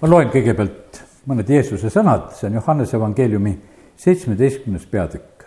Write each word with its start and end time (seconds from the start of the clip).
ma 0.00 0.08
loen 0.10 0.30
kõigepealt 0.32 1.00
mõned 1.26 1.48
Jeesuse 1.50 1.90
sõnad, 1.90 2.30
see 2.36 2.50
on 2.50 2.58
Johannese 2.60 2.96
evangeeliumi 2.98 3.54
seitsmeteistkümnes 3.96 4.86
peatükk. 4.90 5.46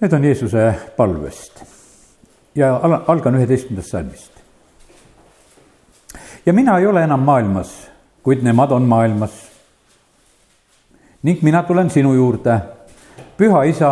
Need 0.00 0.12
on 0.14 0.24
Jeesuse 0.24 0.68
palvest 0.96 1.62
ja 2.54 2.76
al-, 2.76 3.00
algan 3.06 3.38
üheteistkümnendast 3.38 3.90
salmist. 3.90 4.32
ja 6.46 6.52
mina 6.52 6.78
ei 6.78 6.86
ole 6.86 7.02
enam 7.02 7.20
maailmas, 7.20 7.90
kuid 8.22 8.42
nemad 8.42 8.70
on 8.70 8.82
maailmas. 8.82 9.32
ning 11.22 11.42
mina 11.42 11.62
tulen 11.62 11.90
sinu 11.90 12.14
juurde, 12.14 12.60
püha 13.36 13.62
isa, 13.64 13.90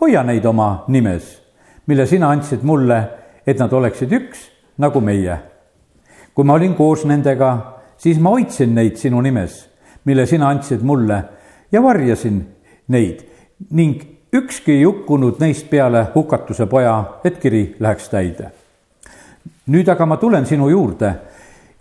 hoia 0.00 0.22
neid 0.22 0.44
oma 0.44 0.84
nimes, 0.88 1.42
mille 1.86 2.06
sina 2.06 2.30
andsid 2.30 2.62
mulle, 2.62 3.08
et 3.46 3.58
nad 3.58 3.72
oleksid 3.72 4.12
üks, 4.12 4.38
nagu 4.78 5.00
meie. 5.00 5.38
kui 6.34 6.44
ma 6.44 6.54
olin 6.54 6.74
koos 6.74 7.04
nendega 7.04 7.77
siis 7.98 8.20
ma 8.20 8.30
hoidsin 8.30 8.74
neid 8.74 8.96
sinu 8.96 9.20
nimes, 9.20 9.68
mille 10.04 10.26
sina 10.26 10.48
andsid 10.48 10.82
mulle 10.82 11.22
ja 11.72 11.82
varjasin 11.82 12.46
neid 12.88 13.24
ning 13.70 14.02
ükski 14.32 14.72
ei 14.72 14.84
hukkunud 14.84 15.40
neist 15.40 15.70
peale 15.70 16.06
hukatuse 16.14 16.66
poja, 16.66 17.04
et 17.24 17.38
kiri 17.38 17.76
läheks 17.80 18.08
täide. 18.08 18.50
nüüd 19.66 19.88
aga 19.88 20.06
ma 20.06 20.16
tulen 20.16 20.46
sinu 20.46 20.68
juurde 20.68 21.14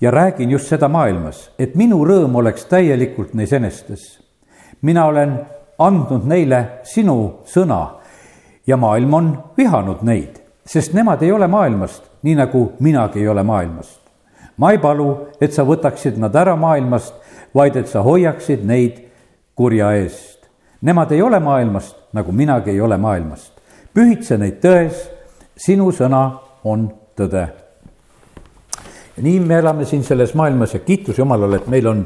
ja 0.01 0.11
räägin 0.11 0.51
just 0.51 0.67
seda 0.67 0.87
maailmas, 0.87 1.51
et 1.59 1.75
minu 1.75 2.05
rõõm 2.05 2.35
oleks 2.35 2.65
täielikult 2.65 3.33
neis 3.33 3.53
enestes. 3.53 4.19
mina 4.81 5.05
olen 5.05 5.39
andnud 5.79 6.25
neile 6.25 6.65
sinu 6.83 7.43
sõna 7.45 7.87
ja 8.67 8.77
maailm 8.77 9.13
on 9.13 9.43
vihanud 9.57 10.01
neid, 10.01 10.41
sest 10.65 10.93
nemad 10.93 11.21
ei 11.21 11.31
ole 11.31 11.47
maailmast, 11.47 12.03
nii 12.21 12.35
nagu 12.35 12.71
minagi 12.79 13.19
ei 13.19 13.27
ole 13.27 13.43
maailmast 13.43 14.06
ma 14.57 14.71
ei 14.71 14.79
palu, 14.81 15.09
et 15.41 15.53
sa 15.53 15.65
võtaksid 15.65 16.17
nad 16.21 16.35
ära 16.35 16.55
maailmast, 16.59 17.13
vaid 17.55 17.77
et 17.77 17.89
sa 17.89 18.01
hoiaksid 18.05 18.65
neid 18.65 19.03
kurja 19.57 19.91
eest. 19.97 20.47
Nemad 20.81 21.11
ei 21.11 21.21
ole 21.21 21.39
maailmast, 21.41 21.95
nagu 22.13 22.31
minagi 22.31 22.71
ei 22.71 22.81
ole 22.81 22.97
maailmast. 22.97 23.53
pühitse 23.93 24.37
neid 24.37 24.59
tões, 24.61 25.07
sinu 25.57 25.89
sõna 25.91 26.39
on 26.63 26.89
tõde. 27.17 27.47
ja 29.17 29.23
nii 29.23 29.39
me 29.39 29.57
elame 29.57 29.85
siin 29.85 30.03
selles 30.03 30.33
maailmas 30.33 30.73
ja 30.73 30.79
kiitus 30.79 31.17
Jumalale, 31.17 31.55
et 31.55 31.67
meil 31.67 31.87
on 31.87 32.05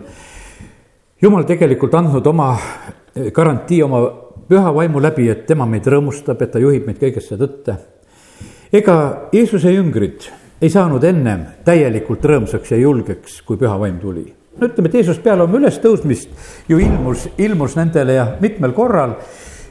Jumal 1.22 1.44
tegelikult 1.44 1.94
andnud 1.94 2.26
oma 2.28 2.58
garantii 3.34 3.84
oma 3.84 4.00
püha 4.48 4.74
vaimu 4.74 5.02
läbi, 5.02 5.30
et 5.30 5.46
tema 5.46 5.66
meid 5.66 5.86
rõõmustab, 5.86 6.42
et 6.42 6.52
ta 6.52 6.60
juhib 6.60 6.88
meid 6.88 6.98
kõigesse 6.98 7.38
tõtte. 7.38 7.76
ega 8.74 8.96
Jeesuse 9.34 9.72
jüngrid 9.72 10.41
ei 10.62 10.70
saanud 10.70 11.04
ennem 11.04 11.46
täielikult 11.66 12.26
rõõmsaks 12.30 12.76
ja 12.76 12.78
julgeks, 12.82 13.42
kui 13.46 13.58
püha 13.58 13.78
vaim 13.80 13.98
tuli. 14.00 14.26
no 14.58 14.68
ütleme, 14.68 14.90
et 14.90 15.00
Jeesus 15.00 15.20
peale 15.20 15.44
oma 15.44 15.58
ülestõusmist 15.58 16.30
ju 16.70 16.80
ilmus, 16.80 17.30
ilmus 17.38 17.76
nendele 17.80 18.18
ja 18.20 18.28
mitmel 18.42 18.76
korral 18.78 19.16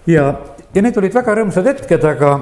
ja, 0.07 0.33
ja 0.75 0.83
need 0.83 0.97
olid 0.99 1.15
väga 1.15 1.37
rõõmsad 1.39 1.69
hetked, 1.71 2.05
aga, 2.11 2.33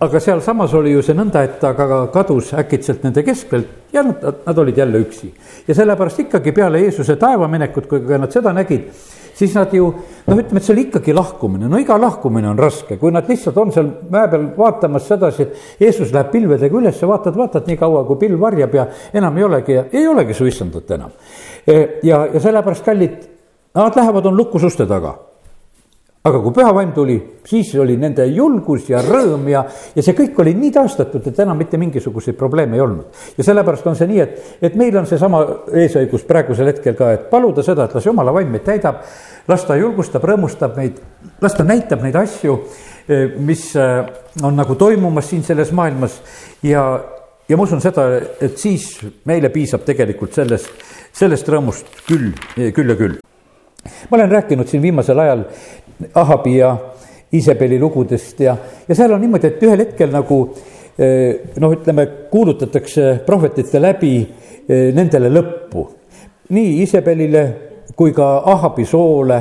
aga 0.00 0.20
sealsamas 0.20 0.74
oli 0.74 0.96
ju 0.96 1.02
see 1.04 1.14
nõnda, 1.14 1.44
et 1.46 1.60
ta 1.60 1.74
ka 1.78 2.06
kadus 2.14 2.52
äkitselt 2.58 3.04
nende 3.06 3.22
keskelt 3.22 3.94
ja 3.94 4.02
nad, 4.02 4.24
nad 4.46 4.58
olid 4.58 4.78
jälle 4.78 5.04
üksi. 5.04 5.32
ja 5.68 5.74
sellepärast 5.74 6.26
ikkagi 6.26 6.52
peale 6.52 6.80
Jeesuse 6.82 7.16
taevaminekut, 7.16 7.86
kui 7.86 8.18
nad 8.18 8.32
seda 8.32 8.52
nägid 8.56 8.90
siis 9.42 9.56
nad 9.58 9.72
ju 9.74 9.88
noh, 9.90 10.36
ütleme, 10.38 10.60
et 10.60 10.66
see 10.66 10.74
oli 10.74 10.84
ikkagi 10.86 11.14
lahkumine, 11.16 11.70
no 11.70 11.80
iga 11.82 11.98
lahkumine 12.00 12.50
on 12.52 12.60
raske, 12.60 12.98
kui 13.00 13.12
nad 13.14 13.28
lihtsalt 13.30 13.58
on 13.58 13.74
seal 13.74 13.90
mäe 14.12 14.30
peal 14.30 14.46
vaatamas 14.56 15.08
sedasi, 15.10 15.48
et 15.48 15.82
Jeesus 15.82 16.14
läheb 16.14 16.30
pilvedega 16.34 16.78
üles, 16.78 17.02
vaatad, 17.08 17.36
vaatad 17.38 17.66
nii 17.70 17.80
kaua, 17.80 18.04
kui 18.08 18.20
pilv 18.22 18.40
varjab 18.42 18.78
ja 18.78 18.86
enam 19.18 19.40
ei 19.40 19.48
olegi, 19.48 19.80
ei 19.90 20.06
olegi 20.08 20.38
su 20.38 20.46
issandat 20.46 20.94
enam. 20.98 21.12
E, 21.66 21.76
ja, 22.06 22.24
ja 22.30 22.40
sellepärast, 22.40 22.86
kallid, 22.86 23.20
nad 23.78 23.98
lähevad, 23.98 24.30
on 24.30 24.38
lukus 24.38 24.70
uste 24.70 24.86
taga 24.86 25.16
aga 26.22 26.38
kui 26.38 26.52
püha 26.54 26.70
vaim 26.70 26.92
tuli, 26.94 27.16
siis 27.46 27.72
oli 27.82 27.96
nende 27.98 28.22
julgus 28.30 28.86
ja 28.92 29.00
rõõm 29.02 29.48
ja, 29.50 29.64
ja 29.96 30.02
see 30.06 30.14
kõik 30.14 30.36
oli 30.44 30.52
nii 30.54 30.70
taastatud, 30.76 31.24
et 31.26 31.38
enam 31.42 31.58
mitte 31.58 31.80
mingisuguseid 31.82 32.36
probleeme 32.38 32.78
ei 32.78 32.82
olnud. 32.84 33.22
ja 33.38 33.46
sellepärast 33.48 33.88
on 33.90 33.98
see 33.98 34.06
nii, 34.06 34.20
et, 34.22 34.52
et 34.62 34.76
meil 34.78 34.96
on 35.00 35.08
seesama 35.10 35.40
eesõigus 35.82 36.22
praegusel 36.28 36.70
hetkel 36.70 36.94
ka, 36.98 37.10
et 37.16 37.24
paluda 37.30 37.64
seda, 37.66 37.88
et 37.88 37.96
las 37.98 38.06
jumala 38.06 38.34
vaim 38.34 38.54
meid 38.54 38.62
täidab, 38.68 39.02
las 39.50 39.66
ta 39.66 39.74
julgustab, 39.80 40.22
rõõmustab 40.30 40.78
meid, 40.78 41.02
las 41.42 41.58
ta 41.58 41.66
näitab 41.66 42.06
neid 42.06 42.20
asju, 42.22 42.54
eh, 43.08 43.34
mis 43.42 43.66
eh, 43.74 43.98
on 44.46 44.54
nagu 44.62 44.78
toimumas 44.78 45.26
siin 45.32 45.42
selles 45.42 45.74
maailmas 45.74 46.20
ja, 46.62 46.86
ja 47.50 47.58
ma 47.58 47.66
usun 47.66 47.82
seda, 47.82 48.06
et 48.38 48.62
siis 48.62 48.92
meile 49.26 49.50
piisab 49.50 49.82
tegelikult 49.90 50.38
sellest, 50.38 50.70
sellest 51.18 51.50
rõõmust 51.50 51.90
küll, 52.06 52.30
küll 52.54 52.94
ja 52.94 53.00
küll 53.02 53.18
ma 54.10 54.16
olen 54.16 54.30
rääkinud 54.30 54.66
siin 54.66 54.82
viimasel 54.82 55.18
ajal 55.18 55.44
Ahabi 56.14 56.56
ja 56.56 56.76
Iisabeli 57.32 57.78
lugudest 57.80 58.40
ja, 58.40 58.56
ja 58.88 58.94
seal 58.94 59.12
on 59.14 59.20
niimoodi, 59.22 59.48
et 59.48 59.62
ühel 59.64 59.80
hetkel 59.86 60.10
nagu 60.12 60.38
eh, 60.98 61.54
noh, 61.60 61.72
ütleme, 61.72 62.06
kuulutatakse 62.30 63.22
prohvetite 63.26 63.80
läbi 63.80 64.14
eh, 64.20 64.90
nendele 64.92 65.30
lõppu. 65.32 65.86
nii 66.52 66.74
Iisabelile 66.82 67.44
kui 67.96 68.12
ka 68.12 68.42
Ahabi 68.52 68.84
soole 68.88 69.38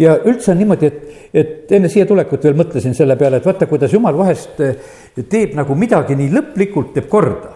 ja 0.00 0.16
üldse 0.24 0.52
on 0.52 0.58
niimoodi, 0.62 0.88
et, 0.88 1.28
et 1.34 1.74
enne 1.76 1.90
siia 1.92 2.06
tulekut 2.08 2.44
veel 2.44 2.56
mõtlesin 2.56 2.96
selle 2.96 3.16
peale, 3.20 3.42
et 3.42 3.46
vaata, 3.46 3.68
kuidas 3.68 3.92
jumal 3.92 4.16
vahest 4.16 4.64
eh, 4.64 4.80
teeb 5.28 5.52
nagu 5.58 5.76
midagi 5.76 6.16
nii 6.16 6.32
lõplikult, 6.32 6.94
teeb 6.96 7.10
korda. 7.12 7.52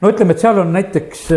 no 0.00 0.10
ütleme, 0.10 0.34
et 0.34 0.42
seal 0.42 0.58
on 0.64 0.74
näiteks 0.74 1.28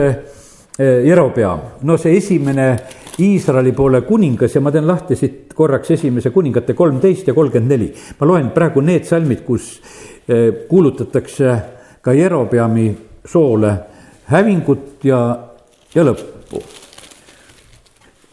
Jerobeam, 0.82 1.60
no 1.86 1.98
see 2.02 2.16
esimene 2.18 2.72
Iisraeli 3.20 3.72
poole 3.72 4.02
kuningas 4.02 4.56
ja 4.56 4.62
ma 4.62 4.72
teen 4.72 4.88
lahti 4.88 5.16
siit 5.16 5.54
korraks 5.56 5.92
esimese 5.92 6.30
kuningate 6.32 6.74
kolmteist 6.74 7.28
ja 7.28 7.34
kolmkümmend 7.34 7.72
neli. 7.72 7.94
ma 8.20 8.28
loen 8.28 8.50
praegu 8.52 8.82
need 8.82 9.04
salmid, 9.04 9.44
kus 9.46 9.82
eh, 10.30 10.68
kuulutatakse 10.70 11.56
ka 12.02 12.14
Jerobeami 12.14 12.88
soole 13.26 13.74
hävingut 14.32 15.04
ja, 15.04 15.20
ja 15.96 16.04
lõppu. 16.04 16.64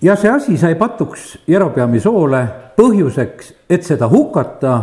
ja 0.03 0.17
see 0.17 0.31
asi 0.31 0.57
sai 0.57 0.75
patuks 0.75 1.39
Jerobeami 1.47 2.01
soole 2.01 2.45
põhjuseks, 2.79 3.53
et 3.71 3.83
seda 3.83 4.09
hukata 4.09 4.75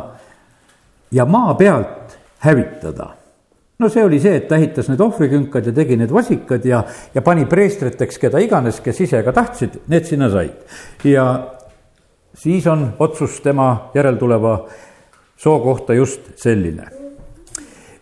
ja 1.12 1.26
maa 1.26 1.54
pealt 1.56 2.18
hävitada 2.44 3.14
no 3.80 3.90
see 3.90 4.04
oli 4.04 4.20
see, 4.24 4.40
et 4.40 4.48
ta 4.48 4.60
ehitas 4.60 4.88
need 4.90 5.02
ohvrikünkad 5.04 5.70
ja 5.70 5.74
tegi 5.76 5.98
need 6.00 6.14
vasikad 6.14 6.66
ja, 6.68 6.84
ja 7.14 7.24
pani 7.26 7.46
preestriteks, 7.50 8.20
keda 8.22 8.40
iganes, 8.44 8.80
kes 8.84 9.02
ise 9.08 9.22
ka 9.26 9.34
tahtsid, 9.36 9.82
need 9.92 10.08
sinna 10.08 10.30
said. 10.32 10.56
ja 11.04 11.26
siis 12.34 12.68
on 12.68 12.88
otsus 13.00 13.42
tema 13.44 13.92
järeltuleva 13.96 14.58
soo 15.38 15.60
kohta 15.60 15.94
just 15.94 16.22
selline. 16.40 16.88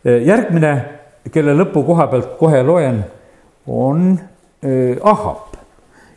järgmine, 0.03 0.73
kelle 1.31 1.55
lõpu 1.55 1.85
koha 1.87 2.07
pealt 2.11 2.37
kohe 2.37 2.63
loen, 2.63 3.03
on 3.67 4.11
äh, 4.19 4.97
Ahab 5.01 5.53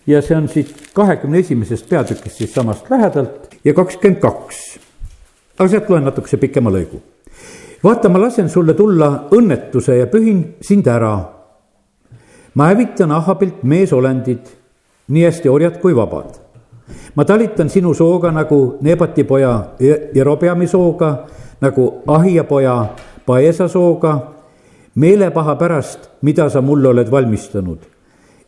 ja 0.06 0.22
see 0.22 0.36
on 0.36 0.48
siit 0.50 0.90
kahekümne 0.94 1.38
esimesest 1.38 1.88
peatükist 1.88 2.42
siis 2.42 2.54
samast 2.54 2.90
lähedalt 2.90 3.54
ja 3.64 3.74
kakskümmend 3.74 4.20
kaks. 4.20 4.78
aga 5.58 5.68
sealt 5.68 5.90
loen 5.90 6.04
natukese 6.04 6.36
pikema 6.36 6.70
lõigu 6.70 7.00
vaata, 7.84 8.08
ma 8.08 8.20
lasen 8.20 8.48
sulle 8.48 8.74
tulla 8.74 9.28
õnnetuse 9.32 9.96
ja 9.98 10.06
pühin 10.06 10.56
sind 10.60 10.86
ära. 10.86 11.32
ma 12.54 12.68
hävitan 12.70 13.12
Ahabilt 13.12 13.62
meesolendid, 13.62 14.46
nii 15.08 15.24
hästi 15.24 15.48
orjad 15.48 15.80
kui 15.80 15.96
vabad. 15.96 16.38
ma 17.14 17.24
talitan 17.24 17.68
sinu 17.68 17.94
sooga 17.94 18.30
nagu 18.30 18.78
Nebati 18.80 19.24
poja 19.24 19.74
Jerobeami 20.14 20.66
sooga, 20.66 21.26
nagu 21.60 22.02
Ahia 22.06 22.44
poja 22.44 22.86
Paesa 23.26 23.68
sooga, 23.68 24.32
meelepaha 24.94 25.56
pärast, 25.56 26.10
mida 26.22 26.48
sa 26.48 26.60
mulle 26.60 26.88
oled 26.88 27.10
valmistanud 27.10 27.78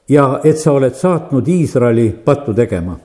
ja 0.08 0.40
et 0.44 0.56
sa 0.58 0.72
oled 0.72 0.94
saatnud 0.94 1.48
Iisraeli 1.48 2.10
pattu 2.24 2.54
tegema 2.54 2.98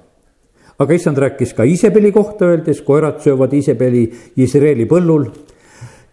aga 0.79 0.93
issand 0.93 1.17
rääkis 1.17 1.53
ka 1.53 1.63
Iisabeli 1.63 2.11
kohta 2.11 2.45
öeldes, 2.45 2.81
koerad 2.81 3.19
söövad 3.23 3.53
Iisabeli 3.53 4.03
Iisraeli 4.37 4.85
põllul 4.89 5.27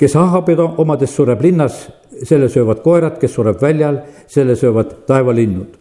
kes 0.00 0.16
Ahabi 0.16 0.56
omadest 0.56 1.14
sureb 1.14 1.42
linnas, 1.44 1.84
selle 2.24 2.48
söövad 2.48 2.80
koerad, 2.84 3.18
kes 3.20 3.34
sureb 3.36 3.60
väljal, 3.60 4.00
selle 4.28 4.56
söövad 4.56 5.04
taevalinnud. 5.06 5.76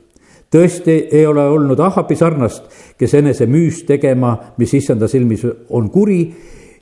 tõesti 0.52 0.96
ei 1.12 1.26
ole 1.30 1.44
olnud 1.46 1.80
Ahabi 1.80 2.16
sarnast, 2.18 2.64
kes 2.98 3.14
enese 3.14 3.46
müüs 3.46 3.84
tegema, 3.86 4.34
mis 4.58 4.74
issanda 4.74 5.08
silmis 5.08 5.46
on 5.70 5.90
kuri, 5.90 6.20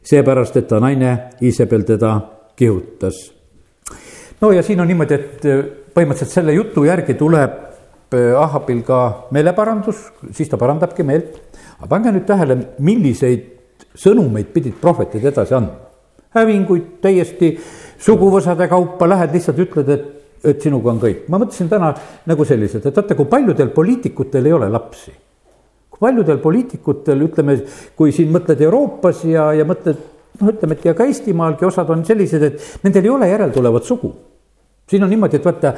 seepärast 0.03 0.57
et 0.57 0.67
ta 0.67 0.79
naine 0.79 1.17
Iisabel 1.41 1.83
teda 1.83 2.19
kihutas. 2.55 3.33
no 4.41 4.51
ja 4.51 4.63
siin 4.63 4.81
on 4.81 4.87
niimoodi, 4.87 5.13
et 5.13 5.41
põhimõtteliselt 5.93 6.33
selle 6.33 6.53
jutu 6.53 6.85
järgi 6.85 7.13
tuleb 7.13 7.51
äh, 8.13 8.33
Ahabil 8.41 8.81
ka 8.81 9.27
meeleparandus, 9.31 10.07
siis 10.31 10.49
ta 10.49 10.57
parandabki 10.57 11.03
meelt. 11.03 11.37
aga 11.77 11.87
pange 11.87 12.11
nüüd 12.11 12.25
tähele, 12.25 12.57
milliseid 12.79 13.51
sõnumeid 13.93 14.49
pidid 14.53 14.81
prohvetid 14.81 15.25
edasi 15.25 15.53
andma 15.53 15.86
hävinguid 16.41 16.97
täiesti 17.01 17.53
suguvõsade 17.99 18.67
kaupa, 18.69 19.07
lähed 19.09 19.33
lihtsalt 19.35 19.61
ütled, 19.63 19.89
et, 19.93 20.09
et 20.53 20.61
sinuga 20.61 20.91
on 20.93 20.99
kõik. 21.01 21.23
ma 21.29 21.39
mõtlesin 21.41 21.69
täna 21.69 21.93
nagu 22.29 22.45
selliselt, 22.45 22.85
et 22.85 22.99
vaata, 22.99 23.17
kui 23.17 23.29
paljudel 23.29 23.71
poliitikutel 23.75 24.45
ei 24.45 24.53
ole 24.53 24.69
lapsi. 24.69 25.11
paljudel 25.99 26.37
poliitikutel, 26.37 27.25
ütleme, 27.25 27.57
kui 27.95 28.11
siin 28.11 28.31
mõtled 28.33 28.61
Euroopas 28.61 29.23
ja, 29.25 29.51
ja 29.57 29.65
mõtled 29.65 29.97
noh, 30.41 30.53
ütleme, 30.53 30.77
et 30.77 30.85
ja 30.85 30.93
ka 30.97 31.07
Eestimaalgi 31.09 31.65
osad 31.65 31.89
on 31.93 32.05
sellised, 32.05 32.43
et 32.43 32.83
nendel 32.85 33.07
ei 33.07 33.13
ole 33.13 33.29
järeltulevat 33.31 33.83
sugu. 33.83 34.13
siin 34.87 35.03
on 35.03 35.09
niimoodi, 35.09 35.35
et 35.35 35.45
vaata, 35.45 35.73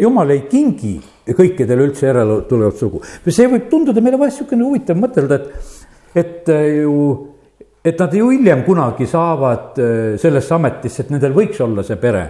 jumal 0.00 0.30
ei 0.30 0.46
kingi 0.48 0.94
kõikidele 1.36 1.84
üldse 1.88 2.06
järeltulevat 2.06 2.78
sugu. 2.80 3.02
see 3.26 3.48
võib 3.50 3.68
tunduda 3.70 4.00
meile 4.00 4.18
vahest 4.18 4.40
niisugune 4.40 4.64
huvitav 4.64 4.96
mõtelda, 4.96 5.40
et, 5.40 6.22
et 6.22 6.52
ju, 6.78 6.94
et 7.84 8.00
nad 8.00 8.14
ju 8.14 8.30
hiljem 8.32 8.64
kunagi 8.64 9.06
saavad 9.06 9.78
äh, 9.78 10.18
sellesse 10.20 10.54
ametisse, 10.56 11.04
et 11.04 11.14
nendel 11.14 11.36
võiks 11.36 11.60
olla 11.60 11.84
see 11.84 12.00
pere. 12.00 12.26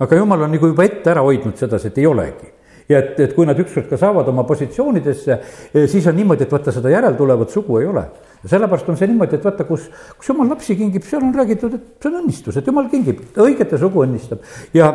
aga 0.00 0.16
jumal 0.16 0.46
on 0.46 0.54
nagu 0.56 0.72
juba 0.72 0.84
ette 0.84 1.10
ära 1.12 1.22
hoidnud 1.24 1.56
sedasi, 1.56 1.88
et 1.88 1.98
ei 1.98 2.06
olegi 2.08 2.50
ja 2.90 2.98
et, 2.98 3.20
et 3.22 3.34
kui 3.36 3.46
nad 3.46 3.58
ükskord 3.60 3.88
ka 3.90 3.98
saavad 4.00 4.28
oma 4.32 4.44
positsioonidesse, 4.48 5.38
eh, 5.70 5.86
siis 5.90 6.06
on 6.10 6.16
niimoodi, 6.18 6.46
et 6.46 6.52
vaata, 6.52 6.74
seda 6.74 6.90
järeltulevat 6.92 7.54
sugu 7.54 7.78
ei 7.80 7.86
ole. 7.86 8.04
ja 8.42 8.48
sellepärast 8.54 8.88
on 8.88 8.96
see 8.96 9.10
niimoodi, 9.10 9.36
et 9.36 9.44
vaata, 9.44 9.66
kus, 9.68 9.86
kus 10.18 10.30
jumal 10.32 10.48
lapsi 10.50 10.76
kingib, 10.76 11.04
seal 11.06 11.22
on 11.26 11.34
räägitud, 11.36 11.76
et 11.76 12.02
see 12.02 12.10
on 12.10 12.20
õnnistus, 12.22 12.58
et 12.58 12.66
jumal 12.66 12.88
kingib, 12.92 13.20
õigete 13.36 13.78
sugu 13.78 14.04
õnnistab 14.06 14.44
ja 14.74 14.90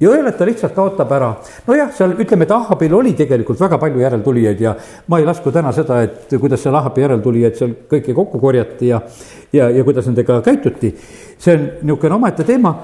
ja 0.00 0.10
õel, 0.10 0.26
et 0.28 0.38
ta 0.38 0.46
lihtsalt 0.48 0.74
kaotab 0.74 1.12
ära. 1.14 1.30
nojah, 1.66 1.92
seal 1.94 2.16
ütleme, 2.18 2.48
et 2.48 2.50
Ahabil 2.56 2.94
oli 2.94 3.12
tegelikult 3.18 3.60
väga 3.60 3.78
palju 3.78 4.02
järeltulijaid 4.02 4.60
ja 4.60 4.74
ma 5.08 5.20
ei 5.20 5.28
lasku 5.28 5.52
täna 5.52 5.72
seda, 5.72 6.02
et 6.02 6.34
kuidas 6.40 6.62
seal 6.62 6.74
Ahabi 6.74 7.04
järeltulijaid 7.06 7.56
seal 7.60 7.76
kõiki 7.90 8.14
kokku 8.14 8.40
korjati 8.42 8.90
ja, 8.90 9.00
ja, 9.52 9.70
ja 9.70 9.84
kuidas 9.84 10.10
nendega 10.10 10.40
käituti. 10.42 10.94
see 11.38 11.54
on 11.54 11.70
niisugune 11.82 12.14
omaette 12.14 12.44
teema 12.44 12.74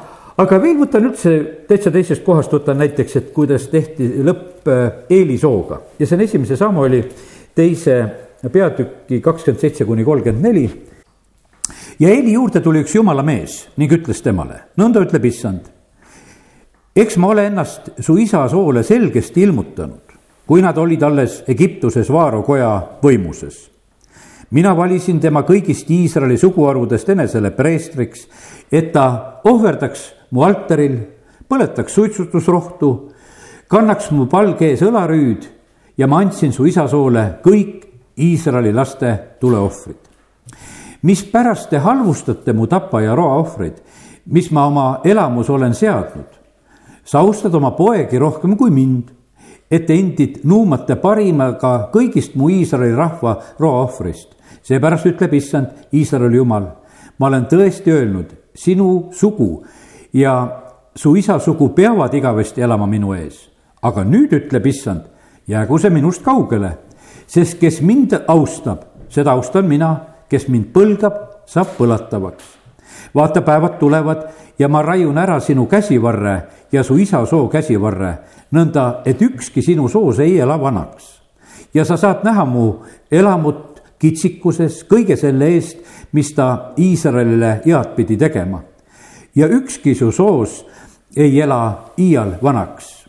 aga 0.40 0.58
veel 0.62 0.78
võtan 0.80 1.08
üldse 1.10 1.32
täitsa 1.68 1.90
teisest 1.92 2.24
kohast, 2.24 2.52
võtan 2.52 2.78
näiteks, 2.80 3.16
et 3.16 3.32
kuidas 3.34 3.66
tehti 3.72 4.08
lõpp 4.24 4.68
Eelisooga 5.10 5.76
äh, 5.76 5.98
ja 6.00 6.06
see 6.06 6.16
on 6.18 6.24
esimese 6.26 6.56
Samueli 6.60 7.02
teise 7.56 7.96
peatüki 8.48 9.20
kakskümmend 9.20 9.60
seitse 9.60 9.84
kuni 9.84 10.04
kolmkümmend 10.04 10.46
neli. 10.46 10.64
ja 11.98 12.08
Eeli 12.08 12.32
juurde 12.32 12.60
tuli 12.60 12.84
üks 12.84 12.94
jumala 12.94 13.22
mees 13.22 13.66
ning 13.76 13.92
ütles 13.92 14.22
temale, 14.24 14.64
nõnda 14.80 15.02
ütleb 15.04 15.28
issand. 15.28 15.79
Eks 16.96 17.16
ma 17.16 17.32
ole 17.34 17.46
ennast 17.46 17.90
su 17.98 18.16
isa 18.18 18.46
soole 18.48 18.82
selgesti 18.82 19.42
ilmutanud, 19.42 20.16
kui 20.46 20.62
nad 20.62 20.78
olid 20.78 21.02
alles 21.02 21.42
Egiptuses 21.48 22.10
Vaaro 22.10 22.42
koja 22.42 22.72
võimuses 23.02 23.70
mina 24.50 24.72
valisin 24.76 25.20
tema 25.20 25.42
kõigist 25.46 25.90
Iisraeli 25.90 26.38
suguharudest 26.38 27.08
enesele 27.14 27.52
preestriks, 27.54 28.26
et 28.72 28.92
ta 28.92 29.40
ohverdaks 29.46 30.06
mu 30.34 30.44
altaril, 30.46 30.98
põletaks 31.48 31.94
suitsutusrohtu, 31.94 32.90
kannaks 33.70 34.10
mu 34.14 34.26
palge 34.30 34.70
ees 34.70 34.82
õlarüüd 34.86 35.46
ja 35.98 36.08
ma 36.10 36.22
andsin 36.24 36.52
su 36.52 36.66
isa 36.66 36.88
soole 36.90 37.26
kõik 37.44 37.86
Iisraeli 38.20 38.72
laste 38.74 39.14
tuleohvrid. 39.40 40.08
mispärast 41.02 41.70
te 41.70 41.78
halvustate 41.78 42.52
mu 42.52 42.66
tapa 42.66 43.00
ja 43.00 43.14
roa 43.14 43.38
ohvreid, 43.40 43.78
mis 44.26 44.50
ma 44.50 44.66
oma 44.66 45.00
elamus 45.04 45.50
olen 45.50 45.74
seadnud? 45.74 46.39
Sa 47.04 47.18
austad 47.18 47.54
oma 47.54 47.70
poegi 47.76 48.18
rohkem 48.18 48.56
kui 48.56 48.70
mind, 48.70 49.10
et 49.70 49.90
endid 49.90 50.40
nuumate 50.44 50.96
parimaga 50.98 51.90
kõigist 51.94 52.34
mu 52.34 52.50
Iisraeli 52.50 52.96
rahva 52.96 53.36
roa 53.58 53.84
ohvrist. 53.86 54.36
seepärast 54.62 55.06
ütleb 55.06 55.34
issand, 55.34 55.68
Iisraeli 55.92 56.36
jumal, 56.36 56.66
ma 57.18 57.26
olen 57.26 57.46
tõesti 57.46 57.90
öelnud, 57.90 58.34
sinu 58.54 59.10
sugu 59.12 59.62
ja 60.12 60.62
su 60.94 61.14
isa 61.16 61.38
sugu 61.38 61.70
peavad 61.74 62.14
igavesti 62.14 62.60
elama 62.60 62.86
minu 62.86 63.14
ees. 63.14 63.48
aga 63.82 64.04
nüüd 64.04 64.32
ütleb 64.32 64.66
issand, 64.66 65.02
jäägu 65.48 65.78
see 65.78 65.90
minust 65.90 66.22
kaugele, 66.22 66.76
sest 67.26 67.58
kes 67.60 67.80
mind 67.80 68.12
austab, 68.28 68.84
seda 69.08 69.32
austan 69.32 69.64
mina, 69.64 69.94
kes 70.28 70.48
mind 70.48 70.68
põlgab, 70.74 71.46
saab 71.46 71.76
põlatavaks. 71.78 72.59
Vaata, 73.14 73.42
päevad 73.42 73.78
tulevad 73.78 74.22
ja 74.58 74.68
ma 74.68 74.82
raiun 74.82 75.18
ära 75.18 75.40
sinu 75.40 75.66
käsivarre 75.66 76.42
ja 76.72 76.82
su 76.82 76.96
isa 76.96 77.24
soo 77.26 77.48
käsivarre, 77.48 78.14
nõnda 78.52 79.02
et 79.04 79.22
ükski 79.22 79.62
sinu 79.62 79.88
soos 79.88 80.18
ei 80.18 80.38
ela 80.38 80.60
vanaks. 80.60 81.20
ja 81.74 81.84
sa 81.84 81.96
saad 81.96 82.24
näha 82.24 82.44
mu 82.44 82.74
elamut 83.10 83.82
kitsikuses 83.98 84.84
kõige 84.84 85.16
selle 85.16 85.46
eest, 85.46 85.78
mis 86.12 86.32
ta 86.34 86.72
Iisraelile 86.78 87.60
head 87.66 87.94
pidi 87.96 88.16
tegema 88.16 88.62
ja 89.36 89.46
ükski 89.46 89.94
su 89.94 90.12
soos 90.12 90.66
ei 91.16 91.40
ela 91.40 91.92
iial 91.98 92.34
vanaks. 92.42 93.06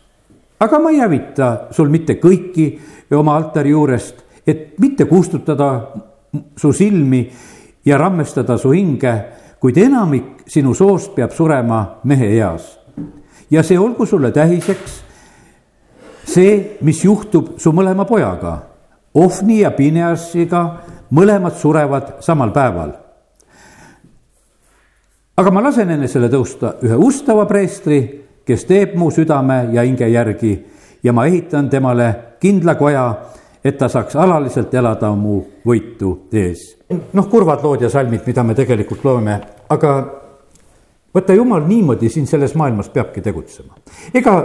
aga 0.60 0.78
ma 0.78 0.90
ei 0.90 0.98
hävita 0.98 1.66
sul 1.70 1.88
mitte 1.88 2.14
kõiki 2.22 2.78
oma 3.18 3.36
altari 3.36 3.70
juurest, 3.70 4.22
et 4.46 4.78
mitte 4.78 5.04
kustutada 5.04 5.88
su 6.56 6.72
silmi 6.72 7.30
ja 7.84 7.98
rammestada 7.98 8.56
su 8.58 8.70
hinge, 8.70 9.12
kuid 9.62 9.78
enamik 9.78 10.42
sinu 10.50 10.74
soost 10.74 11.14
peab 11.14 11.30
surema 11.30 12.00
mehe 12.04 12.32
eas. 12.36 12.78
ja 13.50 13.62
see 13.62 13.78
olgu 13.78 14.06
sulle 14.06 14.32
tähiseks, 14.32 15.02
see, 16.26 16.78
mis 16.80 17.04
juhtub 17.04 17.58
su 17.58 17.72
mõlema 17.72 18.04
pojaga, 18.08 18.58
Ofni 19.14 19.60
ja 19.60 19.70
Pineasiga, 19.76 20.62
mõlemad 21.12 21.54
surevad 21.60 22.14
samal 22.24 22.50
päeval 22.50 22.94
aga 25.36 25.50
ma 25.50 25.62
lasen 25.64 25.90
enesele 25.94 26.28
tõusta 26.32 26.76
ühe 26.84 26.96
ustava 27.00 27.46
preestri, 27.48 28.00
kes 28.46 28.66
teeb 28.68 28.96
mu 28.98 29.10
südame 29.14 29.72
ja 29.72 29.84
hinge 29.86 30.08
järgi 30.10 30.52
ja 31.02 31.12
ma 31.12 31.24
ehitan 31.26 31.70
temale 31.72 32.38
kindla 32.42 32.76
koja, 32.78 33.06
et 33.64 33.78
ta 33.78 33.88
saaks 33.88 34.16
alaliselt 34.16 34.74
elada 34.74 35.12
mu 35.14 35.40
võitu 35.66 36.14
ees. 36.32 36.64
noh, 37.12 37.28
kurvad 37.28 37.62
lood 37.62 37.82
ja 37.82 37.90
salmid, 37.90 38.26
mida 38.26 38.42
me 38.42 38.54
tegelikult 38.54 39.04
loeme, 39.04 39.38
aga 39.68 39.92
vaata, 41.14 41.34
jumal 41.34 41.64
niimoodi 41.66 42.08
siin 42.08 42.26
selles 42.26 42.54
maailmas 42.54 42.88
peabki 42.88 43.20
tegutsema. 43.20 43.74
ega 44.14 44.36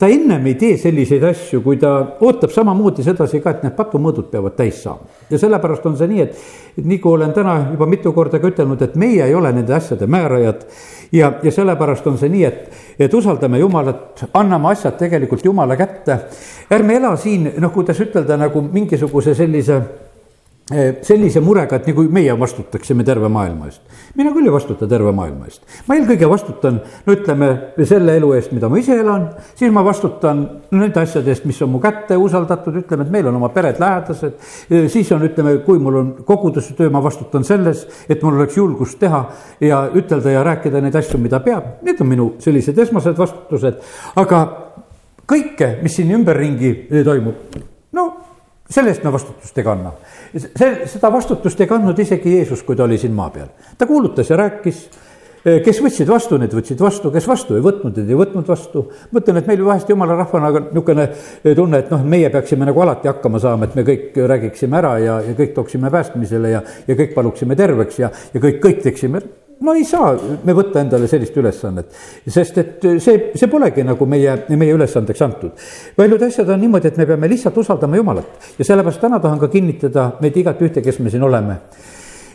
ta 0.00 0.08
ennem 0.08 0.46
ei 0.48 0.54
tee 0.56 0.76
selliseid 0.80 1.24
asju, 1.28 1.60
kui 1.60 1.76
ta 1.80 1.90
ootab 2.24 2.52
samamoodi 2.54 3.04
sedasi 3.04 3.42
ka, 3.44 3.52
et 3.52 3.66
need 3.66 3.74
patumõõdud 3.76 4.30
peavad 4.32 4.56
täis 4.56 4.78
saama. 4.80 5.04
ja 5.30 5.38
sellepärast 5.38 5.86
on 5.86 5.98
see 6.00 6.08
nii, 6.08 6.22
et, 6.24 6.38
et 6.80 6.86
nagu 6.88 7.12
olen 7.12 7.34
täna 7.36 7.56
juba 7.74 7.86
mitu 7.86 8.12
korda 8.16 8.40
ka 8.40 8.48
ütelnud, 8.48 8.80
et 8.80 8.96
meie 8.96 9.26
ei 9.26 9.34
ole 9.36 9.52
nende 9.52 9.74
asjade 9.76 10.08
määrajad. 10.08 10.64
ja, 11.12 11.32
ja 11.42 11.52
sellepärast 11.52 12.06
on 12.08 12.16
see 12.18 12.32
nii, 12.32 12.44
et, 12.48 12.80
et 12.98 13.14
usaldame 13.14 13.60
Jumalat, 13.60 14.24
anname 14.32 14.72
asjad 14.72 14.96
tegelikult 14.96 15.44
Jumala 15.44 15.76
kätte. 15.76 16.18
ärme 16.72 16.96
ela 16.96 17.12
siin, 17.16 17.52
noh, 17.60 17.72
kuidas 17.72 18.00
ütelda, 18.00 18.40
nagu 18.40 18.64
mingisuguse 18.72 19.34
sellise 19.34 19.82
sellise 20.70 21.40
murega, 21.42 21.80
et 21.80 21.88
nagu 21.90 22.04
meie 22.14 22.34
vastutaksime 22.38 23.04
terve 23.06 23.28
maailma 23.32 23.66
eest. 23.66 23.80
mina 24.14 24.30
küll 24.30 24.46
ei 24.46 24.52
vastuta 24.54 24.86
terve 24.88 25.10
maailma 25.12 25.48
eest. 25.48 25.62
ma 25.88 25.96
eelkõige 25.98 26.28
vastutan, 26.30 26.78
no 27.06 27.14
ütleme, 27.14 27.48
selle 27.88 28.14
elu 28.20 28.32
eest, 28.36 28.52
mida 28.54 28.68
ma 28.70 28.78
ise 28.78 28.94
elan, 29.02 29.26
siis 29.58 29.72
ma 29.74 29.82
vastutan 29.84 30.44
nende 30.70 31.00
asjade 31.02 31.32
eest, 31.32 31.48
mis 31.48 31.58
on 31.62 31.72
mu 31.72 31.80
kätte 31.82 32.16
usaldatud, 32.20 32.76
ütleme, 32.84 33.06
et 33.06 33.10
meil 33.10 33.26
on 33.30 33.40
oma 33.40 33.50
pered 33.54 33.80
lähedased. 33.82 34.36
Eh, 34.70 34.86
siis 34.92 35.10
on, 35.16 35.24
ütleme, 35.26 35.56
kui 35.66 35.82
mul 35.82 35.98
on 36.00 36.12
koguduse 36.26 36.76
töö, 36.78 36.90
ma 36.90 37.02
vastutan 37.02 37.44
selles, 37.44 37.86
et 38.08 38.22
mul 38.22 38.38
oleks 38.38 38.56
julgust 38.60 39.00
teha 39.02 39.24
ja 39.66 39.82
ütelda 39.94 40.36
ja 40.36 40.44
rääkida 40.46 40.82
neid 40.84 40.94
asju, 41.02 41.18
mida 41.18 41.42
peab. 41.42 41.82
Need 41.86 42.00
on 42.00 42.10
minu 42.10 42.30
sellised 42.38 42.78
esmased 42.78 43.18
vastutused, 43.18 43.82
aga 44.22 44.44
kõike, 45.30 45.76
mis 45.82 45.98
siin 45.98 46.14
ümberringi 46.14 46.74
toimub, 47.04 47.58
no 47.58 47.79
selle 48.70 48.94
eest 48.94 49.04
me 49.04 49.12
vastutust 49.12 49.58
ei 49.58 49.66
kanna. 49.66 49.92
see, 50.36 50.72
seda 50.90 51.12
vastutust 51.12 51.60
ei 51.60 51.70
kandnud 51.70 51.98
isegi 51.98 52.36
Jeesus, 52.36 52.62
kui 52.62 52.78
ta 52.78 52.86
oli 52.86 52.98
siin 52.98 53.14
maa 53.14 53.30
peal. 53.34 53.50
ta 53.78 53.86
kuulutas 53.86 54.30
ja 54.30 54.38
rääkis, 54.40 54.84
kes 55.40 55.80
võtsid 55.82 56.08
vastu, 56.10 56.38
need 56.38 56.54
võtsid 56.54 56.80
vastu, 56.80 57.10
kes 57.12 57.26
vastu 57.28 57.56
ei 57.56 57.64
võtnud, 57.64 57.96
need 57.96 58.12
ei 58.12 58.18
võtnud 58.18 58.48
vastu. 58.48 58.86
mõtlen, 59.14 59.40
et 59.40 59.50
meil 59.50 59.64
vahest 59.64 59.90
jumala 59.90 60.18
rahvana 60.20 60.52
niisugune 60.60 61.08
tunne, 61.56 61.82
et 61.82 61.90
noh, 61.90 62.04
meie 62.04 62.30
peaksime 62.30 62.68
nagu 62.68 62.86
alati 62.86 63.10
hakkama 63.10 63.40
saama, 63.42 63.66
et 63.68 63.78
me 63.78 63.86
kõik 63.88 64.18
räägiksime 64.34 64.78
ära 64.78 64.96
ja, 65.02 65.20
ja 65.24 65.36
kõik 65.38 65.54
tooksime 65.56 65.90
päästmisele 65.90 66.56
ja, 66.56 66.64
ja 66.86 66.98
kõik 66.98 67.14
paluksime 67.16 67.56
terveks 67.56 68.02
ja, 68.02 68.12
ja 68.34 68.42
kõik, 68.42 68.60
kõik 68.62 68.84
teeksime 68.86 69.24
no 69.60 69.74
ei 69.76 69.84
saa 69.84 70.12
me 70.44 70.54
võtta 70.56 70.80
endale 70.80 71.08
sellist 71.10 71.36
ülesannet, 71.36 71.96
sest 72.26 72.60
et 72.62 72.86
see, 73.02 73.30
see 73.36 73.48
polegi 73.52 73.84
nagu 73.86 74.06
meie, 74.08 74.36
meie 74.56 74.76
ülesandeks 74.76 75.24
antud. 75.26 75.64
paljud 75.96 76.22
asjad 76.26 76.48
on 76.48 76.62
niimoodi, 76.64 76.88
et 76.88 77.00
me 77.00 77.06
peame 77.08 77.28
lihtsalt 77.28 77.58
usaldama 77.60 78.00
Jumalat 78.00 78.52
ja 78.58 78.64
sellepärast 78.64 79.02
täna 79.04 79.20
tahan 79.20 79.40
ka 79.40 79.50
kinnitada 79.52 80.10
meid 80.20 80.36
igat 80.36 80.62
ühte, 80.64 80.82
kes 80.84 81.00
me 81.00 81.12
siin 81.12 81.22
oleme. 81.26 81.60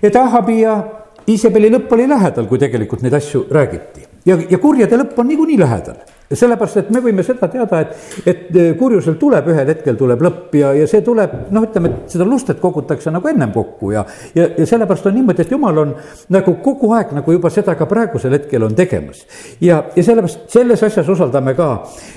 et 0.02 0.16
Ahabi 0.16 0.62
ja 0.62 0.78
Iisabeli 1.26 1.72
lõpp 1.74 1.94
oli 1.96 2.06
lähedal, 2.06 2.46
kui 2.46 2.60
tegelikult 2.62 3.02
neid 3.02 3.16
asju 3.18 3.48
räägiti 3.50 4.06
ja, 4.30 4.38
ja 4.38 4.58
kurjade 4.62 5.00
lõpp 5.02 5.18
on 5.18 5.34
niikuinii 5.34 5.58
lähedal 5.60 6.04
sellepärast, 6.34 6.80
et 6.82 6.90
me 6.94 7.02
võime 7.04 7.24
seda 7.26 7.48
teada, 7.52 7.82
et, 7.84 8.30
et 8.30 8.78
kurjusel 8.80 9.18
tuleb 9.22 9.50
ühel 9.52 9.68
hetkel 9.70 9.98
tuleb 10.00 10.24
lõpp 10.26 10.56
ja, 10.58 10.72
ja 10.74 10.88
see 10.90 11.04
tuleb, 11.06 11.34
noh, 11.54 11.66
ütleme, 11.68 11.92
et 11.92 12.16
seda 12.16 12.26
lustet 12.28 12.60
kogutakse 12.62 13.14
nagu 13.14 13.30
ennem 13.30 13.52
kokku 13.54 13.92
ja, 13.94 14.06
ja, 14.38 14.48
ja 14.58 14.66
sellepärast 14.66 15.06
on 15.10 15.18
niimoodi, 15.20 15.46
et 15.46 15.54
jumal 15.54 15.82
on 15.84 15.94
nagu 16.34 16.56
kogu 16.66 16.90
aeg 16.98 17.14
nagu 17.20 17.36
juba 17.36 17.52
seda 17.54 17.76
ka 17.78 17.86
praegusel 17.90 18.34
hetkel 18.38 18.66
on 18.66 18.74
tegemas. 18.78 19.26
ja, 19.62 19.84
ja 19.96 20.06
sellepärast 20.08 20.50
selles 20.54 20.84
asjas 20.88 21.12
usaldame 21.14 21.54
ka 21.58 21.70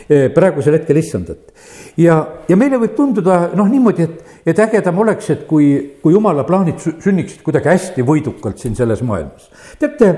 eh, 0.09 0.29
praegusel 0.35 0.79
hetkel 0.79 1.03
issandat. 1.03 1.53
ja, 2.01 2.21
ja 2.49 2.57
meile 2.57 2.81
võib 2.81 2.97
tunduda 2.97 3.51
noh, 3.59 3.69
niimoodi, 3.69 4.09
et, 4.09 4.39
et 4.55 4.63
ägedam 4.65 5.03
oleks, 5.05 5.29
et 5.35 5.45
kui, 5.51 5.99
kui 6.03 6.17
jumala 6.17 6.47
plaanid 6.49 6.81
sünniksid 6.81 7.45
kuidagi 7.45 7.75
hästi 7.75 8.07
võidukalt 8.09 8.63
siin 8.63 8.79
selles 8.79 9.05
maailmas. 9.05 9.51
teate, 9.79 10.15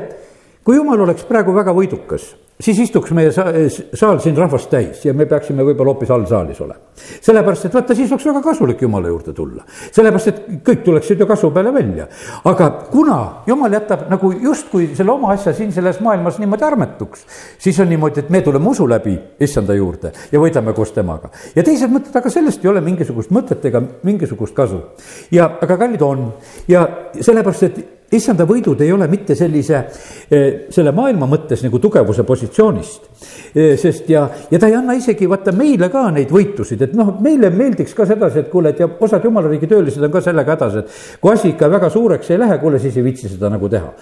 kui 0.63 0.79
jumal 0.79 1.09
oleks 1.09 1.27
praegu 1.27 1.57
väga 1.57 1.75
võidukas 1.75 2.31
siis 2.61 2.79
istuks 2.85 3.13
meie 3.17 3.33
saal 3.33 4.21
siin 4.23 4.37
rahvast 4.39 4.71
täis 4.73 5.05
ja 5.05 5.15
me 5.17 5.27
peaksime 5.29 5.65
võib-olla 5.65 5.95
hoopis 5.95 6.11
allsaalis 6.15 6.61
olema. 6.61 6.81
sellepärast, 7.21 7.67
et 7.67 7.75
vaata, 7.75 7.95
siis 7.97 8.13
oleks 8.13 8.27
väga 8.29 8.43
kasulik 8.45 8.83
Jumala 8.83 9.09
juurde 9.09 9.33
tulla. 9.37 9.65
sellepärast, 9.93 10.29
et 10.29 10.41
kõik 10.67 10.83
tuleksid 10.85 11.21
ju 11.21 11.27
kasvu 11.27 11.51
peale 11.51 11.73
välja. 11.75 12.07
aga 12.45 12.71
kuna 12.91 13.19
Jumal 13.47 13.73
jätab 13.73 14.09
nagu 14.11 14.33
justkui 14.33 14.91
selle 14.95 15.13
oma 15.13 15.33
asja 15.35 15.55
siin 15.57 15.73
selles 15.73 16.01
maailmas 16.01 16.39
niimoodi 16.39 16.65
armetuks, 16.65 17.25
siis 17.59 17.81
on 17.81 17.89
niimoodi, 17.89 18.21
et 18.21 18.31
me 18.31 18.43
tuleme 18.43 18.69
usu 18.69 18.89
läbi 18.89 19.17
issanda 19.41 19.75
juurde 19.75 20.13
ja 20.33 20.41
võidame 20.41 20.75
koos 20.75 20.93
temaga. 20.93 21.31
ja 21.55 21.63
teised 21.63 21.91
mõtted, 21.91 22.17
aga 22.17 22.31
sellest 22.31 22.65
ei 22.65 22.71
ole 22.71 22.81
mingisugust 22.85 23.31
mõtet 23.31 23.65
ega 23.65 23.83
mingisugust 24.03 24.55
kasu. 24.55 24.83
ja, 25.31 25.51
aga 25.61 25.77
kallid 25.77 26.03
on 26.03 26.29
ja 26.69 26.87
sellepärast, 27.21 27.63
et 27.63 28.00
issanda 28.17 28.47
võidud 28.49 28.81
ei 28.83 28.93
ole 28.93 29.07
mitte 29.11 29.37
sellise, 29.39 29.83
eh, 30.31 30.67
selle 30.71 30.93
maailma 30.97 31.29
mõttes 31.31 31.63
nagu 31.65 31.79
tugevuse 31.79 32.25
positsioonist. 32.27 33.11
Eh, 33.55 33.77
sest 33.79 34.11
ja, 34.11 34.29
ja 34.51 34.59
ta 34.59 34.71
ei 34.71 34.75
anna 34.79 34.97
isegi 34.99 35.29
vaata 35.31 35.53
meile 35.53 35.91
ka 35.91 36.09
neid 36.15 36.31
võitusid, 36.31 36.83
et 36.83 36.95
noh, 36.99 37.17
meile 37.21 37.51
meeldiks 37.51 37.95
ka 37.95 38.07
sedasi, 38.07 38.45
et 38.45 38.51
kuule, 38.51 38.75
et 38.75 38.81
ja 38.81 38.89
osad 39.01 39.25
jumala 39.25 39.49
riigi 39.51 39.71
töölised 39.71 40.03
on 40.03 40.13
ka 40.13 40.25
sellega 40.25 40.57
hädas, 40.57 40.77
et 40.83 41.21
kui 41.21 41.33
asi 41.33 41.55
ikka 41.55 41.71
väga 41.71 41.91
suureks 41.91 42.31
ei 42.31 42.39
lähe, 42.39 42.59
kuule, 42.59 42.79
siis 42.83 42.97
ei 42.97 43.07
viitsi 43.07 43.29
seda 43.29 43.51
nagu 43.53 43.69
teha 43.69 43.95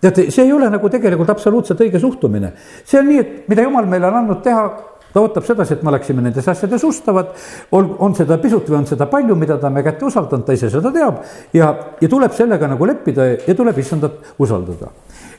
teate, 0.00 0.30
see 0.32 0.46
ei 0.46 0.52
ole 0.52 0.70
nagu 0.72 0.88
tegelikult 0.88 1.30
absoluutselt 1.30 1.80
õige 1.84 2.00
suhtumine. 2.00 2.52
see 2.84 3.00
on 3.00 3.08
nii, 3.10 3.18
et 3.20 3.48
mida 3.52 3.66
jumal 3.66 3.88
meile 3.88 4.08
on 4.08 4.16
andnud 4.22 4.40
teha, 4.44 4.64
ta 5.12 5.20
ootab 5.20 5.46
sedasi, 5.46 5.74
et 5.74 5.82
me 5.82 5.92
oleksime 5.92 6.22
nendes 6.24 6.48
asjades 6.48 6.84
ustavad, 6.84 7.34
on, 7.72 7.94
on 7.98 8.14
seda 8.18 8.38
pisut 8.42 8.68
või 8.70 8.80
on 8.82 8.88
seda 8.90 9.08
palju, 9.10 9.36
mida 9.38 9.58
ta 9.58 9.70
me 9.70 9.84
kätte 9.86 10.06
usaldanud, 10.08 10.46
ta 10.46 10.56
ise 10.56 10.70
seda 10.70 10.92
teab 10.94 11.22
ja, 11.56 11.72
ja 12.00 12.08
tuleb 12.08 12.34
sellega 12.36 12.70
nagu 12.70 12.88
leppida 12.88 13.32
ja 13.46 13.56
tuleb 13.56 13.78
issandat 13.78 14.34
usaldada 14.38 14.92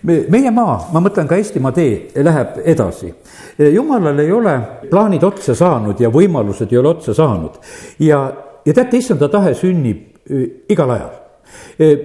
meie 0.04 0.52
maa, 0.54 0.78
ma 0.94 1.02
mõtlen 1.04 1.28
ka 1.30 1.38
Eestimaa 1.38 1.74
tee, 1.76 2.10
läheb 2.26 2.62
edasi. 2.66 3.12
jumalal 3.60 4.20
ei 4.20 4.32
ole 4.32 4.56
plaanid 4.90 5.24
otsa 5.24 5.56
saanud 5.56 6.00
ja 6.02 6.10
võimalused 6.10 6.72
ei 6.72 6.78
ole 6.78 6.96
otsa 6.96 7.14
saanud. 7.14 7.60
ja, 8.00 8.22
ja 8.66 8.74
teate, 8.74 8.98
issanda 8.98 9.30
tahe 9.30 9.54
sünnib 9.54 10.26
igal 10.70 10.90
ajal. 10.90 11.14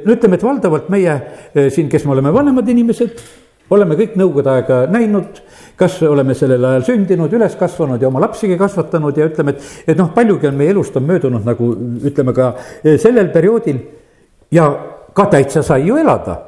no 0.04 0.12
ütleme, 0.12 0.36
et 0.36 0.44
valdavalt 0.44 0.88
meie 0.92 1.16
siin, 1.70 1.88
kes 1.88 2.04
me 2.04 2.12
oleme 2.12 2.32
vanemad 2.32 2.68
inimesed, 2.68 3.16
oleme 3.70 3.96
kõik 3.98 4.14
nõukogude 4.18 4.52
aega 4.52 4.84
näinud 4.90 5.42
kas 5.76 6.02
oleme 6.02 6.34
sellel 6.34 6.64
ajal 6.64 6.84
sündinud, 6.88 7.32
üles 7.36 7.54
kasvanud 7.60 8.00
ja 8.02 8.08
oma 8.08 8.22
lapsigi 8.24 8.56
kasvatanud 8.58 9.16
ja 9.16 9.28
ütleme, 9.28 9.52
et, 9.52 9.70
et 9.92 9.98
noh, 9.98 10.08
paljugi 10.14 10.48
on 10.48 10.56
meie 10.56 10.72
elust 10.72 10.96
on 10.96 11.04
möödunud 11.06 11.44
nagu 11.46 11.70
ütleme 12.08 12.34
ka 12.36 12.52
eh, 12.82 12.96
sellel 13.00 13.28
perioodil. 13.34 13.80
Ja 14.54 14.68
ka 15.16 15.26
täitsa 15.32 15.62
sai 15.66 15.86
ju 15.88 15.98
elada. 16.00 16.38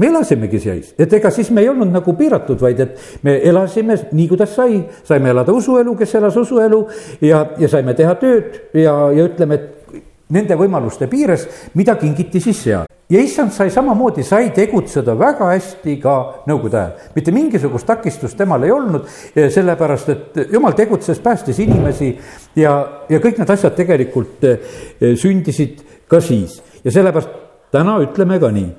Me 0.00 0.08
elasimegi 0.08 0.58
siis, 0.62 0.94
et 0.98 1.12
ega 1.12 1.30
siis 1.30 1.50
me 1.52 1.60
ei 1.60 1.68
olnud 1.68 1.90
nagu 1.92 2.14
piiratud, 2.16 2.56
vaid 2.62 2.78
et 2.80 3.18
me 3.26 3.34
elasime 3.44 3.98
nii, 4.08 4.24
kuidas 4.30 4.54
sai, 4.56 4.78
saime 5.04 5.30
elada 5.34 5.52
usuelu, 5.52 5.92
kes 5.98 6.14
elas 6.16 6.38
usuelu 6.40 6.80
ja, 7.28 7.42
ja 7.60 7.68
saime 7.68 7.92
teha 7.94 8.14
tööd 8.16 8.56
ja, 8.72 8.94
ja 9.12 9.26
ütleme, 9.28 9.60
et 9.60 10.00
nende 10.32 10.56
võimaluste 10.56 11.10
piires, 11.12 11.44
mida 11.76 11.98
kingiti 12.00 12.40
siis 12.40 12.64
seal 12.64 12.91
ja 13.12 13.20
issand 13.20 13.52
sai 13.52 13.70
samamoodi, 13.70 14.24
sai 14.24 14.50
tegutseda 14.56 15.14
väga 15.18 15.50
hästi 15.52 15.96
ka 16.00 16.14
nõukogude 16.48 16.78
ajal. 16.78 16.92
mitte 17.14 17.34
mingisugust 17.34 17.86
takistust 17.86 18.38
temal 18.38 18.64
ei 18.64 18.72
olnud, 18.72 19.08
sellepärast 19.36 20.08
et 20.08 20.40
jumal 20.52 20.72
tegutses, 20.78 21.20
päästis 21.20 21.60
inimesi 21.60 22.14
ja, 22.56 22.72
ja 23.08 23.20
kõik 23.20 23.42
need 23.42 23.52
asjad 23.52 23.76
tegelikult 23.76 24.46
eh, 24.48 24.72
sündisid 25.20 25.82
ka 26.08 26.20
siis. 26.24 26.62
ja 26.84 26.94
sellepärast 26.94 27.36
täna 27.72 27.98
ütleme 28.00 28.40
ka 28.40 28.50
nii. 28.52 28.70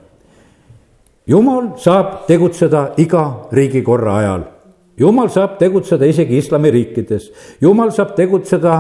jumal 1.28 1.76
saab 1.78 2.26
tegutseda 2.28 2.90
iga 2.98 3.26
riigikorra 3.52 4.18
ajal. 4.18 4.44
jumal 4.98 5.30
saab 5.30 5.60
tegutseda 5.62 6.10
isegi 6.10 6.42
islamiriikides, 6.42 7.32
jumal 7.62 7.92
saab 7.92 8.16
tegutseda 8.18 8.80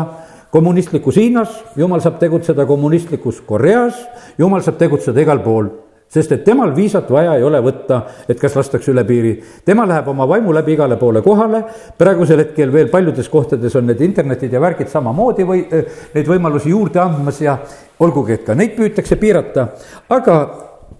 kommunistlikus 0.53 1.17
Hiinas, 1.17 1.55
jumal 1.75 2.03
saab 2.03 2.19
tegutseda 2.21 2.67
kommunistlikus 2.69 3.41
Koreas, 3.47 3.97
jumal 4.37 4.61
saab 4.61 4.77
tegutseda 4.77 5.25
igal 5.25 5.41
pool 5.41 5.71
sest 6.13 6.31
et 6.35 6.43
temal 6.45 6.69
viisat 6.75 7.07
vaja 7.09 7.31
ei 7.39 7.43
ole 7.45 7.57
võtta, 7.63 8.03
et 8.29 8.37
kas 8.39 8.53
lastakse 8.57 8.91
üle 8.91 9.01
piiri. 9.07 9.31
tema 9.65 9.85
läheb 9.89 10.07
oma 10.11 10.27
vaimu 10.29 10.53
läbi 10.53 10.75
igale 10.75 10.97
poole 11.01 11.23
kohale, 11.25 11.63
praegusel 11.97 12.43
hetkel 12.43 12.73
veel 12.73 12.91
paljudes 12.91 13.29
kohtades 13.29 13.75
on 13.75 13.87
need 13.89 14.01
internetid 14.05 14.53
ja 14.53 14.61
värgid 14.61 14.91
samamoodi 14.91 15.47
või 15.47 15.63
äh, 15.65 15.87
neid 16.13 16.29
võimalusi 16.29 16.69
juurde 16.69 17.01
andmas 17.01 17.41
ja 17.41 17.57
olgugi, 17.99 18.37
et 18.37 18.45
ka 18.45 18.53
neid 18.53 18.75
püütakse 18.77 19.17
piirata, 19.17 19.67
aga 20.13 20.37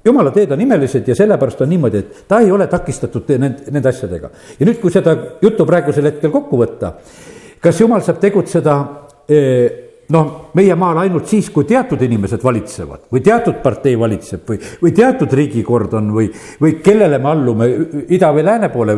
jumala 0.06 0.34
teed 0.34 0.52
on 0.56 0.66
imelised 0.66 1.08
ja 1.08 1.16
sellepärast 1.16 1.62
on 1.62 1.70
niimoodi, 1.70 2.02
et 2.02 2.26
ta 2.28 2.42
ei 2.42 2.52
ole 2.52 2.68
takistatud 2.72 3.30
nende, 3.38 3.70
nende 3.70 3.94
asjadega. 3.94 4.34
ja 4.60 4.66
nüüd, 4.66 4.82
kui 4.82 4.92
seda 4.92 5.16
juttu 5.42 5.70
praegusel 5.70 6.10
hetkel 6.10 6.34
kokku 6.34 6.58
võtta, 6.58 6.96
kas 7.62 7.86
jumal 7.86 8.02
saab 8.02 8.18
tegutseda 8.24 8.80
noh, 10.14 10.32
meie 10.58 10.76
maal 10.76 11.00
ainult 11.04 11.30
siis, 11.32 11.50
kui 11.54 11.68
teatud 11.70 12.02
inimesed 12.04 12.44
valitsevad 12.44 13.08
või 13.14 13.24
teatud 13.24 13.60
partei 13.64 13.96
valitseb 14.00 14.48
või, 14.50 14.60
või 14.82 14.94
teatud 14.96 15.34
riigikord 15.40 15.94
on 16.00 16.12
või, 16.16 16.30
või 16.62 16.78
kellele 16.84 17.20
me 17.24 17.30
allume 17.32 17.70
ida 18.10 18.32
või 18.36 18.46
lääne 18.46 18.70
poole 18.74 18.98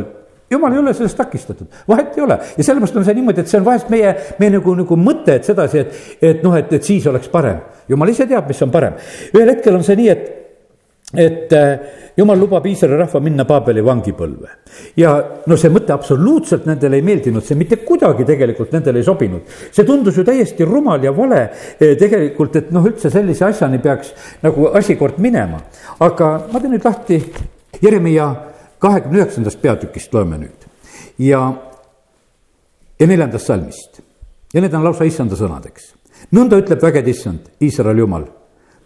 jumal 0.52 0.74
ei 0.74 0.80
ole 0.80 0.94
sellest 0.94 1.18
takistatud, 1.18 1.68
vahet 1.90 2.18
ei 2.18 2.24
ole 2.24 2.38
ja 2.58 2.64
sellepärast 2.64 2.98
on 3.00 3.06
see 3.08 3.18
niimoodi, 3.18 3.42
et 3.42 3.52
see 3.52 3.60
on 3.60 3.66
vahest 3.66 3.90
meie, 3.94 4.14
meie 4.40 4.54
nagu, 4.58 4.76
nagu 4.78 4.98
mõte, 5.00 5.40
et 5.40 5.48
sedasi, 5.48 5.82
et, 5.82 6.02
et 6.22 6.44
noh, 6.46 6.56
et, 6.58 6.74
et 6.78 6.86
siis 6.86 7.06
oleks 7.10 7.30
parem. 7.34 7.62
jumal 7.90 8.10
ise 8.14 8.28
teab, 8.30 8.48
mis 8.50 8.62
on 8.62 8.74
parem. 8.74 8.98
ühel 9.34 9.54
hetkel 9.56 9.78
on 9.78 9.86
see 9.86 9.98
nii, 10.00 10.10
et 10.14 10.35
et 11.14 11.54
äh, 11.54 11.80
jumal 12.18 12.40
lubab 12.40 12.66
Iisraeli 12.66 12.98
rahva 12.98 13.20
minna 13.22 13.46
Paabeli 13.46 13.82
vangipõlve. 13.86 14.50
ja 14.98 15.12
no 15.46 15.58
see 15.58 15.70
mõte 15.70 15.94
absoluutselt 15.94 16.66
nendele 16.66 16.98
ei 16.98 17.06
meeldinud, 17.06 17.44
see 17.46 17.58
mitte 17.60 17.78
kuidagi 17.86 18.26
tegelikult 18.26 18.72
nendele 18.74 19.00
ei 19.00 19.06
sobinud. 19.06 19.42
see 19.72 19.86
tundus 19.86 20.18
ju 20.18 20.24
täiesti 20.26 20.66
rumal 20.66 21.04
ja 21.04 21.12
vale 21.16 21.42
eh, 21.80 21.96
tegelikult, 22.00 22.56
et 22.56 22.72
noh, 22.72 22.86
üldse 22.86 23.12
sellise 23.14 23.46
asjani 23.46 23.80
peaks 23.80 24.14
nagu 24.44 24.72
asi 24.74 24.96
kord 24.96 25.20
minema. 25.22 25.62
aga 26.00 26.32
ma 26.52 26.60
teen 26.60 26.74
nüüd 26.74 26.86
lahti 26.86 27.22
Jeremiah 27.82 28.34
kahekümne 28.80 29.22
üheksandast 29.22 29.62
peatükist 29.62 30.14
loeme 30.14 30.40
nüüd 30.42 30.66
ja, 31.20 31.44
ja 33.00 33.08
neljandast 33.08 33.46
salmist 33.46 34.02
ja 34.54 34.64
need 34.64 34.74
on 34.74 34.84
lausa 34.84 35.06
issanda 35.06 35.38
sõnadeks. 35.38 35.94
nõnda 36.34 36.58
ütleb 36.58 36.82
vägede 36.82 37.14
issand, 37.14 37.46
Iisraeli 37.62 38.02
jumal, 38.02 38.26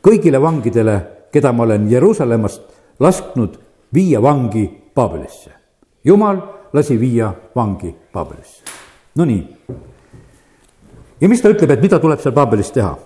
kõigile 0.03 0.41
vangidele 0.41 0.97
keda 1.31 1.51
ma 1.53 1.63
olen 1.63 1.91
Jeruusalemmast 1.91 2.61
lasknud 2.99 3.59
viia 3.93 4.21
vangi 4.21 4.67
Paabelisse. 4.93 5.51
jumal 6.03 6.37
lasi 6.73 6.99
viia 6.99 7.33
vangi 7.55 7.95
Paabelisse. 8.13 8.63
Nonii. 9.15 9.57
ja 11.21 11.29
mis 11.29 11.41
ta 11.41 11.49
ütleb, 11.49 11.71
et 11.71 11.81
mida 11.81 11.99
tuleb 11.99 12.19
seal 12.19 12.33
Paabelis 12.33 12.71
teha? 12.71 12.97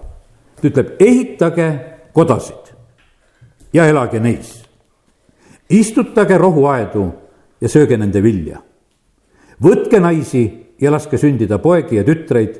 ta 0.62 0.68
ütleb, 0.68 0.96
ehitage 1.00 1.70
kodasid 2.14 2.74
ja 3.74 3.88
elage 3.88 4.20
neis. 4.20 4.64
istutage 5.70 6.38
rohuaedu 6.38 7.08
ja 7.62 7.70
sööge 7.70 7.98
nende 7.98 8.24
vilja. 8.24 8.60
võtke 9.64 10.00
naisi 10.00 10.44
ja 10.82 10.92
laske 10.92 11.18
sündida 11.18 11.58
poegi 11.60 11.96
ja 11.96 12.04
tütreid. 12.04 12.60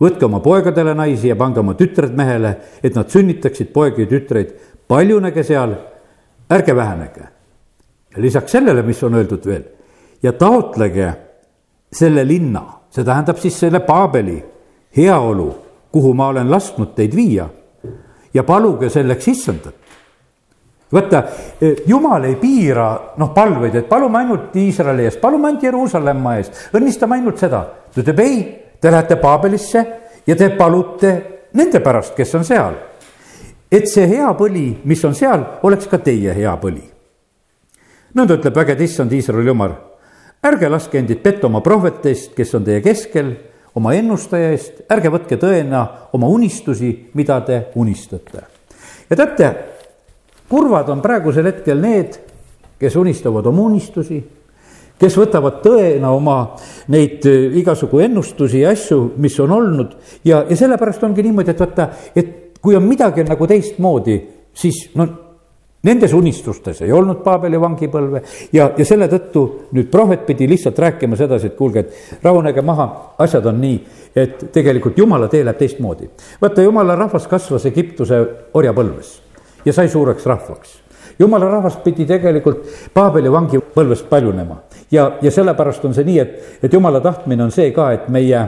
võtke 0.00 0.24
oma 0.24 0.40
poegadele 0.40 0.94
naisi 0.94 1.28
ja 1.28 1.36
pange 1.36 1.60
oma 1.60 1.74
tütred 1.74 2.12
mehele, 2.16 2.56
et 2.82 2.94
nad 2.94 3.08
sünnitaksid 3.10 3.72
poegi 3.72 4.02
ja 4.02 4.08
tütreid 4.08 4.54
paljunege 4.88 5.42
seal, 5.44 5.74
ärge 6.50 6.76
vähenege. 6.76 7.22
lisaks 8.16 8.52
sellele, 8.52 8.82
mis 8.82 9.02
on 9.04 9.14
öeldud 9.14 9.44
veel 9.46 9.62
ja 10.22 10.32
taotlege 10.32 11.12
selle 11.92 12.24
linna, 12.24 12.62
see 12.90 13.04
tähendab 13.04 13.36
siis 13.38 13.58
selle 13.60 13.80
Paabeli 13.80 14.38
heaolu, 14.96 15.48
kuhu 15.92 16.14
ma 16.14 16.28
olen 16.28 16.50
lasknud 16.50 16.94
teid 16.96 17.16
viia 17.16 17.48
ja 18.34 18.44
paluge 18.44 18.88
selleks 18.90 19.28
issandat. 19.28 19.74
vaata, 20.92 21.22
jumal 21.86 22.24
ei 22.24 22.36
piira 22.40 22.88
noh, 23.16 23.32
palveid, 23.34 23.74
et 23.74 23.88
palume 23.88 24.18
ainult 24.18 24.56
Iisraeli 24.56 25.04
eest, 25.04 25.20
palume 25.20 25.48
ainult 25.48 25.62
Jeruusalemma 25.62 26.36
eest, 26.36 26.68
õnnistame 26.72 27.18
ainult 27.18 27.38
seda. 27.38 27.64
ta 27.92 28.00
ütleb 28.00 28.20
ei, 28.20 28.42
te 28.80 28.90
lähete 28.90 29.16
Paabelisse 29.16 29.86
ja 30.26 30.36
te 30.36 30.50
palute 30.56 31.16
nende 31.52 31.80
pärast, 31.80 32.14
kes 32.16 32.34
on 32.34 32.44
seal 32.44 32.76
et 33.70 33.88
see 33.90 34.06
hea 34.06 34.28
põli, 34.38 34.68
mis 34.84 35.02
on 35.04 35.14
seal, 35.16 35.42
oleks 35.66 35.88
ka 35.90 35.98
teie 35.98 36.34
hea 36.34 36.54
põli. 36.62 36.84
nõnda 38.16 38.38
ütleb 38.38 38.54
vägede 38.56 38.84
issand 38.84 39.12
Iisraeli 39.12 39.48
jumal. 39.48 39.74
ärge 40.42 40.68
laske 40.68 40.98
endid 40.98 41.22
petta 41.22 41.46
oma 41.46 41.60
prohvetist, 41.60 42.34
kes 42.34 42.54
on 42.54 42.64
teie 42.64 42.80
keskel, 42.80 43.34
oma 43.74 43.94
ennustaja 43.94 44.52
eest, 44.52 44.84
ärge 44.90 45.10
võtke 45.10 45.36
tõena 45.36 45.86
oma 46.12 46.28
unistusi, 46.28 47.10
mida 47.14 47.40
te 47.40 47.66
unistate. 47.74 48.44
ja 49.10 49.16
teate, 49.16 49.54
kurvad 50.48 50.88
on 50.88 51.02
praegusel 51.02 51.46
hetkel 51.46 51.80
need, 51.80 52.18
kes 52.78 52.96
unistavad 52.96 53.46
oma 53.46 53.62
unistusi, 53.62 54.22
kes 54.98 55.16
võtavad 55.18 55.60
tõena 55.64 56.12
oma 56.14 56.56
neid 56.88 57.26
äh, 57.26 57.52
igasugu 57.60 58.00
ennustusi 58.00 58.62
ja 58.62 58.70
asju, 58.70 59.12
mis 59.16 59.36
on 59.40 59.52
olnud 59.52 59.96
ja, 60.24 60.44
ja 60.48 60.56
sellepärast 60.56 61.02
ongi 61.04 61.24
niimoodi, 61.26 61.52
et 61.52 61.60
vaata, 61.60 61.90
et 62.16 62.45
kui 62.62 62.76
on 62.76 62.84
midagi 62.86 63.24
nagu 63.26 63.46
teistmoodi, 63.46 64.18
siis 64.54 64.90
no 64.94 65.06
Nendes 65.86 66.12
unistustes 66.12 66.80
ei 66.82 66.92
olnud 66.92 67.20
Paabeli 67.22 67.58
vangipõlve 67.60 68.22
ja, 68.56 68.70
ja 68.74 68.84
selle 68.88 69.06
tõttu 69.10 69.42
nüüd 69.76 69.86
prohvet 69.92 70.24
pidi 70.26 70.48
lihtsalt 70.50 70.78
rääkima 70.82 71.18
sedasi, 71.18 71.52
et 71.52 71.54
kuulge, 71.58 71.84
et 71.84 72.24
rahunege 72.24 72.64
maha, 72.66 72.86
asjad 73.22 73.46
on 73.46 73.60
nii, 73.62 73.76
et 74.16 74.48
tegelikult 74.54 74.98
jumala 74.98 75.28
tee 75.30 75.44
läheb 75.44 75.60
teistmoodi. 75.60 76.08
vaata, 76.42 76.64
jumala 76.64 76.96
rahvas 76.98 77.28
kasvas 77.30 77.68
Egiptuse 77.70 78.18
orjapõlves 78.54 79.12
ja 79.64 79.76
sai 79.76 79.92
suureks 79.92 80.26
rahvaks 80.26 80.74
jumala 81.18 81.50
rahvas 81.54 81.76
pidi 81.84 82.06
tegelikult 82.08 82.64
Paabeli 82.94 83.30
vangipõlvest 83.32 84.08
paljunema 84.10 84.62
ja, 84.90 85.12
ja 85.22 85.30
sellepärast 85.30 85.84
on 85.84 85.94
see 85.94 86.08
nii, 86.08 86.18
et, 86.18 86.56
et 86.66 86.72
jumala 86.72 87.00
tahtmine 87.04 87.46
on 87.46 87.54
see 87.54 87.70
ka, 87.76 87.92
et 87.94 88.08
meie 88.10 88.42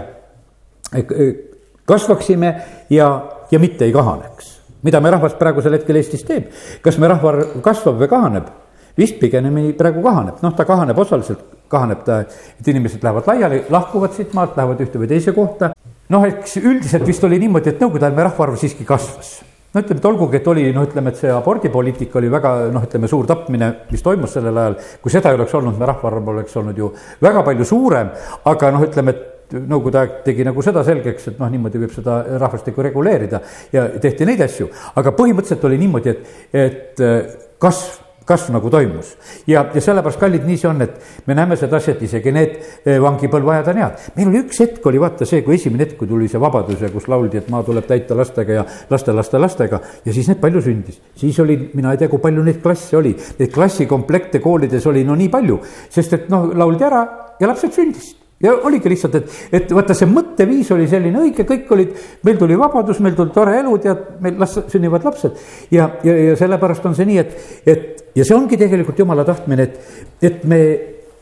kasvaksime 1.88 2.54
ja, 2.92 3.10
ja 3.50 3.58
mitte 3.62 3.88
ei 3.88 3.96
kahaneks 3.96 4.58
mida 4.82 5.00
me 5.00 5.10
rahvas 5.10 5.34
praegusel 5.38 5.74
hetkel 5.78 5.98
Eestis 5.98 6.24
teeb, 6.26 6.52
kas 6.84 6.98
me 7.02 7.10
rahvaarv 7.10 7.60
kasvab 7.64 8.00
või 8.02 8.10
kahaneb? 8.10 8.56
vist 8.98 9.20
pigemini 9.20 9.76
praegu 9.78 10.02
kahaneb, 10.02 10.40
noh, 10.42 10.54
ta 10.58 10.64
kahaneb 10.66 10.98
osaliselt, 10.98 11.44
kahaneb 11.70 12.00
ta, 12.02 12.16
et 12.58 12.70
inimesed 12.72 13.04
lähevad 13.06 13.28
laiali, 13.30 13.60
lahkuvad 13.70 14.16
siit 14.16 14.32
maalt, 14.34 14.56
lähevad 14.58 14.82
ühte 14.82 14.98
või 14.98 15.10
teise 15.12 15.34
kohta. 15.36 15.70
noh, 16.10 16.24
eks 16.26 16.56
üldiselt 16.58 17.06
vist 17.06 17.22
oli 17.24 17.38
niimoodi, 17.38 17.70
et 17.70 17.84
nõukogude 17.84 18.08
ajal 18.08 18.16
meie 18.16 18.26
rahvaarv 18.26 18.58
siiski 18.58 18.88
kasvas 18.88 19.36
no 19.74 19.82
ütleme, 19.84 20.00
et 20.00 20.06
olgugi, 20.08 20.38
et 20.40 20.50
oli 20.50 20.66
noh, 20.72 20.86
ütleme, 20.88 21.12
et 21.12 21.20
see 21.20 21.30
abordipoliitika 21.30 22.18
oli 22.18 22.30
väga 22.32 22.52
noh, 22.74 22.86
ütleme 22.88 23.10
suur 23.10 23.28
tapmine, 23.28 23.68
mis 23.92 24.02
toimus 24.02 24.34
sellel 24.34 24.58
ajal. 24.64 24.78
kui 25.02 25.12
seda 25.12 25.30
ei 25.30 25.38
oleks 25.38 25.54
olnud, 25.54 25.78
me 25.78 25.90
rahvaarv 25.92 26.32
oleks 26.34 26.56
olnud 26.58 26.78
ju 26.78 26.90
väga 27.22 27.44
palju 27.46 27.68
suurem, 27.68 28.10
aga 28.50 28.72
noh, 28.74 28.86
ütleme, 28.88 29.14
et 29.14 29.27
Nõukogude 29.52 30.02
aeg 30.02 30.18
tegi 30.26 30.44
nagu 30.44 30.62
seda 30.64 30.82
selgeks, 30.84 31.30
et 31.30 31.38
noh, 31.40 31.48
niimoodi 31.52 31.80
võib 31.84 31.94
seda 31.94 32.18
rahvastikku 32.40 32.84
reguleerida 32.84 33.40
ja 33.72 33.86
tehti 34.02 34.28
neid 34.28 34.42
asju, 34.44 34.68
aga 35.00 35.14
põhimõtteliselt 35.16 35.64
oli 35.70 35.80
niimoodi, 35.80 36.12
et, 36.12 36.36
et 36.52 37.02
äh, 37.04 37.32
kasv 37.62 38.04
kasv 38.28 38.52
nagu 38.52 38.70
toimus. 38.70 39.14
ja, 39.46 39.62
ja 39.74 39.80
sellepärast, 39.80 40.20
kallid, 40.20 40.44
nii 40.46 40.58
see 40.60 40.68
on, 40.68 40.82
et 40.84 41.24
me 41.26 41.36
näeme 41.38 41.56
sedasi, 41.56 41.94
et 41.94 42.02
isegi 42.04 42.32
need 42.34 42.58
äh, 42.58 42.98
vangipõlveajad 43.02 43.70
on 43.72 43.80
head. 43.82 44.04
meil 44.18 44.30
oli 44.32 44.42
üks 44.44 44.60
hetk 44.64 44.86
oli 44.90 45.00
vaata 45.00 45.28
see, 45.28 45.40
kui 45.46 45.56
esimene 45.56 45.86
hetk, 45.86 45.96
kui 46.00 46.10
tuli 46.10 46.28
see 46.30 46.42
vabadus 46.42 46.84
ja 46.84 46.92
kus 46.92 47.08
lauldi, 47.08 47.40
et 47.40 47.48
maa 47.52 47.64
tuleb 47.66 47.88
täita 47.88 48.16
lastega 48.18 48.60
ja 48.60 48.66
laste, 48.90 49.16
laste, 49.16 49.40
lastega 49.40 49.80
ja 50.04 50.14
siis 50.14 50.28
neid 50.28 50.42
palju 50.44 50.62
sündis. 50.68 51.00
siis 51.16 51.40
oli, 51.44 51.58
mina 51.72 51.94
ei 51.94 52.02
tea, 52.02 52.12
kui 52.12 52.22
palju 52.22 52.44
neid 52.44 52.60
klasse 52.64 53.00
oli, 53.00 53.14
neid 53.40 53.54
klassikomplekte 53.54 54.44
koolides 54.44 54.86
oli 54.92 55.06
no 55.08 55.16
nii 55.16 55.32
palju, 55.32 55.60
sest 55.88 56.18
et 56.20 56.32
noh, 56.32 56.50
lauldi 56.52 56.88
ära 56.88 57.04
ja 57.40 57.48
lapsed 57.48 57.72
sündisid 57.72 58.27
ja 58.42 58.54
oligi 58.68 58.92
lihtsalt, 58.92 59.14
et, 59.18 59.38
et 59.52 59.72
vaata, 59.74 59.96
see 59.98 60.08
mõtteviis 60.10 60.70
oli 60.74 60.86
selline 60.90 61.22
õige, 61.24 61.46
kõik 61.48 61.72
olid, 61.74 61.96
meil 62.26 62.38
tuli 62.38 62.58
vabadus, 62.58 63.00
meil 63.04 63.16
tuli 63.18 63.34
tore 63.34 63.56
elu, 63.58 63.72
tead, 63.82 64.04
meil 64.24 64.38
las 64.38 64.58
sünnivad 64.70 65.06
lapsed. 65.08 65.40
ja, 65.74 65.90
ja, 66.06 66.14
ja 66.30 66.36
sellepärast 66.38 66.86
on 66.86 66.94
see 66.98 67.08
nii, 67.08 67.18
et, 67.24 67.34
et 67.66 68.14
ja 68.18 68.26
see 68.26 68.36
ongi 68.36 68.60
tegelikult 68.60 68.98
jumala 68.98 69.26
tahtmine, 69.26 69.66
et, 69.66 70.06
et 70.22 70.46
me 70.48 70.62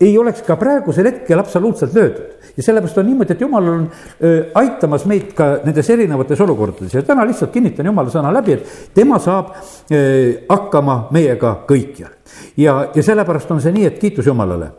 ei 0.00 0.12
oleks 0.20 0.42
ka 0.44 0.58
praegusel 0.60 1.08
hetkel 1.08 1.40
absoluutselt 1.40 1.94
löödud. 1.96 2.34
ja 2.56 2.62
sellepärast 2.62 2.98
on 2.98 3.06
niimoodi, 3.06 3.32
et 3.32 3.40
jumal 3.40 3.68
on 3.68 3.86
äh, 3.88 4.52
aitamas 4.54 5.06
meid 5.08 5.32
ka 5.36 5.62
nendes 5.64 5.88
erinevates 5.90 6.40
olukordades 6.40 6.94
ja 6.94 7.02
täna 7.02 7.24
lihtsalt 7.24 7.52
kinnitan 7.52 7.88
jumala 7.88 8.12
sõna 8.12 8.32
läbi, 8.32 8.58
et 8.58 8.90
tema 8.94 9.18
saab 9.18 9.54
äh, 9.56 10.44
hakkama 10.48 11.06
meiega 11.16 11.62
kõikjal. 11.68 12.12
ja, 12.56 12.82
ja 12.94 13.02
sellepärast 13.02 13.56
on 13.56 13.64
see 13.64 13.72
nii, 13.72 13.88
et 13.88 13.98
kiitus 14.02 14.28
Jumalale 14.28 14.74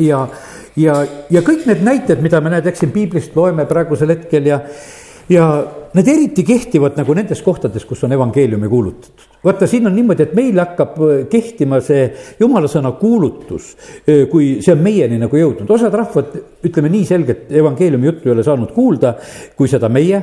ja, 0.00 0.26
ja, 0.76 0.96
ja 1.30 1.44
kõik 1.44 1.66
need 1.68 1.84
näited, 1.84 2.22
mida 2.24 2.40
me 2.40 2.52
näed, 2.52 2.66
eks 2.68 2.84
siin 2.84 2.92
piiblist 2.94 3.36
loeme 3.36 3.66
praegusel 3.68 4.14
hetkel 4.14 4.48
ja, 4.48 4.60
ja 5.32 5.48
need 5.92 6.08
eriti 6.08 6.44
kehtivad 6.46 6.96
nagu 6.96 7.14
nendes 7.16 7.42
kohtades, 7.44 7.84
kus 7.88 8.04
on 8.06 8.14
evangeeliumi 8.16 8.68
kuulutatud. 8.68 9.26
vaata, 9.44 9.66
siin 9.66 9.86
on 9.86 9.94
niimoodi, 9.96 10.22
et 10.22 10.36
meil 10.38 10.60
hakkab 10.62 11.00
äh, 11.02 11.24
kehtima 11.30 11.80
see 11.84 12.06
jumala 12.40 12.70
sõna 12.70 12.94
kuulutus, 13.00 13.72
äh, 14.06 14.24
kui 14.30 14.54
see 14.64 14.72
on 14.74 14.84
meieni 14.84 15.18
nagu 15.20 15.36
jõudnud, 15.36 15.70
osad 15.76 15.94
rahvad, 15.98 16.38
ütleme 16.64 16.92
nii 16.92 17.08
selgelt, 17.08 17.50
evangeeliumi 17.52 18.08
juttu 18.08 18.30
ei 18.30 18.36
ole 18.36 18.46
saanud 18.46 18.72
kuulda, 18.72 19.16
kui 19.56 19.68
seda 19.68 19.90
meie. 19.92 20.22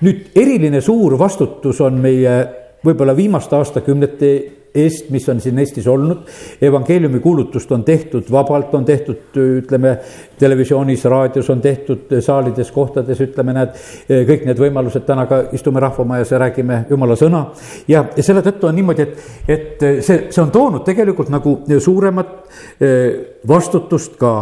nüüd 0.00 0.32
eriline 0.38 0.80
suur 0.80 1.18
vastutus 1.18 1.80
on 1.84 2.00
meie 2.00 2.38
võib-olla 2.84 3.12
viimaste 3.16 3.58
aastakümnete 3.58 4.30
eest, 4.74 5.10
mis 5.10 5.28
on 5.28 5.40
siin 5.40 5.58
Eestis 5.58 5.86
olnud. 5.88 6.18
evangeeliumi 6.62 7.20
kuulutust 7.20 7.72
on 7.72 7.84
tehtud 7.84 8.30
vabalt, 8.30 8.74
on 8.74 8.84
tehtud, 8.84 9.36
ütleme, 9.36 9.96
televisioonis, 10.38 11.04
raadios 11.04 11.50
on 11.50 11.60
tehtud 11.60 12.14
saalides, 12.20 12.70
kohtades, 12.70 13.20
ütleme, 13.20 13.54
näed, 13.56 13.76
kõik 14.08 14.46
need 14.46 14.62
võimalused, 14.62 15.04
täna 15.06 15.26
ka 15.30 15.42
istume 15.56 15.80
rahvamajas 15.80 16.32
ja 16.32 16.42
räägime 16.44 16.84
jumala 16.90 17.16
sõna. 17.18 17.44
ja, 17.88 18.04
ja 18.16 18.22
selle 18.22 18.42
tõttu 18.46 18.70
on 18.70 18.78
niimoodi, 18.78 19.02
et, 19.02 19.22
et 19.48 19.86
see, 20.02 20.26
see 20.30 20.42
on 20.42 20.50
toonud 20.54 20.84
tegelikult 20.86 21.30
nagu 21.32 21.60
suuremat 21.78 22.34
eh, 22.80 23.38
vastutust 23.48 24.18
ka, 24.20 24.34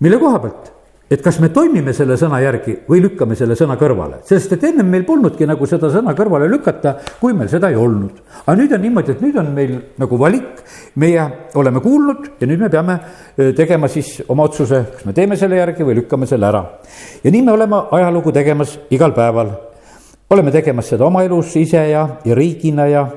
mille 0.00 0.18
koha 0.18 0.38
pealt 0.38 0.73
et 1.10 1.20
kas 1.22 1.36
me 1.40 1.50
toimime 1.52 1.92
selle 1.92 2.16
sõna 2.16 2.38
järgi 2.40 2.78
või 2.88 3.02
lükkame 3.04 3.36
selle 3.36 3.56
sõna 3.58 3.76
kõrvale, 3.80 4.22
sest 4.24 4.54
et 4.56 4.62
ennem 4.70 4.88
meil 4.88 5.04
polnudki 5.04 5.46
nagu 5.46 5.66
seda 5.68 5.90
sõna 5.92 6.14
kõrvale 6.16 6.48
lükata, 6.48 6.94
kui 7.20 7.34
meil 7.36 7.50
seda 7.52 7.68
ei 7.68 7.76
olnud. 7.76 8.22
aga 8.46 8.56
nüüd 8.56 8.72
on 8.72 8.80
niimoodi, 8.80 9.12
et 9.12 9.20
nüüd 9.20 9.36
on 9.40 9.50
meil 9.54 9.74
nagu 10.00 10.18
valik, 10.18 10.62
meie 10.96 11.26
oleme 11.60 11.82
kuulnud 11.84 12.30
ja 12.40 12.48
nüüd 12.48 12.64
me 12.64 12.70
peame 12.72 12.98
tegema 13.56 13.88
siis 13.88 14.22
oma 14.28 14.46
otsuse, 14.48 14.80
kas 14.94 15.04
me 15.04 15.12
teeme 15.12 15.36
selle 15.36 15.60
järgi 15.60 15.84
või 15.84 15.98
lükkame 16.00 16.26
selle 16.26 16.48
ära. 16.48 16.64
ja 17.24 17.30
nii 17.30 17.42
me 17.42 17.52
oleme 17.52 17.82
ajalugu 17.90 18.32
tegemas 18.32 18.78
igal 18.90 19.12
päeval. 19.12 19.52
oleme 20.30 20.50
tegemas 20.50 20.88
seda 20.88 21.04
oma 21.04 21.22
elus 21.22 21.56
ise 21.56 21.84
ja, 21.90 22.08
ja 22.24 22.34
riigina 22.34 22.86
ja, 22.88 23.08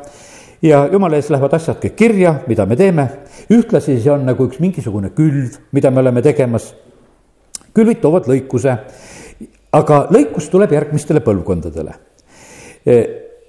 ja 0.62 0.90
jumala 0.92 1.16
ees 1.16 1.30
lähevad 1.32 1.54
asjad 1.54 1.80
kõik 1.80 1.96
kirja, 1.96 2.36
mida 2.48 2.66
me 2.66 2.76
teeme. 2.76 3.08
ühtlasi 3.50 3.96
see 4.02 4.12
on 4.12 4.26
nagu 4.26 4.44
üks 4.44 4.60
mingisugune 4.60 5.10
külv, 5.16 5.56
mida 5.72 5.92
me 5.92 6.04
oleme 6.04 6.22
tegemas 6.22 6.74
külvid 7.78 8.02
toovad 8.02 8.28
lõikuse, 8.30 8.74
aga 9.78 10.04
lõikus 10.14 10.50
tuleb 10.50 10.74
järgmistele 10.74 11.22
põlvkondadele. 11.26 11.94
E, 12.82 12.96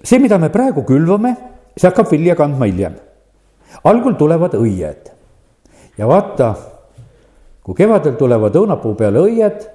see, 0.03 0.21
mida 0.21 0.39
me 0.41 0.51
praegu 0.53 0.85
külvame, 0.89 1.35
see 1.77 1.89
hakkab 1.89 2.11
vilja 2.13 2.37
kandma 2.39 2.69
hiljem. 2.69 2.99
algul 3.85 4.17
tulevad 4.19 4.57
õied 4.59 5.11
ja 5.99 6.07
vaata, 6.09 6.55
kui 7.63 7.77
kevadel 7.79 8.17
tulevad 8.19 8.57
õunapuu 8.57 8.95
peale 8.99 9.21
õied, 9.23 9.67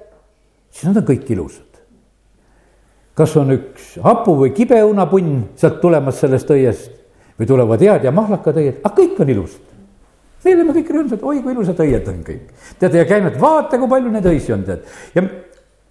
siis 0.70 0.90
nad 0.90 0.98
on 1.00 1.06
kõik 1.08 1.30
ilusad. 1.30 1.62
kas 3.14 3.36
on 3.38 3.54
üks 3.54 3.94
hapu 4.02 4.34
või 4.34 4.50
kibe 4.50 4.80
õunapunn 4.82 5.44
sealt 5.56 5.80
tulemas 5.80 6.18
sellest 6.18 6.50
õiest 6.50 6.90
või 7.38 7.46
tulevad 7.46 7.80
head 7.80 8.04
ja 8.04 8.12
mahlakad 8.12 8.58
õied, 8.58 8.80
aga 8.82 8.94
kõik 8.94 9.20
on 9.22 9.30
ilusad 9.30 9.73
me 10.44 10.54
oleme 10.60 10.76
kõik 10.76 10.92
rõõmsad, 10.94 11.22
oi 11.22 11.42
kui 11.42 11.54
ilusad 11.54 11.80
õied 11.84 12.08
on 12.10 12.22
kõik. 12.26 12.48
tead, 12.78 12.94
ja 12.94 13.04
käime, 13.08 13.32
et 13.32 13.40
vaata, 13.40 13.78
kui 13.78 13.88
palju 13.88 14.12
neid 14.12 14.26
õisi 14.28 14.54
on, 14.54 14.64
tead. 14.64 14.84
ja 15.14 15.22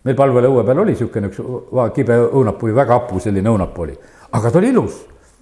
meil 0.03 0.17
Palvele 0.17 0.51
õue 0.51 0.65
peal 0.67 0.83
oli 0.83 0.93
niisugune 0.93 1.29
üks 1.31 1.39
kibe 1.95 2.17
õunapuu, 2.25 2.73
väga 2.75 2.99
hapu 2.99 3.19
selline 3.23 3.49
õunapuu 3.49 3.87
oli, 3.87 3.97
aga 4.31 4.51
ta 4.51 4.61
oli 4.61 4.69
ilus. 4.73 4.99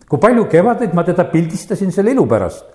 kui 0.09 0.19
palju 0.19 0.45
kevadeid 0.51 0.93
ma 0.93 1.03
teda 1.07 1.25
pildistasin 1.31 1.91
selle 1.91 2.11
ilu 2.11 2.25
pärast. 2.27 2.65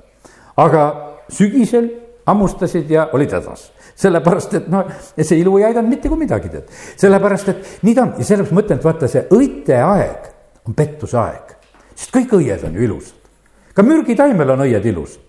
aga 0.56 0.84
sügisel 1.28 1.90
hammustasid 2.26 2.90
ja 2.90 3.08
olid 3.12 3.32
hädas 3.32 3.70
sellepärast, 3.96 4.54
et 4.58 4.66
noh, 4.68 4.88
see 5.16 5.38
ilu 5.40 5.56
ei 5.56 5.70
aidanud 5.70 5.88
mitte 5.88 6.10
kui 6.12 6.18
midagi, 6.20 6.50
tead. 6.52 6.72
sellepärast, 7.00 7.48
et 7.48 7.84
nii 7.86 7.94
ta 7.96 8.02
on 8.04 8.10
ja 8.18 8.26
sellepärast 8.28 8.52
ma 8.52 8.64
ütlen, 8.64 8.80
et 8.80 8.84
vaata, 8.84 9.08
see 9.08 9.22
õite 9.32 9.78
aeg 9.80 10.32
on 10.68 10.76
pettuse 10.76 11.16
aeg, 11.16 11.54
sest 11.94 12.12
kõik 12.12 12.34
õied 12.36 12.66
on 12.68 12.76
ju 12.76 12.84
ilusad. 12.84 13.30
ka 13.72 13.84
mürgitaimel 13.86 14.52
on 14.52 14.66
õied 14.66 14.90
ilusad 14.92 15.25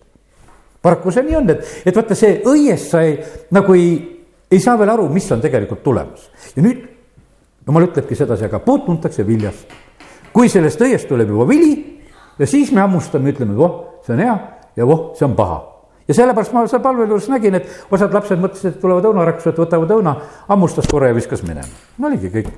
paraku 0.88 1.14
see 1.14 1.26
nii 1.28 1.40
on, 1.40 1.50
et, 1.56 1.74
et 1.86 1.96
vaata, 1.96 2.16
see 2.18 2.40
õies 2.48 2.88
sa 2.92 3.04
ei, 3.06 3.18
nagu 3.56 3.76
ei, 3.76 3.92
ei 4.52 4.64
saa 4.64 4.78
veel 4.80 4.94
aru, 4.96 5.10
mis 5.14 5.28
on 5.36 5.44
tegelikult 5.44 5.84
tulemas. 5.86 6.30
ja 6.56 6.64
nüüd 6.64 6.86
jumal 7.68 7.90
ütlebki 7.90 8.16
sedasi, 8.16 8.48
aga 8.48 8.62
puud 8.64 8.86
tuntakse 8.88 9.26
viljast. 9.28 9.74
kui 10.34 10.50
sellest 10.50 10.82
õiest 10.82 11.10
tuleb 11.10 11.32
juba 11.34 11.48
vili 11.50 11.74
ja 12.40 12.48
siis 12.48 12.72
me 12.72 12.84
hammustame, 12.84 13.34
ütleme, 13.34 13.58
voh, 13.58 14.00
see 14.06 14.16
on 14.16 14.24
hea 14.24 14.38
ja 14.78 14.88
voh, 14.88 15.10
see 15.18 15.26
on 15.28 15.36
paha 15.36 15.60
ja 16.08 16.16
sellepärast 16.16 16.54
ma 16.56 16.64
seal 16.70 16.84
palve 16.84 17.08
juures 17.08 17.28
nägin, 17.32 17.58
et 17.60 17.92
osad 17.92 18.14
lapsed 18.16 18.40
mõtlesid, 18.40 18.76
et 18.76 18.82
tulevad 18.82 19.10
õunaraksused, 19.10 19.58
võtavad 19.60 19.92
õuna, 19.98 20.16
hammustas 20.48 20.88
korra 20.88 21.12
ja 21.12 21.18
viskas 21.18 21.44
minema. 21.44 21.68
no 21.98 22.08
oligi 22.08 22.32
kõik. 22.40 22.54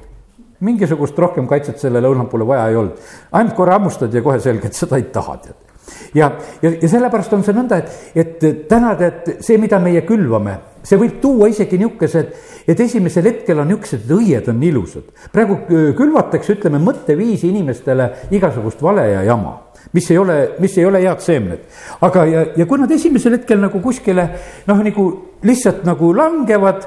mingisugust 0.60 1.18
rohkem 1.18 1.48
kaitset 1.48 1.80
sellele 1.80 2.08
õunapule 2.12 2.46
vaja 2.46 2.68
ei 2.70 2.76
olnud. 2.76 3.10
ainult 3.32 3.56
korra 3.56 3.80
hammustad 3.80 4.14
ja 4.14 4.22
kohe 4.22 4.40
selge, 4.40 4.68
et 4.68 4.78
seda 4.78 4.98
ei 5.02 5.10
taha, 5.10 5.38
tead 5.38 5.69
ja, 6.14 6.32
ja, 6.62 6.72
ja 6.82 6.90
sellepärast 6.90 7.34
on 7.38 7.46
see 7.46 7.56
nõnda, 7.56 7.82
et, 7.82 8.12
et 8.16 8.68
täna 8.70 8.96
tead, 9.00 9.38
see, 9.46 9.60
mida 9.62 9.80
meie 9.84 10.04
külvame, 10.08 10.58
see 10.84 11.00
võib 11.00 11.20
tuua 11.22 11.50
isegi 11.52 11.80
niisugused, 11.80 12.36
et 12.70 12.84
esimesel 12.86 13.30
hetkel 13.32 13.60
on 13.62 13.72
niisugused, 13.72 14.06
et 14.06 14.14
õied 14.16 14.52
on 14.52 14.62
ilusad. 14.64 15.10
praegu 15.34 15.62
külvatakse, 15.98 16.58
ütleme, 16.58 16.82
mõtteviisi 16.84 17.50
inimestele 17.50 18.12
igasugust 18.36 18.82
vale 18.86 19.10
ja 19.14 19.26
jama 19.28 19.58
mis 19.94 20.12
ei 20.12 20.18
ole, 20.18 20.38
mis 20.60 20.78
ei 20.78 20.86
ole 20.86 21.02
head 21.02 21.22
seemned. 21.24 21.60
aga, 22.02 22.26
ja, 22.26 22.46
ja 22.58 22.66
kui 22.70 22.80
nad 22.80 22.92
esimesel 22.92 23.40
hetkel 23.40 23.62
nagu 23.62 23.82
kuskile 23.82 24.28
noh, 24.68 24.82
nagu 24.86 25.06
lihtsalt 25.46 25.86
nagu 25.88 26.12
langevad, 26.16 26.86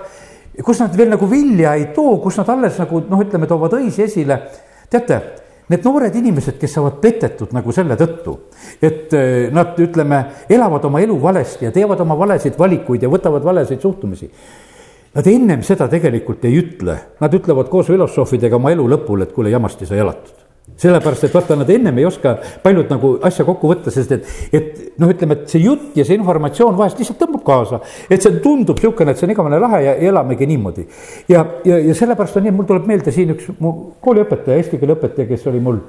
kus 0.62 0.82
nad 0.82 0.96
veel 0.96 1.12
nagu 1.14 1.28
vilja 1.30 1.74
ei 1.78 1.88
too, 1.96 2.18
kus 2.22 2.38
nad 2.40 2.50
alles 2.52 2.78
nagu 2.82 3.02
noh, 3.08 3.24
ütleme, 3.24 3.48
toovad 3.50 3.78
õisi 3.80 4.06
esile. 4.06 4.38
teate, 4.92 5.20
need 5.70 5.86
noored 5.86 6.16
inimesed, 6.18 6.58
kes 6.60 6.74
saavad 6.76 6.98
petetud 7.02 7.54
nagu 7.54 7.72
selle 7.74 7.96
tõttu, 8.00 8.36
et 8.82 9.14
eh, 9.16 9.48
nad, 9.54 9.78
ütleme, 9.78 10.22
elavad 10.50 10.84
oma 10.88 11.02
elu 11.04 11.16
valesti 11.22 11.68
ja 11.68 11.72
teevad 11.74 12.00
oma 12.02 12.18
valesid 12.18 12.58
valikuid 12.58 13.02
ja 13.02 13.10
võtavad 13.12 13.44
valesid 13.46 13.80
suhtumisi. 13.82 14.30
Nad 15.12 15.26
ennem 15.28 15.60
seda 15.66 15.90
tegelikult 15.92 16.44
ei 16.48 16.56
ütle, 16.56 16.96
nad 17.20 17.34
ütlevad 17.36 17.68
koos 17.72 17.90
filosoofidega 17.92 18.56
oma 18.56 18.72
elu 18.72 18.86
lõpul, 18.94 19.26
et 19.26 19.34
kuule, 19.36 19.52
jamasti 19.52 19.88
sai 19.88 20.00
elatud 20.00 20.51
sellepärast, 20.82 21.24
et 21.26 21.34
vaata, 21.34 21.56
nad 21.58 21.70
ennem 21.70 21.98
ei 21.98 22.06
oska 22.06 22.36
paljud 22.62 22.90
nagu 22.90 23.12
asja 23.26 23.44
kokku 23.46 23.70
võtta, 23.70 23.92
sest 23.94 24.12
et, 24.16 24.28
et 24.54 24.78
noh, 25.02 25.10
ütleme, 25.10 25.36
et 25.36 25.50
see 25.52 25.62
jutt 25.62 25.98
ja 25.98 26.04
see 26.06 26.16
informatsioon 26.18 26.78
vahest 26.78 27.02
lihtsalt 27.02 27.20
tõmbab 27.20 27.42
kaasa. 27.46 27.80
et 28.08 28.22
see 28.22 28.40
tundub 28.44 28.78
niisugune, 28.78 29.12
et 29.12 29.20
see 29.20 29.26
on 29.28 29.34
igavene 29.34 29.60
lahe 29.62 29.82
ja, 29.84 29.96
ja 29.98 30.14
elamegi 30.14 30.48
niimoodi. 30.50 30.86
ja, 31.28 31.44
ja, 31.66 31.78
ja 31.90 31.98
sellepärast 31.98 32.38
on 32.38 32.46
nii, 32.46 32.54
mul 32.56 32.68
tuleb 32.70 32.88
meelde 32.88 33.14
siin 33.14 33.34
üks 33.34 33.50
mu 33.58 33.74
kooliõpetaja, 34.02 34.58
eesti 34.62 34.80
keele 34.80 34.96
õpetaja, 34.98 35.28
kes 35.30 35.46
oli 35.52 35.62
mul 35.62 35.82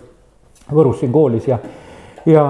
Võrus 0.74 1.02
siin 1.02 1.12
koolis 1.12 1.48
ja, 1.48 1.58
ja 2.26 2.44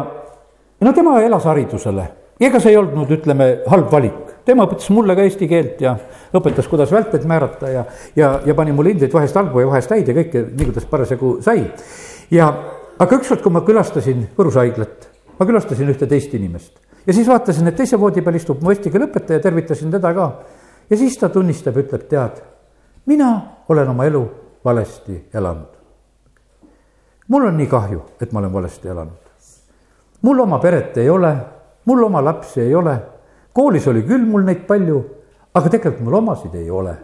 no 0.83 0.91
tema 0.93 1.17
elas 1.25 1.47
haridusele 1.49 2.05
ega 2.43 2.59
see 2.59 2.73
ei 2.73 2.77
olnud, 2.77 3.09
ütleme, 3.13 3.49
halb 3.69 3.91
valik. 3.91 4.19
tema 4.45 4.65
õpetas 4.67 4.89
mulle 4.91 5.15
ka 5.15 5.23
eesti 5.23 5.47
keelt 5.47 5.81
ja 5.81 5.93
õpetas, 6.35 6.67
kuidas 6.67 6.91
välteid 6.91 7.23
määrata 7.29 7.69
ja, 7.71 7.83
ja, 8.15 8.33
ja 8.45 8.55
pani 8.55 8.73
mulle 8.75 8.91
hindeid 8.91 9.13
vahest 9.13 9.37
halbu 9.39 9.63
ja 9.63 9.69
vahest 9.69 9.93
häid 9.93 10.09
ja 10.09 10.17
kõike, 10.17 10.47
nii 10.51 10.67
kuidas 10.71 10.87
parasjagu 10.89 11.37
sai 11.45 11.63
ja, 12.33 12.49
aga 12.99 13.19
ükskord, 13.19 13.43
kui 13.43 13.53
ma 13.53 13.61
külastasin 13.65 14.25
Võrus 14.37 14.57
haiglat, 14.57 15.09
ma 15.37 15.45
külastasin 15.49 15.91
ühte 15.93 16.09
teist 16.09 16.33
inimest 16.33 16.79
ja 17.07 17.13
siis 17.13 17.27
vaatasin, 17.27 17.67
et 17.67 17.75
teise 17.75 17.99
voodi 17.99 18.21
peal 18.21 18.37
istub 18.39 18.61
mu 18.63 18.71
eesti 18.73 18.91
keele 18.91 19.09
õpetaja, 19.09 19.41
tervitasin 19.43 19.91
teda 19.91 20.13
ka. 20.15 20.27
ja 20.89 20.97
siis 20.97 21.17
ta 21.19 21.29
tunnistab, 21.29 21.77
ütleb, 21.77 22.07
tead, 22.09 22.41
mina 23.05 23.29
olen 23.69 23.89
oma 23.89 24.05
elu 24.05 24.23
valesti 24.65 25.17
elanud. 25.33 25.73
mul 27.27 27.47
on 27.47 27.57
nii 27.57 27.67
kahju, 27.67 28.01
et 28.21 28.31
ma 28.31 28.39
olen 28.39 28.53
valesti 28.53 28.87
elanud. 28.87 29.33
mul 30.21 30.39
oma 30.39 30.59
peret 30.59 30.97
ei 30.97 31.09
ole, 31.09 31.35
mul 31.85 32.03
oma 32.03 32.23
lapsi 32.23 32.61
ei 32.61 32.75
ole, 32.75 32.97
koolis 33.53 33.87
oli 33.87 34.03
küll 34.03 34.25
mul 34.25 34.43
neid 34.43 34.65
palju, 34.67 35.03
aga 35.53 35.69
tegelikult 35.69 36.03
mul 36.03 36.21
omasid 36.23 36.55
ei 36.55 36.69
ole. 36.69 36.95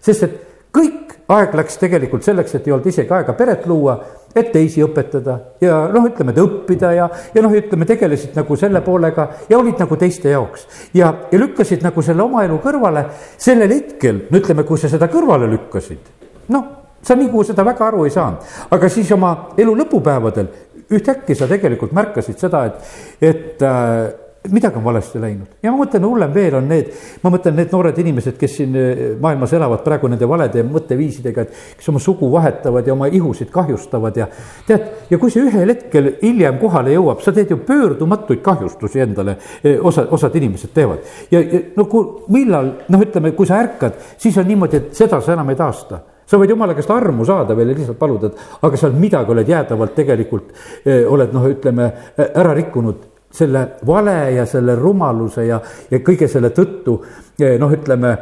sest 0.00 0.22
et 0.22 0.40
kõik 0.72 1.16
aeg 1.28 1.54
läks 1.54 1.78
tegelikult 1.78 2.24
selleks, 2.24 2.54
et 2.54 2.66
ei 2.66 2.72
olnud 2.72 2.86
isegi 2.86 3.14
aega 3.14 3.32
peret 3.32 3.66
luua, 3.66 3.98
et 4.34 4.52
teisi 4.52 4.82
õpetada 4.84 5.36
ja 5.62 5.82
noh, 5.92 6.06
ütleme, 6.06 6.34
et 6.34 6.40
õppida 6.42 6.92
ja, 6.94 7.08
ja 7.34 7.42
noh, 7.42 7.54
ütleme, 7.56 7.86
tegelesid 7.88 8.36
nagu 8.38 8.56
selle 8.58 8.82
poolega 8.86 9.26
ja 9.50 9.58
olid 9.58 9.80
nagu 9.82 9.98
teiste 9.98 10.30
jaoks. 10.30 10.66
ja, 10.94 11.12
ja 11.32 11.40
lükkasid 11.40 11.82
nagu 11.86 12.02
selle 12.02 12.22
oma 12.22 12.44
elu 12.46 12.60
kõrvale 12.62 13.06
sellel 13.36 13.74
hetkel, 13.74 14.26
no 14.30 14.42
ütleme, 14.42 14.66
kui 14.68 14.78
sa 14.78 14.90
seda 14.92 15.10
kõrvale 15.10 15.50
lükkasid, 15.50 16.10
noh, 16.54 16.66
sa 17.02 17.16
nagu 17.18 17.44
seda 17.46 17.64
väga 17.66 17.86
aru 17.90 18.06
ei 18.06 18.14
saanud, 18.14 18.56
aga 18.70 18.92
siis 18.92 19.10
oma 19.16 19.34
elu 19.58 19.76
lõpupäevadel 19.82 20.50
ühtäkki 20.90 21.36
sa 21.38 21.46
tegelikult 21.50 21.94
märkasid 21.94 22.38
seda, 22.40 22.64
et, 22.66 22.90
et 23.22 23.62
äh, 23.62 24.29
midagi 24.48 24.76
on 24.76 24.84
valesti 24.84 25.20
läinud. 25.20 25.48
Ja 25.62 25.72
ma 25.72 25.82
mõtlen, 25.82 26.04
hullem 26.06 26.32
veel 26.34 26.54
on 26.56 26.68
need, 26.68 26.88
ma 27.22 27.32
mõtlen 27.32 27.58
need 27.58 27.72
noored 27.74 27.98
inimesed, 28.00 28.38
kes 28.40 28.54
siin 28.56 28.76
eh, 28.78 29.02
maailmas 29.20 29.52
elavad 29.56 29.82
praegu 29.84 30.08
nende 30.08 30.28
valede 30.28 30.64
mõtteviisidega, 30.64 31.44
et 31.44 31.76
kes 31.78 31.90
oma 31.92 32.00
sugu 32.00 32.30
vahetavad 32.32 32.86
ja 32.86 32.94
oma 32.94 33.10
ihusid 33.12 33.50
kahjustavad 33.52 34.16
ja 34.16 34.30
tead, 34.66 34.86
ja 35.10 35.18
kui 35.20 35.32
see 35.32 35.44
ühel 35.44 35.74
hetkel 35.74 36.14
hiljem 36.22 36.56
kohale 36.62 36.94
jõuab, 36.96 37.20
sa 37.24 37.34
teed 37.36 37.52
ju 37.52 37.60
pöördumatuid 37.68 38.40
kahjustusi 38.44 39.04
endale, 39.04 39.36
eh, 39.62 39.76
osa, 39.76 40.06
osad 40.10 40.40
inimesed 40.40 40.72
teevad. 40.74 41.04
ja, 41.30 41.40
ja 41.40 41.62
no 41.76 41.84
kui, 41.84 42.24
millal, 42.32 42.72
noh, 42.88 43.04
ütleme, 43.04 43.34
kui 43.36 43.48
sa 43.48 43.60
ärkad, 43.60 44.00
siis 44.16 44.40
on 44.40 44.48
niimoodi, 44.48 44.80
et 44.80 44.96
seda 44.96 45.20
sa 45.20 45.36
enam 45.36 45.52
ei 45.52 45.60
taasta. 45.60 46.00
Sa 46.30 46.38
võid 46.38 46.52
jumala 46.54 46.76
käest 46.78 46.90
armu 46.94 47.24
saada 47.26 47.56
veel 47.58 47.72
ja 47.72 47.76
lihtsalt 47.76 47.98
paluda, 47.98 48.30
et 48.30 48.64
aga 48.64 48.78
seal 48.78 48.94
midagi 48.94 49.34
oled 49.34 49.48
jäädavalt 49.50 49.96
tegelikult 49.98 50.52
eh, 50.86 51.02
oled 51.04 51.34
noh, 51.34 51.48
ütleme 51.50 51.92
ära 52.16 52.54
rikkunud 52.56 53.09
selle 53.30 53.66
vale 53.86 54.32
ja 54.34 54.46
selle 54.46 54.74
rumaluse 54.78 55.44
ja, 55.46 55.60
ja 55.90 56.00
kõige 56.04 56.28
selle 56.28 56.50
tõttu 56.54 56.96
eh, 57.38 57.56
noh, 57.60 57.70
ütleme, 57.72 58.16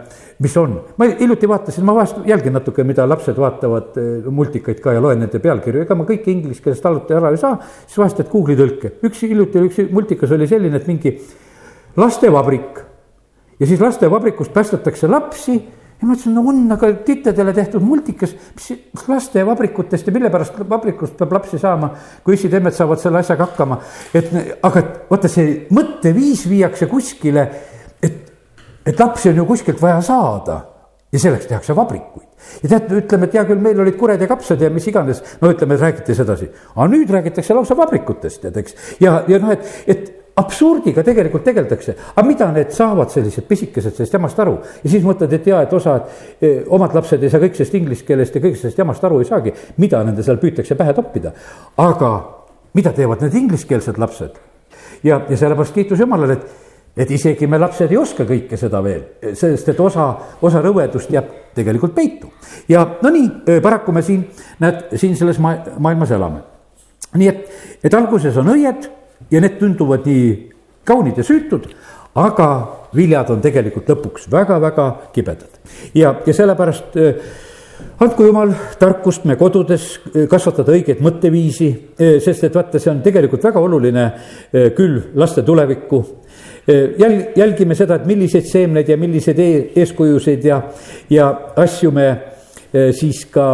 mis 0.44 0.56
on. 0.60 0.74
ma 1.00 1.08
hiljuti 1.08 1.48
vaatasin, 1.48 1.86
ma 1.86 1.94
vahest 1.96 2.20
jälgin 2.28 2.54
natuke, 2.58 2.84
mida 2.84 3.06
lapsed 3.08 3.38
vaatavad 3.40 3.96
eh, 4.00 4.28
multikaid 4.28 4.82
ka 4.84 4.92
ja 4.96 5.02
loen 5.04 5.22
nende 5.24 5.40
pealkirju, 5.42 5.86
ega 5.86 5.96
ma 5.96 6.06
kõike 6.08 6.32
inglise 6.32 6.64
keelest 6.64 6.86
alati 6.86 7.16
ära 7.16 7.32
ei 7.32 7.40
saa, 7.40 7.56
siis 7.86 7.98
vahest 8.02 8.20
teed 8.20 8.30
Google'i 8.32 8.58
tõlke. 8.60 8.92
üks 9.08 9.24
hiljuti 9.24 9.64
üks 9.70 9.80
multikas 9.94 10.36
oli 10.36 10.50
selline, 10.50 10.76
et 10.76 10.90
mingi 10.90 11.16
lastevabrik 11.98 12.84
ja 13.58 13.66
siis 13.66 13.80
lastevabrikust 13.80 14.52
päästetakse 14.54 15.08
lapsi 15.08 15.58
ja 16.00 16.06
ma 16.06 16.14
ütlesin, 16.14 16.34
no 16.36 16.44
on 16.46 16.62
aga 16.70 16.92
titedele 17.06 17.52
tehtud 17.56 17.82
multikas, 17.82 18.34
mis 18.54 19.08
lastevabrikutest 19.08 20.06
ja 20.06 20.14
mille 20.14 20.30
pärast 20.30 20.58
vabrikust 20.70 21.16
peab 21.18 21.34
lapsi 21.34 21.58
saama, 21.58 21.90
kui 22.24 22.36
issid-emmed 22.38 22.76
saavad 22.76 23.02
selle 23.02 23.22
asjaga 23.22 23.48
hakkama. 23.48 23.80
et 24.14 24.30
aga 24.62 24.84
vaata, 25.10 25.30
see 25.32 25.66
mõtteviis 25.74 26.46
viiakse 26.50 26.86
kuskile, 26.90 27.48
et, 28.02 28.20
et 28.86 29.00
lapsi 29.00 29.32
on 29.32 29.42
ju 29.42 29.46
kuskilt 29.48 29.82
vaja 29.82 30.00
saada 30.06 30.60
ja 31.12 31.18
selleks 31.18 31.48
tehakse 31.50 31.76
vabrikuid. 31.76 32.28
ja 32.62 32.68
tead, 32.68 32.92
ütleme, 33.00 33.26
et 33.26 33.34
hea 33.34 33.44
küll, 33.48 33.62
meil 33.62 33.80
olid 33.82 33.96
kured 33.98 34.22
ja 34.22 34.30
kapsad 34.30 34.62
ja 34.62 34.70
mis 34.70 34.86
iganes, 34.86 35.24
no 35.42 35.50
ütleme, 35.50 35.80
räägiti 35.80 36.14
sedasi. 36.14 36.50
aga 36.76 36.86
nüüd 36.94 37.10
räägitakse 37.10 37.58
lausa 37.58 37.76
vabrikutest, 37.76 38.42
tead, 38.44 38.62
eks. 38.62 38.78
ja, 39.02 39.22
ja 39.28 39.42
noh, 39.42 39.50
et, 39.56 39.66
et 39.86 40.17
absurdiga 40.38 41.02
tegelikult 41.06 41.44
tegeldakse, 41.46 41.94
aga 42.14 42.26
mida 42.26 42.48
need 42.54 42.70
saavad, 42.74 43.10
sellised 43.12 43.46
pisikesed 43.48 43.96
sellest 43.96 44.14
jamast 44.14 44.38
aru 44.42 44.54
ja 44.84 44.90
siis 44.90 45.04
mõtled, 45.06 45.32
et 45.34 45.46
jaa, 45.50 45.64
et 45.64 45.74
osad 45.74 46.06
eh, 46.40 46.60
omad 46.74 46.94
lapsed 46.94 47.22
ei 47.22 47.32
saa 47.32 47.42
kõik 47.42 47.58
sellest 47.58 47.78
inglise 47.78 48.06
keelest 48.06 48.36
ja 48.36 48.42
kõigest 48.44 48.66
sellest 48.66 48.78
jamast 48.78 49.04
aru 49.08 49.18
ei 49.22 49.28
saagi, 49.28 49.54
mida 49.82 50.02
nende 50.06 50.22
seal 50.26 50.38
püütakse 50.42 50.76
pähe 50.78 50.94
toppida. 50.94 51.32
aga 51.76 52.12
mida 52.78 52.92
teevad 52.94 53.24
need 53.24 53.34
ingliskeelsed 53.42 53.98
lapsed? 53.98 54.38
ja, 55.02 55.20
ja 55.28 55.36
sellepärast 55.36 55.74
kiitus 55.74 56.00
Jumalale, 56.04 56.38
et, 56.38 56.68
et 57.04 57.10
isegi 57.10 57.46
me 57.46 57.58
lapsed 57.58 57.90
ei 57.90 57.98
oska 57.98 58.26
kõike 58.28 58.58
seda 58.60 58.82
veel, 58.84 59.02
sest 59.34 59.72
et 59.72 59.80
osa, 59.80 60.10
osa 60.42 60.62
rõvedust 60.62 61.10
jääb 61.14 61.32
tegelikult 61.58 61.96
peitu. 61.96 62.30
ja 62.68 62.84
no 63.02 63.10
nii, 63.14 63.26
eh, 63.46 63.58
paraku 63.64 63.92
me 63.96 64.04
siin, 64.06 64.22
näed, 64.62 64.86
siin 64.94 65.16
selles 65.18 65.42
ma 65.42 65.56
maailmas 65.78 66.14
elame. 66.14 66.44
nii 67.16 67.28
et, 67.28 67.50
et 67.82 67.94
alguses 67.94 68.36
on 68.38 68.54
õied 68.54 68.90
ja 69.30 69.40
need 69.40 69.58
tunduvad 69.60 70.06
nii 70.06 70.28
kaunid 70.88 71.18
ja 71.20 71.24
süütud, 71.26 71.68
aga 72.18 72.48
viljad 72.96 73.30
on 73.32 73.42
tegelikult 73.44 73.90
lõpuks 73.90 74.28
väga-väga 74.32 74.88
kibedad. 75.12 75.60
ja, 75.94 76.14
ja 76.26 76.34
sellepärast 76.34 76.96
äh, 76.96 77.14
andku 78.00 78.24
jumal 78.24 78.54
tarkust 78.78 79.24
me 79.28 79.36
kodudes 79.36 79.98
äh, 79.98 80.28
kasvatada 80.30 80.72
õiget 80.72 81.02
mõtteviisi, 81.04 81.68
äh, 82.00 82.16
sest 82.24 82.48
et 82.48 82.56
vaata, 82.56 82.80
see 82.80 82.92
on 82.92 83.02
tegelikult 83.04 83.44
väga 83.44 83.60
oluline 83.60 84.06
küll 84.76 85.02
laste 85.14 85.42
tulevikku. 85.42 86.04
jälg-, 86.68 87.36
jälgime 87.36 87.74
seda, 87.74 87.96
et 87.96 88.06
milliseid 88.06 88.44
seemneid 88.44 88.88
ja 88.88 88.96
milliseid 88.96 89.38
e 89.38 89.50
eeskujusid 89.80 90.44
ja, 90.44 90.62
ja 91.10 91.28
asju 91.56 91.90
me 91.90 92.08
siis 92.92 93.22
ka 93.32 93.46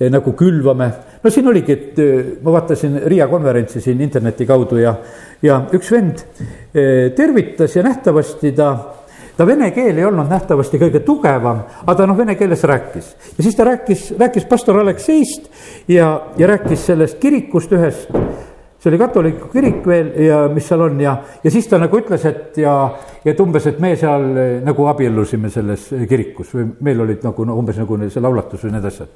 nagu 0.00 0.32
külvame 0.32 0.88
no 1.22 1.30
siin 1.30 1.48
oligi, 1.50 1.72
et 1.72 2.42
ma 2.42 2.52
vaatasin 2.58 3.00
Riia 3.10 3.26
konverentsi 3.28 3.80
siin 3.80 4.00
interneti 4.00 4.46
kaudu 4.46 4.78
ja, 4.82 4.94
ja 5.42 5.62
üks 5.74 5.90
vend 5.92 6.22
tervitas 7.16 7.76
ja 7.76 7.82
nähtavasti 7.86 8.52
ta 8.56 8.70
ta 9.38 9.46
vene 9.46 9.70
keel 9.70 10.00
ei 10.00 10.06
olnud 10.06 10.26
nähtavasti 10.30 10.80
kõige 10.82 11.00
tugevam, 11.06 11.62
aga 11.84 11.94
ta 12.00 12.06
noh, 12.10 12.18
vene 12.18 12.34
keeles 12.38 12.64
rääkis. 12.66 13.10
ja 13.36 13.44
siis 13.46 13.56
ta 13.56 13.64
rääkis, 13.68 14.08
rääkis 14.18 14.44
pastor 14.50 14.80
Alekseist 14.80 15.46
ja, 15.88 16.08
ja 16.36 16.46
rääkis 16.50 16.86
sellest 16.86 17.20
kirikust 17.22 17.72
ühest. 17.72 18.10
see 18.78 18.90
oli 18.90 18.98
katoliku 18.98 19.48
kirik 19.52 19.86
veel 19.86 20.10
ja 20.22 20.40
mis 20.54 20.66
seal 20.68 20.82
on 20.82 21.00
ja, 21.00 21.16
ja 21.44 21.50
siis 21.50 21.66
ta 21.70 21.78
nagu 21.78 21.98
ütles, 21.98 22.24
et 22.26 22.58
ja, 22.62 22.74
et 23.24 23.40
umbes, 23.40 23.66
et 23.66 23.78
me 23.82 23.94
seal 23.96 24.26
nagu 24.64 24.86
abiellusime 24.90 25.50
selles 25.50 25.88
kirikus 26.08 26.54
või 26.54 26.66
meil 26.80 27.06
olid 27.06 27.22
nagu 27.26 27.46
no 27.46 27.58
umbes 27.58 27.78
nagu 27.78 27.98
see 28.08 28.22
laulatus 28.22 28.66
või 28.66 28.74
need 28.74 28.90
asjad. 28.90 29.14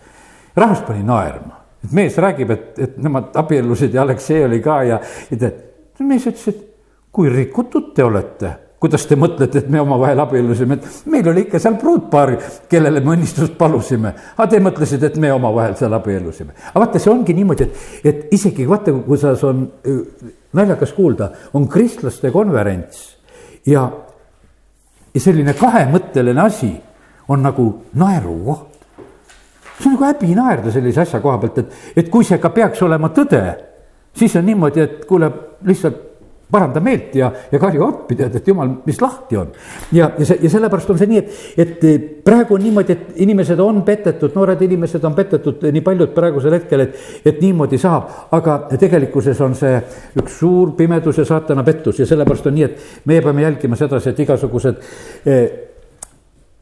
rahvas 0.56 0.86
pani 0.86 1.02
naerma 1.02 1.61
et 1.84 1.92
mees 1.92 2.18
räägib, 2.18 2.50
et, 2.54 2.66
et 2.78 2.98
nemad 3.02 3.36
abiellusid 3.38 3.94
ja 3.94 4.02
Aleksei 4.02 4.44
oli 4.46 4.60
ka 4.64 4.82
ja, 4.88 5.00
ja 5.30 5.38
tead, 5.38 5.62
mees 6.02 6.26
ütles, 6.26 6.48
et 6.48 6.68
kui 7.12 7.30
rikutud 7.30 7.92
te 7.96 8.04
olete 8.04 8.58
kuidas 8.82 9.04
te 9.06 9.14
mõtlete, 9.14 9.60
et 9.62 9.68
me 9.70 9.78
omavahel 9.78 10.18
abiellusime, 10.24 10.74
et 10.74 11.10
meil 11.12 11.28
oli 11.30 11.44
ikka 11.44 11.60
seal 11.62 11.76
pruutpaar, 11.78 12.32
kellele 12.70 12.98
me 12.98 13.12
õnnistust 13.14 13.54
palusime. 13.54 14.10
aga 14.34 14.48
te 14.50 14.58
mõtlesite, 14.58 15.06
et 15.06 15.18
me 15.22 15.30
omavahel 15.30 15.76
seal 15.78 15.94
abiellusime. 15.94 16.50
aga 16.72 16.82
vaata, 16.82 16.98
see 16.98 17.12
ongi 17.12 17.36
niimoodi, 17.36 17.68
et, 17.68 17.84
et 18.10 18.34
isegi 18.34 18.66
vaata, 18.66 18.94
kuidas 19.06 19.44
on 19.46 19.62
naljakas 20.58 20.96
kuulda, 20.96 21.30
on 21.54 21.68
kristlaste 21.70 22.32
konverents 22.34 23.04
ja 23.66 23.86
ja 25.14 25.20
selline 25.20 25.54
kahemõtteline 25.54 26.40
asi 26.40 26.72
on 27.28 27.42
nagu 27.44 27.66
naerukoht. 27.94 28.71
See 29.82 29.90
on 29.90 29.98
nagu 29.98 30.06
häbi 30.06 30.38
naerda 30.38 30.72
sellise 30.72 31.02
asja 31.02 31.20
koha 31.20 31.40
pealt, 31.42 31.58
et, 31.58 31.76
et 31.96 32.08
kui 32.12 32.24
see 32.24 32.38
ka 32.38 32.52
peaks 32.54 32.82
olema 32.86 33.10
tõde, 33.14 33.42
siis 34.16 34.36
on 34.38 34.46
niimoodi, 34.46 34.86
et 34.86 35.04
kuule, 35.08 35.30
lihtsalt 35.66 36.08
paranda 36.52 36.80
meelt 36.84 37.14
ja, 37.16 37.30
ja 37.52 37.58
karju 37.60 37.84
appi, 37.86 38.16
tead, 38.18 38.34
et 38.36 38.48
jumal, 38.48 38.68
mis 38.84 39.00
lahti 39.00 39.38
on. 39.40 39.48
ja, 39.96 40.10
ja 40.18 40.26
see, 40.28 40.36
ja 40.44 40.50
sellepärast 40.52 40.92
on 40.92 41.00
see 41.00 41.08
nii, 41.08 41.22
et, 41.64 41.72
et 41.88 42.04
praegu 42.26 42.58
on 42.58 42.64
niimoodi, 42.66 42.92
et 42.92 43.22
inimesed 43.24 43.60
on 43.64 43.80
petetud, 43.86 44.34
noored 44.36 44.60
inimesed 44.68 45.04
on 45.08 45.16
petetud 45.16 45.64
nii 45.64 45.84
paljud 45.86 46.12
praegusel 46.12 46.58
hetkel, 46.58 46.84
et, 46.84 47.00
et 47.24 47.40
niimoodi 47.40 47.80
saab. 47.80 48.12
aga 48.36 48.58
tegelikkuses 48.76 49.40
on 49.44 49.56
see 49.56 49.80
üks 50.20 50.38
suur 50.42 50.76
pimedus 50.76 51.22
ja 51.22 51.28
saatana 51.28 51.64
pettus 51.64 52.04
ja 52.04 52.08
sellepärast 52.08 52.52
on 52.52 52.58
nii, 52.58 52.68
et 52.68 53.04
meie 53.08 53.24
peame 53.24 53.48
jälgima 53.48 53.78
sedasi, 53.80 54.12
et 54.12 54.24
igasugused 54.26 54.84
eh, 55.24 55.71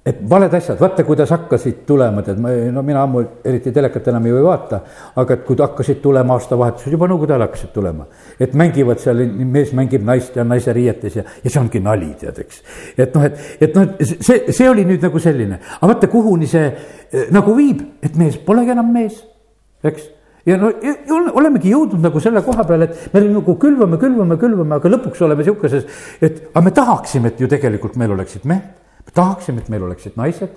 et 0.07 0.21
valed 0.29 0.55
asjad, 0.57 0.79
vaata, 0.81 1.05
kuidas 1.05 1.29
hakkasid 1.35 1.83
tulema, 1.87 2.23
tead, 2.25 2.39
ma, 2.41 2.53
no 2.73 2.81
mina 2.85 3.03
ammu 3.05 3.21
eriti 3.45 3.73
telekat 3.75 4.07
enam 4.09 4.29
ei 4.31 4.37
vaata, 4.45 4.79
aga 5.21 5.37
et 5.37 5.43
kui 5.45 5.59
hakkasid 5.61 6.01
tulema 6.01 6.39
aastavahetused, 6.39 6.95
juba 6.95 7.09
nõukogude 7.11 7.35
ajal 7.37 7.45
hakkasid 7.45 7.73
tulema. 7.75 8.07
et 8.41 8.55
mängivad 8.57 9.03
seal, 9.03 9.21
mees 9.45 9.75
mängib 9.77 10.07
naist 10.07 10.37
ja 10.37 10.45
naise 10.45 10.73
riietes 10.73 11.19
ja, 11.21 11.27
ja 11.45 11.51
see 11.51 11.61
ongi 11.61 11.85
nali, 11.85 12.15
tead, 12.21 12.41
eks. 12.41 12.63
et 12.97 13.13
noh, 13.15 13.29
et, 13.29 13.45
et 13.61 13.77
noh, 13.77 13.93
see, 14.01 14.41
see 14.49 14.71
oli 14.71 14.87
nüüd 14.89 15.05
nagu 15.05 15.21
selline, 15.21 15.61
aga 15.77 15.93
vaata, 15.93 16.09
kuhuni 16.17 16.49
see 16.49 16.65
eh, 16.71 17.29
nagu 17.37 17.53
viib, 17.61 17.85
et 18.01 18.17
mees 18.17 18.41
polegi 18.49 18.73
enam 18.73 18.89
mees, 18.97 19.21
eks 19.85 20.09
ja 20.49 20.57
no 20.57 20.73
olemegi 21.37 21.75
jõudnud 21.75 22.01
nagu 22.01 22.25
selle 22.25 22.41
koha 22.47 22.65
peale, 22.65 22.89
et 22.89 23.13
me 23.13 23.27
nagu 23.29 23.61
külvame, 23.61 24.01
külvame, 24.01 24.41
külvame, 24.41 24.81
aga 24.81 24.97
lõpuks 24.97 25.21
oleme 25.29 25.45
sihukeses, 25.45 26.05
et 26.25 26.47
aga 26.55 26.65
me 26.65 26.73
tahaksime, 26.73 27.35
et 27.35 27.45
ju 27.45 27.53
tegelikult 27.53 28.01
meil 28.01 28.17
oleksid 28.17 28.49
mehed 28.49 28.80
me 29.07 29.15
tahaksime, 29.15 29.63
et 29.63 29.69
meil 29.73 29.87
oleksid 29.89 30.19
naised, 30.21 30.53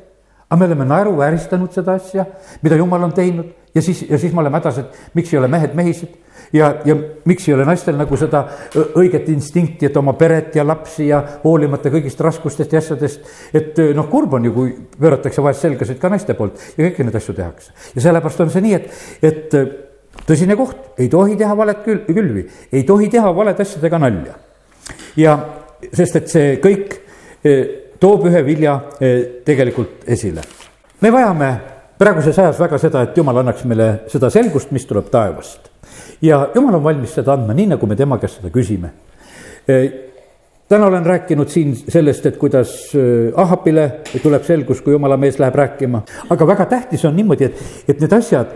aga 0.50 0.60
me 0.60 0.70
oleme 0.70 0.86
naeruvääristanud 0.86 1.74
seda 1.74 1.98
asja, 1.98 2.26
mida 2.62 2.78
jumal 2.78 3.04
on 3.08 3.14
teinud 3.16 3.52
ja 3.76 3.82
siis, 3.82 4.04
ja 4.10 4.20
siis 4.22 4.34
me 4.34 4.44
oleme 4.44 4.60
hädas, 4.60 4.78
et 4.84 5.16
miks 5.18 5.34
ei 5.34 5.40
ole 5.40 5.48
mehed 5.50 5.74
mehised 5.78 6.14
ja, 6.54 6.70
ja 6.86 6.96
miks 7.26 7.48
ei 7.48 7.56
ole 7.56 7.66
naistel 7.66 7.98
nagu 7.98 8.18
seda 8.20 8.44
õiget 9.00 9.30
instinkti, 9.34 9.88
et 9.90 9.98
oma 9.98 10.14
peret 10.20 10.56
ja 10.58 10.66
lapsi 10.68 11.08
ja 11.10 11.22
hoolimata 11.44 11.92
kõigist 11.94 12.22
raskustest 12.22 12.74
ja 12.74 12.82
asjadest. 12.84 13.32
et 13.54 13.82
noh, 13.96 14.10
kurb 14.12 14.38
on 14.38 14.46
ju, 14.46 14.54
kui 14.54 14.76
pööratakse 15.00 15.42
vahest 15.44 15.66
selgasid 15.66 16.00
ka 16.02 16.12
naiste 16.14 16.38
poolt 16.38 16.62
ja 16.78 16.86
kõiki 16.86 17.08
neid 17.08 17.18
asju 17.18 17.36
tehakse. 17.38 17.74
ja 17.96 18.06
sellepärast 18.08 18.46
on 18.46 18.54
see 18.54 18.66
nii, 18.68 18.78
et, 18.78 18.92
et 19.24 20.26
tõsine 20.28 20.58
koht, 20.60 20.94
ei 21.02 21.10
tohi 21.10 21.38
teha 21.40 21.58
valet 21.58 21.82
kül-, 21.86 22.04
külvi, 22.10 22.48
ei 22.72 22.84
tohi 22.88 23.10
teha 23.14 23.34
valede 23.36 23.66
asjadega 23.66 24.02
nalja. 24.06 24.38
ja 25.18 25.38
sest, 25.90 26.22
et 26.22 26.30
see 26.30 26.58
kõik 26.64 27.00
toob 28.04 28.28
ühe 28.28 28.42
vilja 28.46 28.74
eh, 29.00 29.20
tegelikult 29.46 30.08
esile. 30.12 30.44
me 31.02 31.12
vajame 31.12 31.50
praeguses 32.00 32.40
ajas 32.40 32.60
väga 32.60 32.80
seda, 32.82 33.04
et 33.06 33.18
jumal 33.18 33.40
annaks 33.40 33.64
meile 33.70 33.90
seda 34.12 34.30
selgust, 34.34 34.72
mis 34.76 34.86
tuleb 34.90 35.08
taevast. 35.12 35.70
ja 36.22 36.50
jumal 36.56 36.80
on 36.80 36.84
valmis 36.84 37.14
seda 37.16 37.38
andma, 37.38 37.56
nii 37.56 37.74
nagu 37.76 37.88
me 37.88 37.96
tema 37.96 38.18
käest 38.20 38.42
seda 38.42 38.52
küsime. 38.52 38.92
Eh, 39.68 39.86
täna 40.68 40.90
olen 40.92 41.06
rääkinud 41.06 41.52
siin 41.52 41.76
sellest, 41.76 42.26
et 42.26 42.38
kuidas 42.42 42.74
eh, 43.00 43.32
Ahapile 43.40 43.88
tuleb 44.18 44.44
selgus, 44.44 44.82
kui 44.82 44.98
jumala 44.98 45.18
mees 45.18 45.40
läheb 45.40 45.56
rääkima, 45.56 46.04
aga 46.36 46.48
väga 46.48 46.68
tähtis 46.76 47.06
on 47.08 47.16
niimoodi, 47.16 47.48
et, 47.48 47.64
et 47.88 48.04
need 48.04 48.20
asjad 48.20 48.52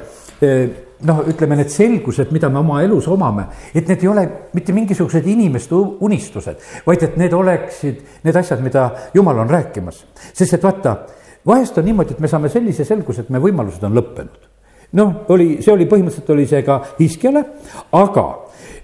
noh, 1.05 1.21
ütleme 1.29 1.57
need 1.59 1.69
selgused, 1.69 2.31
mida 2.33 2.49
me 2.49 2.61
oma 2.61 2.81
elus 2.85 3.07
omame, 3.11 3.47
et 3.73 3.87
need 3.89 4.03
ei 4.03 4.09
ole 4.09 4.23
mitte 4.57 4.73
mingisugused 4.73 5.27
inimeste 5.29 5.77
unistused, 6.05 6.63
vaid 6.85 7.05
et 7.05 7.17
need 7.21 7.33
oleksid 7.37 8.23
need 8.25 8.39
asjad, 8.39 8.63
mida 8.65 8.89
jumal 9.13 9.43
on 9.43 9.49
rääkimas. 9.49 10.03
sest 10.33 10.57
et 10.57 10.63
vaata, 10.63 10.97
vahest 11.45 11.77
on 11.77 11.85
niimoodi, 11.85 12.17
et 12.17 12.19
me 12.19 12.27
saame 12.27 12.49
sellise 12.49 12.85
selguse, 12.85 13.21
et 13.21 13.29
meie 13.29 13.43
võimalused 13.43 13.83
on 13.85 13.93
lõppenud. 13.97 14.49
noh, 14.97 15.13
oli, 15.29 15.61
see 15.61 15.73
oli 15.73 15.85
põhimõtteliselt 15.85 16.29
oli 16.33 16.47
see 16.47 16.63
ka 16.63 16.81
Hiskiale, 16.99 17.43
aga 17.91 18.27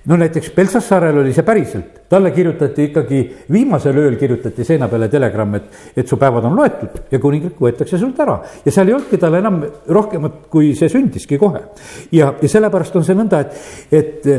no 0.05 0.17
näiteks 0.17 0.51
Belsasaarel 0.55 1.17
oli 1.21 1.33
see 1.33 1.45
päriselt, 1.47 2.03
talle 2.11 2.31
kirjutati 2.35 2.89
ikkagi, 2.89 3.21
viimasel 3.51 3.97
ööl 4.01 4.17
kirjutati 4.19 4.65
seina 4.67 4.89
peale 4.91 5.07
telegramm, 5.11 5.55
et, 5.59 5.79
et 5.95 6.09
su 6.09 6.19
päevad 6.19 6.47
on 6.49 6.57
loetud 6.59 6.97
ja 7.11 7.19
kuningriik 7.23 7.61
võetakse 7.63 7.99
sult 8.01 8.19
ära. 8.23 8.39
ja 8.65 8.71
seal 8.71 8.91
ei 8.91 8.97
olnudki 8.97 9.19
tal 9.21 9.39
enam 9.39 9.61
rohkemat, 9.87 10.45
kui 10.51 10.73
see 10.75 10.91
sündiski 10.91 11.39
kohe. 11.39 11.63
ja, 12.11 12.33
ja 12.41 12.51
sellepärast 12.51 12.99
on 12.99 13.07
see 13.07 13.17
nõnda, 13.17 13.43
et, 13.45 13.59
et, 13.91 14.31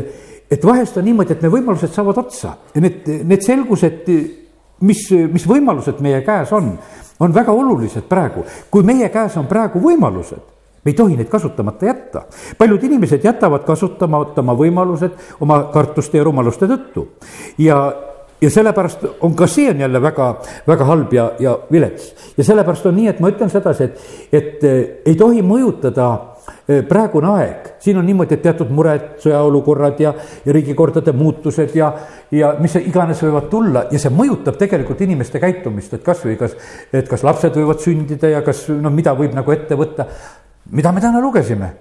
et 0.57 0.65
vahest 0.65 1.01
on 1.01 1.07
niimoodi, 1.09 1.33
et 1.33 1.45
need 1.45 1.55
võimalused 1.57 1.93
saavad 1.93 2.21
otsa 2.25 2.55
ja 2.75 2.85
need, 2.85 3.07
need 3.25 3.45
selgused, 3.45 4.11
mis, 4.85 5.07
mis 5.33 5.47
võimalused 5.49 6.01
meie 6.05 6.21
käes 6.25 6.53
on, 6.53 6.75
on 7.19 7.33
väga 7.33 7.53
olulised 7.53 8.05
praegu. 8.09 8.45
kui 8.69 8.85
meie 8.85 9.09
käes 9.09 9.37
on 9.41 9.49
praegu 9.49 9.81
võimalused 9.81 10.54
me 10.85 10.91
ei 10.91 10.97
tohi 10.97 11.17
neid 11.17 11.29
kasutamata 11.29 11.85
jätta. 11.85 12.21
paljud 12.57 12.83
inimesed 12.83 13.23
jätavad 13.23 13.65
kasutamata 13.65 14.41
oma 14.41 14.53
võimalused 14.53 15.39
oma 15.41 15.63
kartuste 15.73 16.17
ja 16.17 16.23
rumaluste 16.23 16.69
tõttu. 16.69 17.07
ja, 17.57 17.79
ja 18.41 18.49
sellepärast 18.49 19.07
on 19.21 19.35
ka 19.35 19.47
see 19.47 19.69
on 19.69 19.79
jälle 19.79 20.01
väga, 20.01 20.35
väga 20.67 20.85
halb 20.85 21.13
ja, 21.13 21.31
ja 21.39 21.57
vilets. 21.71 22.13
ja 22.37 22.43
sellepärast 22.43 22.85
on 22.85 22.95
nii, 22.95 23.07
et 23.07 23.19
ma 23.19 23.33
ütlen 23.33 23.49
sedasi, 23.49 23.83
et, 23.83 24.07
et 24.31 24.63
eh, 24.63 24.79
ei 25.05 25.15
tohi 25.15 25.41
mõjutada 25.41 26.11
eh, 26.67 26.83
praegune 26.85 27.33
aeg, 27.33 27.73
siin 27.81 27.97
on 27.97 28.05
niimoodi, 28.05 28.37
et 28.37 28.45
teatud 28.45 28.69
mured, 28.69 29.15
sõjaolukorrad 29.25 30.05
ja, 30.05 30.13
ja 30.45 30.53
riigikordade 30.53 31.17
muutused 31.17 31.73
ja, 31.75 31.91
ja 32.31 32.53
mis 32.61 32.77
iganes 32.83 33.25
võivad 33.25 33.49
tulla 33.49 33.87
ja 33.91 33.99
see 33.99 34.13
mõjutab 34.13 34.61
tegelikult 34.61 35.01
inimeste 35.01 35.41
käitumist, 35.41 35.97
et 35.97 36.05
kasvõi 36.05 36.37
kas, 36.37 36.57
et 36.93 37.09
kas 37.09 37.25
lapsed 37.25 37.57
võivad 37.57 37.81
sündida 37.81 38.35
ja 38.37 38.45
kas 38.45 38.67
noh, 38.69 38.93
mida 38.93 39.17
võib 39.17 39.33
nagu 39.33 39.57
ette 39.57 39.79
võtta 39.79 40.11
mida 40.71 40.91
me 40.91 41.01
täna 41.01 41.21
lugesime? 41.21 41.73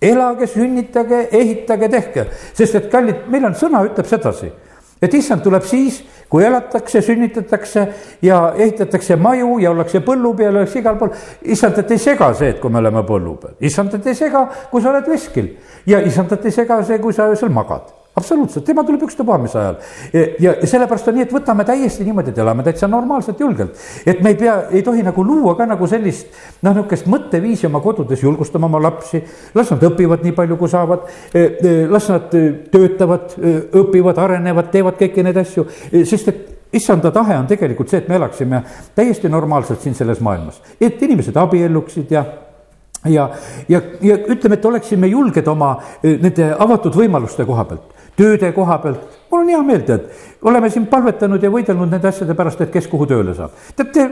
elage, 0.00 0.46
sünnitage, 0.48 1.28
ehitage, 1.36 1.88
tehke, 1.92 2.24
sest 2.56 2.78
et 2.78 2.86
kallid, 2.92 3.26
meil 3.28 3.44
on 3.50 3.56
sõna, 3.58 3.82
ütleb 3.84 4.08
sedasi, 4.08 4.48
et 4.96 5.12
issand 5.12 5.44
tuleb 5.44 5.66
siis, 5.68 5.98
kui 6.30 6.44
elatakse, 6.46 7.02
sünnitatakse 7.04 7.82
ja 8.24 8.38
ehitatakse 8.56 9.18
maju 9.20 9.58
ja 9.60 9.74
ollakse 9.74 10.00
põllu 10.06 10.32
peal, 10.38 10.54
ollakse 10.54 10.80
igal 10.80 10.96
pool. 10.96 11.12
issandat 11.42 11.92
ei 11.92 12.00
sega 12.00 12.32
see, 12.38 12.54
et 12.54 12.60
kui 12.62 12.72
me 12.72 12.80
oleme 12.80 13.04
põllu 13.04 13.36
peal, 13.42 13.58
issandat 13.60 14.06
ei 14.08 14.16
sega, 14.16 14.46
kui 14.70 14.80
sa 14.80 14.94
oled 14.94 15.08
veskil 15.10 15.52
ja 15.86 16.00
issandat 16.00 16.48
ei 16.48 16.54
sega 16.54 16.80
see, 16.84 16.98
kui 17.02 17.12
sa 17.12 17.28
öösel 17.28 17.52
magad 17.52 17.99
absoluutselt, 18.16 18.64
tema 18.64 18.82
tuleb 18.84 19.02
ükstapuha 19.06 19.38
mis 19.38 19.54
ajal. 19.56 19.76
ja, 20.40 20.54
sellepärast 20.66 21.08
on 21.08 21.16
nii, 21.18 21.26
et 21.28 21.34
võtame 21.34 21.64
täiesti 21.66 22.04
niimoodi, 22.04 22.32
et 22.34 22.40
elame 22.42 22.64
täitsa 22.66 22.88
normaalselt, 22.90 23.40
julgelt. 23.40 23.78
et 24.06 24.22
me 24.22 24.34
ei 24.34 24.38
pea, 24.40 24.56
ei 24.70 24.82
tohi 24.86 25.04
nagu 25.06 25.24
luua 25.24 25.54
ka 25.58 25.66
nagu 25.70 25.86
sellist 25.90 26.34
noh, 26.66 26.74
niisugust 26.74 27.06
mõtteviisi 27.10 27.68
oma 27.70 27.82
kodudes, 27.84 28.22
julgustama 28.22 28.66
oma 28.66 28.82
lapsi. 28.82 29.22
las 29.54 29.70
nad 29.70 29.86
õpivad 29.90 30.24
nii 30.26 30.34
palju, 30.36 30.58
kui 30.58 30.68
saavad. 30.68 31.06
E, 31.34 31.40
e, 31.40 31.74
las 31.90 32.08
nad 32.10 32.34
e, 32.34 32.44
töötavad, 32.72 33.36
õpivad, 33.78 34.18
arenevad, 34.18 34.70
teevad 34.74 34.98
kõiki 34.98 35.24
neid 35.24 35.38
asju, 35.40 35.66
sest 36.04 36.32
et 36.32 36.76
issanda 36.76 37.10
tahe 37.14 37.38
on 37.38 37.48
tegelikult 37.50 37.90
see, 37.90 38.02
et 38.02 38.08
me 38.10 38.18
elaksime 38.18 38.62
täiesti 38.94 39.30
normaalselt 39.30 39.82
siin 39.82 39.94
selles 39.98 40.20
maailmas, 40.22 40.60
et 40.80 41.02
inimesed 41.02 41.36
abielluksid 41.36 42.10
ja 42.14 42.24
ja, 43.08 43.30
ja, 43.68 43.80
ja 44.04 44.16
ütleme, 44.28 44.58
et 44.58 44.64
oleksime 44.68 45.08
julged 45.08 45.46
oma 45.48 45.70
nende 46.02 46.50
avatud 46.58 46.94
võimaluste 47.00 47.46
koha 47.48 47.64
pealt 47.64 47.99
tööde 48.20 48.52
koha 48.56 48.80
pealt, 48.82 49.20
mul 49.30 49.44
on 49.44 49.52
hea 49.54 49.60
meel, 49.66 49.84
tead, 49.88 50.08
oleme 50.46 50.70
siin 50.72 50.88
palvetanud 50.90 51.42
ja 51.42 51.52
võidelnud 51.52 51.88
nende 51.90 52.10
asjade 52.10 52.36
pärast, 52.36 52.60
et 52.60 52.74
kes 52.74 52.90
kuhu 52.90 53.08
tööle 53.08 53.36
saab. 53.36 53.56
teate, 53.76 54.10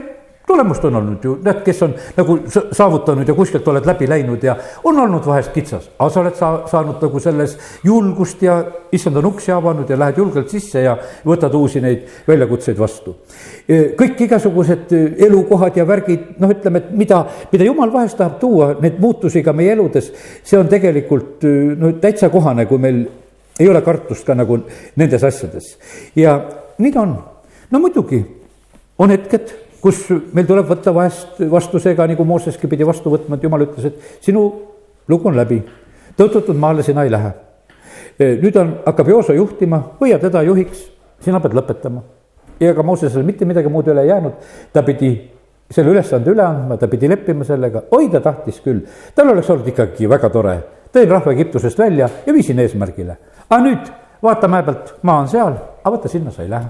tulemust 0.49 0.85
on 0.85 0.95
olnud 0.97 1.25
ju, 1.25 1.35
näed, 1.45 1.59
kes 1.65 1.81
on 1.85 1.91
nagu 2.17 2.37
saavutanud 2.49 3.27
ja 3.27 3.35
kuskilt 3.37 3.67
oled 3.69 3.85
läbi 3.85 4.07
läinud 4.09 4.43
ja 4.43 4.55
on 4.89 4.97
olnud 5.03 5.25
vahest 5.25 5.53
kitsas, 5.53 5.91
aga 5.99 6.09
sa 6.09 6.23
oled 6.23 6.39
sa-, 6.39 6.63
saanud 6.71 7.03
nagu 7.05 7.21
selles 7.21 7.53
julgust 7.85 8.41
ja 8.41 8.57
issand 8.95 9.19
on 9.21 9.29
uksi 9.29 9.53
avanud 9.53 9.89
ja 9.89 9.99
lähed 9.99 10.17
julgelt 10.17 10.49
sisse 10.49 10.81
ja 10.87 10.95
võtad 11.25 11.53
uusi 11.59 11.83
neid 11.83 12.07
väljakutseid 12.27 12.81
vastu. 12.81 13.13
E, 13.67 13.93
kõik 13.99 14.25
igasugused 14.25 14.95
elukohad 15.27 15.77
ja 15.77 15.85
värgid, 15.85 16.33
noh, 16.41 16.55
ütleme, 16.55 16.81
et 16.81 16.91
mida, 16.97 17.21
mida 17.53 17.69
jumal 17.69 17.93
vahest 17.93 18.17
tahab 18.17 18.41
tuua, 18.41 18.73
neid 18.81 18.97
muutusi 19.03 19.45
ka 19.45 19.53
meie 19.53 19.77
eludes, 19.77 20.09
see 20.41 20.57
on 20.57 20.71
tegelikult 20.71 21.45
no 21.77 21.93
täitsa 22.01 22.33
kohane, 22.33 22.65
kui 22.65 22.81
meil 22.81 23.03
ei 23.59 23.69
ole 23.69 23.81
kartust 23.81 24.25
ka 24.25 24.35
nagu 24.35 24.61
nendes 24.95 25.23
asjades. 25.23 25.77
ja 26.15 26.39
nii 26.77 26.91
ta 26.91 27.01
on. 27.01 27.17
no 27.71 27.79
muidugi 27.79 28.23
on 28.99 29.11
hetked, 29.11 29.51
kus 29.81 30.05
meil 30.33 30.47
tuleb 30.47 30.67
võtta 30.67 30.93
vahest 30.95 31.39
vastu 31.51 31.79
see 31.79 31.95
ka 31.95 32.07
nagu 32.07 32.25
Mooseski 32.25 32.67
pidi 32.67 32.87
vastu 32.87 33.11
võtma, 33.11 33.35
et 33.35 33.43
jumal 33.43 33.67
ütles, 33.67 33.91
et 33.91 34.25
sinu 34.25 34.45
lugu 35.07 35.29
on 35.29 35.37
läbi. 35.37 35.61
tõotatud 36.17 36.57
maale 36.59 36.83
sina 36.83 37.03
ei 37.03 37.11
lähe. 37.11 37.31
E, 38.19 38.35
nüüd 38.41 38.55
on, 38.59 38.73
hakkab 38.85 39.07
Jooso 39.07 39.33
juhtima, 39.33 39.79
hoia 39.99 40.19
teda 40.19 40.41
juhiks, 40.43 40.89
sina 41.23 41.39
pead 41.39 41.55
lõpetama. 41.55 42.03
ja 42.59 42.71
ega 42.71 42.83
Moosesele 42.83 43.23
mitte 43.23 43.45
midagi 43.45 43.69
muud 43.71 43.87
ei 43.87 44.07
jäänud, 44.07 44.33
ta 44.73 44.83
pidi 44.83 45.13
selle 45.71 45.91
ülesande 45.91 46.31
üle 46.31 46.43
andma, 46.43 46.77
ta 46.77 46.87
pidi 46.87 47.07
leppima 47.07 47.45
sellega, 47.45 47.83
oi 47.91 48.09
ta 48.09 48.19
tahtis 48.19 48.59
küll, 48.59 48.81
tal 49.15 49.29
oleks 49.29 49.49
olnud 49.49 49.67
ikkagi 49.67 50.09
väga 50.09 50.29
tore. 50.29 50.59
tõin 50.91 51.09
rahva 51.09 51.31
Egiptusest 51.31 51.77
välja 51.77 52.09
ja 52.25 52.33
viisin 52.33 52.59
eesmärgile 52.59 53.17
aga 53.49 53.61
nüüd 53.65 53.91
vaata 54.23 54.47
mäe 54.51 54.63
pealt, 54.67 54.93
maa 55.01 55.23
on 55.23 55.31
seal, 55.31 55.57
aga 55.83 55.95
vaata 55.95 56.11
sinna 56.11 56.31
sa 56.31 56.43
ei 56.43 56.49
lähe. 56.49 56.69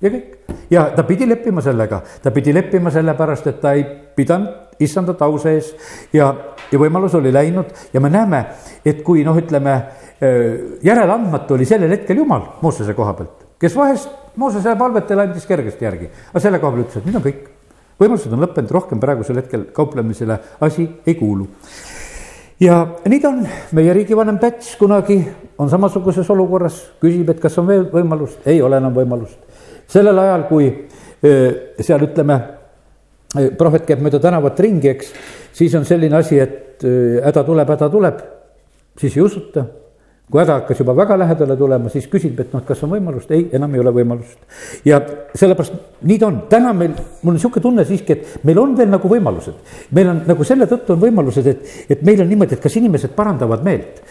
ja 0.00 0.10
kõik. 0.10 0.54
ja 0.70 0.84
ta 0.96 1.02
pidi 1.02 1.28
leppima 1.28 1.62
sellega, 1.64 2.02
ta 2.22 2.30
pidi 2.30 2.54
leppima 2.54 2.90
sellepärast, 2.90 3.46
et 3.46 3.60
ta 3.60 3.72
ei 3.72 3.84
pidanud 4.16 4.66
issandat 4.80 5.22
au 5.22 5.38
sees 5.40 5.72
ja, 6.12 6.28
ja 6.72 6.78
võimalus 6.78 7.14
oli 7.16 7.32
läinud 7.32 7.72
ja 7.92 8.00
me 8.00 8.10
näeme, 8.12 8.42
et 8.84 9.02
kui 9.04 9.24
noh, 9.24 9.36
ütleme 9.36 9.76
järeleandmatu 10.84 11.56
oli 11.56 11.66
sellel 11.68 11.92
hetkel 11.92 12.22
jumal 12.22 12.44
Moosese 12.62 12.94
koha 12.96 13.12
pealt, 13.16 13.44
kes 13.60 13.76
vahest 13.76 14.36
Moosese 14.36 14.76
palvetele 14.76 15.28
andis 15.28 15.46
kergesti 15.48 15.84
järgi, 15.84 16.10
aga 16.30 16.42
selle 16.44 16.60
koha 16.60 16.74
peal 16.74 16.84
ütles, 16.84 17.00
et 17.00 17.08
nüüd 17.08 17.20
on 17.20 17.24
kõik. 17.24 17.44
võimalused 18.00 18.32
on 18.36 18.42
lõppenud, 18.44 18.72
rohkem 18.76 19.00
praegusel 19.00 19.40
hetkel 19.40 19.68
kauplemisele 19.72 20.38
asi 20.60 20.84
ei 21.06 21.14
kuulu. 21.16 21.48
Ja 22.60 22.80
nii 23.08 23.20
ta 23.20 23.28
on, 23.28 23.46
meie 23.76 23.94
riigivanem 23.96 24.38
Päts 24.38 24.74
kunagi 24.80 25.18
on 25.58 25.70
samasuguses 25.70 26.30
olukorras, 26.30 26.80
küsib, 27.02 27.30
et 27.30 27.40
kas 27.40 27.58
on 27.60 27.68
veel 27.68 27.88
võimalust, 27.92 28.44
ei 28.46 28.62
ole 28.62 28.80
enam 28.80 28.94
võimalust. 28.94 29.38
sellel 29.88 30.18
ajal, 30.18 30.46
kui 30.48 30.70
seal 31.80 32.02
ütleme, 32.06 32.40
prohvet 33.58 33.86
käib 33.86 34.02
mööda 34.04 34.20
tänavat 34.22 34.60
ringi, 34.60 34.88
eks, 34.92 35.12
siis 35.56 35.74
on 35.74 35.84
selline 35.84 36.16
asi, 36.16 36.38
et 36.40 36.84
häda 37.24 37.44
tuleb, 37.44 37.68
häda 37.68 37.88
tuleb, 37.92 38.22
siis 39.00 39.16
ei 39.16 39.22
usuta 39.22 39.64
kui 40.30 40.40
häda 40.42 40.56
hakkas 40.58 40.80
juba 40.82 40.94
väga 40.96 41.16
lähedale 41.20 41.56
tulema, 41.56 41.90
siis 41.92 42.08
küsib, 42.10 42.38
et 42.42 42.54
noh, 42.54 42.64
kas 42.66 42.82
on 42.82 42.90
võimalust, 42.96 43.30
ei, 43.30 43.44
enam 43.54 43.74
ei 43.76 43.82
ole 43.82 43.92
võimalust. 43.94 44.38
ja 44.84 44.98
sellepärast 45.34 45.76
nii 46.02 46.18
ta 46.18 46.26
on, 46.26 46.40
täna 46.50 46.72
meil, 46.74 46.96
mul 47.22 47.34
on 47.34 47.38
niisugune 47.38 47.62
tunne 47.62 47.84
siiski, 47.86 48.16
et 48.16 48.44
meil 48.44 48.58
on 48.58 48.74
veel 48.76 48.90
nagu 48.90 49.10
võimalused. 49.10 49.60
meil 49.94 50.10
on 50.10 50.22
nagu 50.26 50.44
selle 50.44 50.66
tõttu 50.66 50.96
on 50.96 51.02
võimalused, 51.04 51.46
et, 51.46 51.74
et 51.94 52.02
meil 52.02 52.24
on 52.24 52.30
niimoodi, 52.32 52.58
et 52.58 52.62
kas 52.62 52.78
inimesed 52.82 53.14
parandavad 53.14 53.62
meelt. 53.66 54.02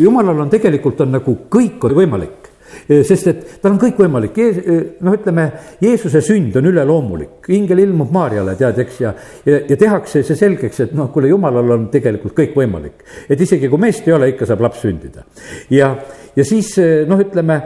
jumalal 0.00 0.46
on 0.46 0.50
tegelikult 0.50 1.00
on 1.06 1.14
nagu 1.20 1.36
kõik 1.50 1.86
on 1.86 1.94
võimalik 2.02 2.49
sest 2.88 3.30
et 3.30 3.46
tal 3.62 3.74
on 3.74 3.80
kõik 3.80 4.00
võimalik, 4.00 4.40
noh, 5.04 5.16
ütleme, 5.16 5.46
Jeesuse 5.82 6.22
sünd 6.24 6.56
on 6.60 6.70
üleloomulik, 6.70 7.48
ingel 7.56 7.84
ilmub 7.86 8.12
Maarjale, 8.14 8.56
tead, 8.58 8.78
eks, 8.84 9.00
ja, 9.04 9.14
ja, 9.46 9.62
ja 9.70 9.78
tehakse 9.80 10.24
see 10.26 10.38
selgeks, 10.38 10.84
et 10.86 10.94
noh, 10.96 11.10
kuule, 11.14 11.30
jumalal 11.32 11.76
on 11.76 11.88
tegelikult 11.92 12.36
kõik 12.36 12.54
võimalik. 12.58 13.04
et 13.28 13.40
isegi 13.40 13.68
kui 13.68 13.80
meest 13.80 14.08
ei 14.08 14.16
ole, 14.16 14.32
ikka 14.34 14.48
saab 14.48 14.62
laps 14.66 14.84
sündida. 14.84 15.26
ja, 15.70 15.94
ja 16.36 16.46
siis 16.46 16.76
noh, 17.08 17.20
ütleme 17.20 17.60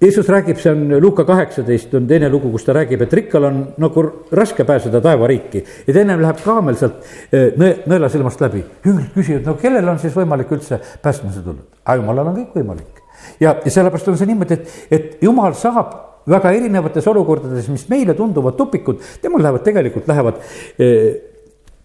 Jeesus 0.00 0.28
räägib, 0.30 0.60
see 0.62 0.70
on 0.70 0.92
Luuka 1.02 1.24
kaheksateist 1.26 1.94
on 1.98 2.04
teine 2.06 2.28
lugu, 2.30 2.52
kus 2.52 2.62
ta 2.62 2.76
räägib, 2.76 3.00
et 3.02 3.16
rikkal 3.18 3.48
on 3.48 3.56
nagu 3.82 4.04
raske 4.30 4.62
pääseda 4.64 5.00
taevariiki. 5.02 5.64
ja 5.86 5.94
teine 5.94 6.14
läheb 6.22 6.38
kaamel 6.44 6.78
sealt 6.78 7.02
nõe, 7.32 7.72
nõelasilmast 7.90 8.46
läbi. 8.46 8.62
jüngrid 8.86 9.10
küsivad, 9.16 9.42
no 9.50 9.56
kellel 9.58 9.90
on 9.90 9.98
siis 9.98 10.14
võimalik 10.14 10.54
üldse 10.54 10.78
päästmise 11.02 11.42
tulla? 11.42 11.66
aga 11.84 11.98
jumalal 11.98 12.30
on 12.30 12.38
kõik 12.38 12.54
võimalik 12.60 12.97
ja, 13.40 13.56
ja 13.64 13.70
sellepärast 13.70 14.08
on 14.08 14.18
see 14.18 14.28
niimoodi, 14.30 14.58
et, 14.58 14.76
et 14.90 15.22
jumal 15.22 15.54
saab 15.58 15.94
väga 16.28 16.52
erinevates 16.56 17.06
olukordades, 17.08 17.68
mis 17.72 17.86
meile 17.88 18.14
tunduvad 18.14 18.56
tupikud, 18.58 19.00
temal 19.22 19.42
lähevad, 19.42 19.64
tegelikult 19.64 20.08
lähevad 20.08 20.40
eh, 20.78 21.14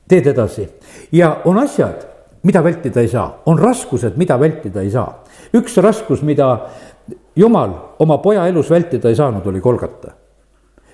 teed 0.09 0.27
edasi. 0.33 0.67
ja 1.11 1.37
on 1.45 1.59
asjad, 1.59 2.05
mida 2.43 2.63
vältida 2.63 3.01
ei 3.01 3.07
saa, 3.07 3.27
on 3.45 3.59
raskused, 3.59 4.17
mida 4.17 4.39
vältida 4.39 4.81
ei 4.81 4.91
saa. 4.91 5.23
üks 5.53 5.77
raskus, 5.77 6.21
mida 6.21 6.69
jumal 7.35 7.73
oma 7.99 8.17
poja 8.17 8.47
elus 8.47 8.69
vältida 8.69 9.09
ei 9.09 9.15
saanud, 9.15 9.47
oli 9.47 9.61
kolgata. 9.61 10.11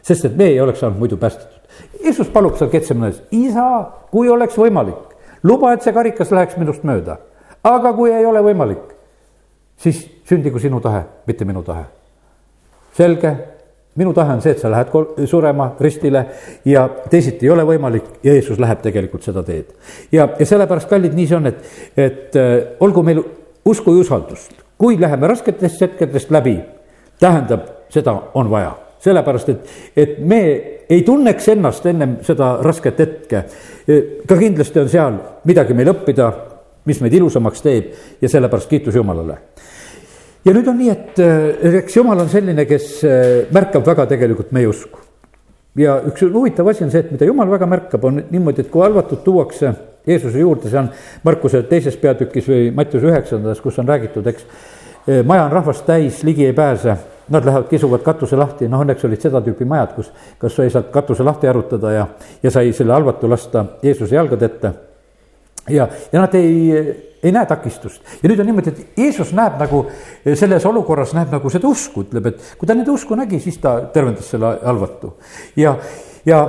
sest 0.02 0.26
et 0.26 0.38
me 0.38 0.46
ei 0.46 0.62
oleks 0.62 0.80
saanud 0.80 1.00
muidu 1.00 1.18
päästetud. 1.18 1.60
Jeesus 2.04 2.28
palub 2.28 2.56
seal 2.58 2.70
Ketsemanes, 2.70 3.22
isa, 3.32 3.66
kui 4.12 4.30
oleks 4.30 4.58
võimalik, 4.58 5.18
luba, 5.44 5.74
et 5.74 5.82
see 5.82 5.94
karikas 5.94 6.32
läheks 6.32 6.58
minust 6.58 6.84
mööda. 6.84 7.18
aga 7.64 7.94
kui 7.94 8.12
ei 8.12 8.26
ole 8.26 8.40
võimalik, 8.40 8.96
siis 9.78 10.06
sündigu 10.30 10.60
sinu 10.60 10.80
tahe, 10.82 11.04
mitte 11.28 11.46
minu 11.46 11.64
tahe. 11.66 11.86
selge, 12.98 13.32
minu 13.96 14.14
tahe 14.14 14.34
on 14.34 14.42
see, 14.42 14.52
et 14.52 14.60
sa 14.60 14.70
lähed 14.72 14.90
surema 15.30 15.70
ristile 15.80 16.26
ja 16.66 16.88
teisiti 17.10 17.48
ei 17.48 17.54
ole 17.54 17.64
võimalik 17.66 18.20
ja 18.24 18.34
Jeesus 18.34 18.60
läheb 18.60 18.82
tegelikult 18.84 19.24
seda 19.26 19.44
teed. 19.44 19.72
ja, 20.12 20.30
ja 20.40 20.46
sellepärast, 20.46 20.90
kallid, 20.90 21.16
nii 21.18 21.28
see 21.28 21.38
on, 21.38 21.48
et, 21.50 21.64
et 21.98 22.36
äh, 22.38 22.58
olgu 22.80 23.04
meil 23.04 23.24
usku 23.66 23.94
ja 23.96 24.04
usaldust, 24.04 24.54
kui 24.78 25.00
läheme 25.00 25.28
rasketest 25.28 25.82
hetkedest 25.82 26.32
läbi, 26.32 26.60
tähendab, 27.20 27.66
seda 27.90 28.16
on 28.38 28.52
vaja 28.52 28.76
sellepärast, 29.00 29.50
et, 29.50 29.70
et 29.96 30.18
me 30.20 30.40
ei 30.92 31.04
tunneks 31.08 31.48
ennast 31.54 31.86
ennem 31.88 32.18
seda 32.28 32.58
rasket 32.66 33.00
hetke. 33.00 33.44
ka 34.28 34.36
kindlasti 34.36 34.82
on 34.82 34.90
seal 34.92 35.20
midagi 35.48 35.74
meil 35.74 35.94
õppida, 35.94 36.28
mis 36.86 37.00
meid 37.00 37.16
ilusamaks 37.16 37.64
teeb 37.64 38.20
ja 38.22 38.30
sellepärast 38.30 38.70
kiitus 38.70 39.00
Jumalale 39.00 39.38
ja 40.46 40.56
nüüd 40.56 40.68
on 40.72 40.80
nii, 40.80 40.90
et 40.94 41.22
äh, 41.24 41.78
eks 41.82 42.00
jumal 42.00 42.24
on 42.24 42.32
selline, 42.32 42.66
kes 42.70 42.90
äh, 43.08 43.28
märkab 43.56 43.86
väga 43.88 44.08
tegelikult 44.14 44.54
meie 44.56 44.70
usku. 44.72 45.06
ja 45.80 46.00
üks 46.10 46.24
huvitav 46.26 46.68
asi 46.68 46.84
on 46.84 46.92
see, 46.92 47.04
et 47.04 47.12
mida 47.14 47.28
jumal 47.28 47.50
väga 47.52 47.68
märkab, 47.70 48.04
on 48.10 48.24
niimoodi, 48.32 48.66
et 48.66 48.72
kui 48.72 48.84
halvatud 48.84 49.24
tuuakse 49.24 49.74
Jeesuse 50.08 50.40
juurde, 50.40 50.70
see 50.72 50.80
on 50.80 50.90
Markuse 51.28 51.62
teises 51.70 51.98
peatükis 52.00 52.48
või 52.50 52.74
Mattiuse 52.76 53.12
üheksandas, 53.12 53.62
kus 53.62 53.78
on 53.82 53.88
räägitud, 53.88 54.28
eks. 54.32 54.46
Äh, 55.06 55.22
maja 55.28 55.46
on 55.48 55.54
rahvast 55.54 55.86
täis, 55.88 56.24
ligi 56.24 56.48
ei 56.48 56.56
pääse, 56.56 56.96
nad 57.30 57.46
lähevad, 57.46 57.68
kisuvad 57.70 58.04
katuse 58.06 58.40
lahti, 58.40 58.68
noh 58.72 58.82
õnneks 58.84 59.06
olid 59.06 59.22
seda 59.22 59.42
tüüpi 59.46 59.68
majad, 59.70 59.94
kus, 59.98 60.12
kas 60.42 60.56
sai 60.56 60.72
sealt 60.74 60.90
katuse 60.94 61.24
lahti 61.24 61.50
arutada 61.52 61.94
ja, 61.94 62.08
ja 62.44 62.52
sai 62.52 62.74
selle 62.74 62.96
halvatu 62.96 63.30
lasta 63.30 63.66
Jeesuse 63.84 64.16
jalgade 64.16 64.50
ette. 64.50 64.72
Ja, 65.72 65.88
ja 66.12 66.26
nad 66.26 66.36
ei 66.36 67.08
ei 67.24 67.32
näe 67.32 67.46
takistust. 67.46 68.02
ja 68.24 68.30
nüüd 68.30 68.40
on 68.40 68.48
niimoodi, 68.48 68.72
et 68.72 69.00
Jeesus 69.00 69.34
näeb 69.36 69.60
nagu 69.60 69.84
selles 70.24 70.66
olukorras 70.66 71.14
näeb 71.18 71.34
nagu 71.36 71.52
seda 71.52 71.68
usku, 71.68 72.06
ütleb, 72.08 72.30
et 72.32 72.54
kui 72.60 72.68
ta 72.68 72.76
nüüd 72.78 72.88
usku 72.94 73.18
nägi, 73.20 73.42
siis 73.44 73.60
ta 73.60 73.76
tervendas 73.94 74.30
selle 74.32 74.54
halvatu. 74.64 75.14
ja, 75.60 75.76
ja 76.26 76.46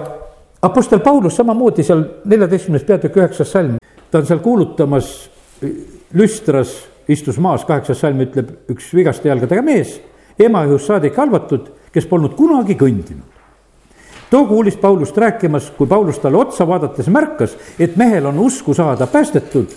Apostel 0.62 1.00
Paulus 1.00 1.38
samamoodi 1.40 1.82
seal 1.86 2.04
neljateistkümnes 2.28 2.84
peatükk 2.84 3.16
üheksas 3.16 3.50
salm, 3.50 3.78
ta 4.10 4.20
on 4.20 4.28
seal 4.28 4.42
kuulutamas, 4.44 5.08
lüstras 6.14 6.76
istus 7.08 7.38
maas, 7.40 7.64
kaheksas 7.64 8.02
salm 8.04 8.20
ütleb 8.22 8.70
üks 8.70 8.92
vigaste 8.94 9.28
jalgadega 9.28 9.64
mees, 9.64 9.96
emajuhust 10.38 10.92
saadik 10.92 11.16
halvatud, 11.18 11.70
kes 11.90 12.06
polnud 12.06 12.36
kunagi 12.38 12.76
kõndinud 12.78 13.39
too 14.30 14.46
kuulis 14.46 14.76
Paulust 14.76 15.16
rääkimas, 15.16 15.70
kui 15.76 15.86
Paulus 15.86 16.18
talle 16.18 16.38
otsa 16.38 16.66
vaadates 16.66 17.08
märkas, 17.08 17.56
et 17.78 17.96
mehel 17.96 18.26
on 18.26 18.38
usku 18.38 18.74
saada 18.74 19.06
päästetud 19.06 19.74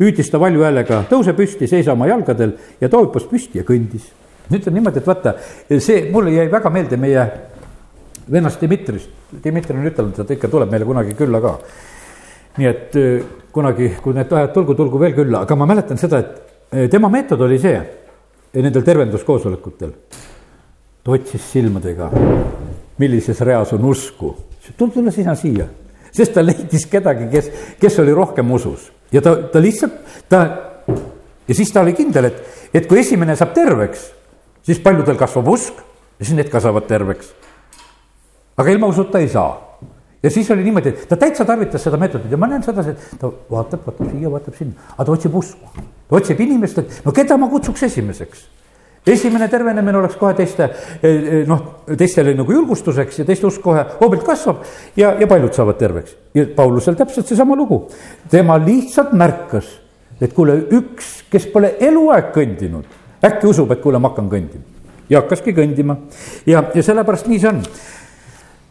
hüüdis 0.00 0.30
ta 0.32 0.40
valju 0.40 0.64
häälega, 0.64 1.04
tõuse 1.10 1.34
püsti, 1.36 1.68
seisa 1.68 1.92
oma 1.92 2.08
jalgadel 2.08 2.56
ja 2.80 2.88
ta 2.88 3.00
hüppas 3.02 3.26
püsti 3.28 3.60
ja 3.60 3.66
kõndis. 3.68 4.08
nüüd 4.50 4.66
on 4.66 4.74
niimoodi, 4.74 4.98
et 4.98 5.06
vaata, 5.06 5.34
see 5.78 6.08
mulle 6.10 6.32
jäi 6.34 6.48
väga 6.50 6.70
meelde 6.74 6.96
meie 6.98 7.26
vennast 8.30 8.62
Dmitrist. 8.62 9.10
Dmitri 9.44 9.76
on 9.76 9.86
ütelnud, 9.86 10.18
et 10.18 10.26
ta 10.26 10.34
ikka 10.34 10.48
tuleb 10.50 10.72
meile 10.72 10.88
kunagi 10.88 11.14
külla 11.14 11.40
ka. 11.40 11.58
nii 12.58 12.66
et 12.66 12.96
äh, 12.96 13.22
kunagi, 13.52 13.92
kui 14.02 14.14
need 14.14 14.32
ajad 14.32 14.52
tulgu, 14.54 14.74
tulgu 14.74 14.98
veel 14.98 15.14
külla, 15.14 15.44
aga 15.44 15.56
ma 15.56 15.68
mäletan 15.70 15.98
seda, 15.98 16.18
et 16.18 16.74
äh, 16.74 16.88
tema 16.90 17.08
meetod 17.08 17.40
oli 17.40 17.58
see 17.58 17.78
nendel 18.54 18.82
tervenduskoosolekutel. 18.82 19.92
ta 21.04 21.12
otsis 21.12 21.52
silmadega, 21.52 22.10
millises 23.00 23.40
reas 23.46 23.72
on 23.72 23.84
usku. 23.84 24.34
tule, 24.76 24.92
tule 24.92 25.10
sina 25.10 25.34
siia, 25.34 25.66
sest 26.12 26.34
ta 26.36 26.44
leidis 26.44 26.86
kedagi, 26.90 27.28
kes, 27.32 27.52
kes 27.80 27.98
oli 28.02 28.14
rohkem 28.14 28.50
usus 28.52 28.90
ja 29.12 29.22
ta, 29.24 29.36
ta 29.52 29.62
lihtsalt, 29.62 29.96
ta 30.28 30.40
ja 31.48 31.54
siis 31.54 31.72
ta 31.72 31.82
oli 31.84 31.94
kindel, 31.98 32.30
et, 32.30 32.42
et 32.74 32.86
kui 32.86 33.00
esimene 33.00 33.36
saab 33.38 33.54
terveks, 33.56 34.10
siis 34.66 34.82
paljudel 34.84 35.18
kasvab 35.18 35.48
usk 35.50 35.80
ja 35.80 36.26
siis 36.26 36.36
need 36.36 36.52
ka 36.52 36.60
saavad 36.62 36.86
terveks. 36.90 37.32
aga 38.60 38.70
ilma 38.70 38.86
usuta 38.92 39.18
ei 39.18 39.28
saa. 39.28 39.56
ja 40.22 40.30
siis 40.30 40.50
oli 40.50 40.64
niimoodi, 40.64 40.88
et 40.88 41.08
ta 41.08 41.16
täitsa 41.16 41.44
tarvitas 41.44 41.82
seda 41.82 41.96
meetodit 41.96 42.30
ja 42.30 42.36
ma 42.36 42.46
näen 42.46 42.62
sedasi, 42.62 42.90
et 42.90 43.18
ta 43.20 43.32
vaatab, 43.50 43.86
vaatab 43.86 44.12
siia, 44.12 44.30
vaatab 44.30 44.54
sinna, 44.58 44.92
aga 44.92 45.04
ta 45.04 45.12
otsib 45.12 45.34
usku. 45.34 45.74
ta 46.08 46.16
otsib 46.16 46.40
inimest, 46.40 46.78
et 46.78 47.04
no 47.04 47.12
keda 47.16 47.40
ma 47.40 47.48
kutsuks 47.48 47.88
esimeseks 47.88 48.46
esimene 49.06 49.48
tervenemine 49.48 49.98
oleks 49.98 50.16
kohe 50.20 50.34
teiste 50.36 50.64
eh, 50.66 51.04
eh, 51.08 51.36
noh, 51.48 51.62
teistele 51.96 52.34
nagu 52.36 52.52
julgustuseks 52.52 53.22
ja 53.22 53.26
teiste 53.28 53.48
usk 53.48 53.62
kohe 53.64 53.84
hoobilt 54.00 54.24
kasvab 54.26 54.64
ja, 54.96 55.14
ja 55.20 55.28
paljud 55.28 55.54
saavad 55.56 55.78
terveks. 55.80 56.16
ja 56.34 56.44
Paulusel 56.56 56.98
täpselt 56.98 57.26
seesama 57.26 57.56
lugu. 57.56 57.86
tema 58.30 58.58
lihtsalt 58.60 59.12
märkas, 59.12 59.70
et 60.20 60.34
kuule, 60.36 60.58
üks, 60.76 61.22
kes 61.30 61.48
pole 61.52 61.74
eluaeg 61.80 62.28
kõndinud, 62.34 62.84
äkki 63.24 63.48
usub, 63.48 63.72
et 63.72 63.80
kuule, 63.80 63.98
ma 63.98 64.12
hakkan 64.12 64.28
kõndima. 64.28 64.84
ja 65.08 65.22
hakkaski 65.22 65.56
kõndima 65.56 65.96
ja, 66.46 66.64
ja 66.74 66.82
sellepärast 66.84 67.30
nii 67.30 67.40
see 67.40 67.54
on. 67.54 67.64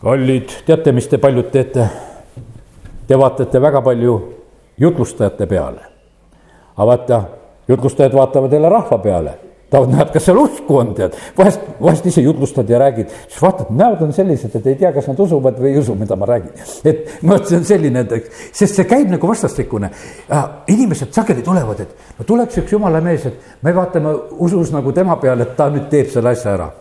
kallid, 0.04 0.56
teate, 0.66 0.94
mis 0.94 1.10
te 1.10 1.18
paljud 1.18 1.50
teete? 1.52 1.90
Te 3.10 3.18
vaatate 3.18 3.58
väga 3.62 3.82
palju 3.82 4.16
jutlustajate 4.78 5.50
peale. 5.50 5.86
aga 6.78 6.86
vaata, 6.94 7.24
jutlustajad 7.68 8.14
vaatavad 8.14 8.54
jälle 8.54 8.70
rahva 8.70 8.98
peale 8.98 9.49
tahavad 9.70 9.92
näha, 9.94 10.06
et 10.08 10.14
kas 10.14 10.26
seal 10.26 10.40
usku 10.42 10.78
on, 10.80 10.94
tead. 10.98 11.16
vahest, 11.38 11.66
vahest 11.82 12.08
ise 12.10 12.22
jutlustad 12.26 12.70
ja 12.70 12.80
räägid, 12.82 13.12
siis 13.28 13.42
vaatad, 13.42 13.70
näod 13.76 14.02
on 14.06 14.14
sellised, 14.14 14.56
et 14.56 14.68
ei 14.68 14.78
tea, 14.80 14.92
kas 14.96 15.10
nad 15.12 15.20
usuvad 15.20 15.60
või 15.62 15.74
ei 15.74 15.82
usu, 15.82 15.96
mida 16.00 16.18
ma 16.20 16.30
räägin. 16.30 16.52
et 16.90 17.14
vot 17.28 17.46
see 17.48 17.60
on 17.60 17.68
selline, 17.70 18.06
et 18.06 18.32
sest 18.52 18.80
see 18.80 18.88
käib 18.90 19.12
nagu 19.14 19.28
vastastikune. 19.28 19.92
inimesed 20.68 21.14
sageli 21.14 21.46
tulevad, 21.46 21.86
et 21.86 22.20
no 22.20 22.26
tuleks 22.26 22.58
üks 22.64 22.74
jumala 22.74 23.02
mees, 23.02 23.26
et 23.26 23.64
me 23.64 23.76
vaatame 23.76 24.16
usus 24.40 24.74
nagu 24.74 24.92
tema 24.92 25.16
peale, 25.22 25.44
et 25.44 25.56
ta 25.58 25.70
nüüd 25.70 25.90
teeb 25.90 26.10
selle 26.10 26.34
asja 26.34 26.54
ära. 26.58 26.72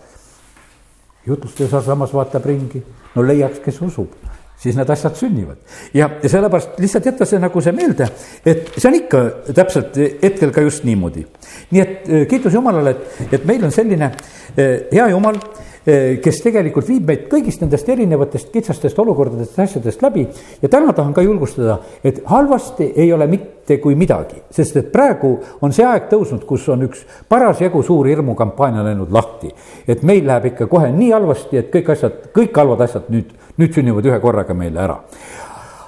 jutluste 1.27 1.69
samas 1.69 2.15
vaatab 2.15 2.47
ringi, 2.47 2.83
no 3.15 3.23
leiaks, 3.23 3.61
kes 3.65 3.83
usub 3.83 4.38
siis 4.59 4.77
need 4.77 4.91
asjad 4.91 5.15
sünnivad. 5.17 5.57
ja, 5.95 6.11
ja 6.23 6.29
sellepärast 6.29 6.81
lihtsalt 6.83 7.07
jätta 7.07 7.27
see 7.29 7.41
nagu 7.43 7.63
see 7.63 7.75
meelde, 7.77 8.09
et 8.47 8.75
see 8.77 8.91
on 8.91 8.99
ikka 8.99 9.23
täpselt 9.55 9.99
hetkel 10.23 10.53
ka 10.55 10.65
just 10.67 10.85
niimoodi. 10.89 11.27
nii 11.71 11.85
et 11.85 12.09
eh, 12.09 12.27
kiitus 12.31 12.55
Jumalale, 12.55 12.97
et, 12.97 13.33
et 13.39 13.47
meil 13.47 13.65
on 13.65 13.75
selline 13.75 14.11
eh, 14.57 14.89
hea 14.93 15.09
Jumal, 15.13 15.39
eh, 15.87 16.19
kes 16.25 16.43
tegelikult 16.43 16.89
viib 16.91 17.07
meid 17.07 17.29
kõigist 17.31 17.63
nendest 17.63 17.89
erinevatest 17.89 18.51
kitsastest 18.55 18.99
olukordadest 18.99 19.59
ja 19.59 19.69
asjadest 19.69 20.03
läbi. 20.03 20.27
ja 20.63 20.69
täna 20.69 20.93
tahan 20.93 21.15
ka 21.15 21.23
julgustada, 21.23 21.79
et 22.03 22.23
halvasti 22.27 22.93
ei 22.97 23.13
ole 23.13 23.31
mitte 23.31 23.79
kui 23.79 23.95
midagi, 23.95 24.43
sest 24.51 24.77
et 24.83 24.93
praegu 24.93 25.37
on 25.63 25.73
see 25.73 25.87
aeg 25.87 26.11
tõusnud, 26.11 26.43
kus 26.49 26.67
on 26.75 26.83
üks 26.89 27.07
parasjagu 27.29 27.83
suur 27.87 28.11
hirmukampaania 28.11 28.83
läinud 28.91 29.15
lahti. 29.15 29.55
et 29.87 30.03
meil 30.03 30.27
läheb 30.27 30.51
ikka 30.51 30.67
kohe 30.67 30.91
nii 30.91 31.13
halvasti, 31.15 31.63
et 31.63 31.71
kõik 31.71 31.95
asjad, 31.95 32.25
kõik 32.35 32.59
halvad 32.59 32.89
asjad 32.89 33.07
nüüd 33.15 33.37
nüüd 33.59 33.75
sünnivad 33.75 34.07
ühe 34.07 34.21
korraga 34.23 34.55
meile 34.55 34.81
ära. 34.85 34.99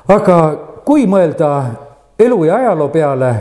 aga 0.09 0.37
kui 0.85 1.07
mõelda 1.07 1.51
elu 2.19 2.45
ja 2.45 2.57
ajaloo 2.57 2.89
peale, 2.93 3.35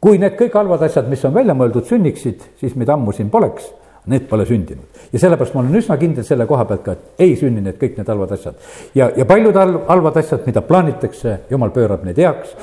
kui 0.00 0.18
need 0.18 0.36
kõik 0.38 0.54
halvad 0.54 0.82
asjad, 0.86 1.08
mis 1.10 1.24
on 1.24 1.34
välja 1.34 1.54
mõeldud, 1.54 1.86
sünniksid, 1.86 2.42
siis 2.60 2.74
meid 2.78 2.90
ammu 2.94 3.12
siin 3.12 3.30
poleks 3.30 3.68
need 4.08 4.24
pole 4.28 4.46
sündinud. 4.46 4.84
ja 5.12 5.18
sellepärast 5.18 5.54
ma 5.54 5.60
olen 5.60 5.76
üsna 5.80 5.96
kindel 6.00 6.24
selle 6.24 6.46
koha 6.48 6.64
pealt 6.68 6.82
ka, 6.84 6.92
et 6.92 7.24
ei 7.24 7.34
sünni 7.36 7.60
need 7.64 7.76
kõik 7.80 7.98
need 7.98 8.08
halvad 8.08 8.32
asjad. 8.32 8.54
ja, 8.94 9.10
ja 9.16 9.26
paljud 9.28 9.56
halvad 9.88 10.16
asjad, 10.16 10.46
mida 10.46 10.62
plaanitakse, 10.64 11.38
jumal 11.50 11.70
pöörab 11.74 12.04
need 12.08 12.16
heaks. 12.16 12.54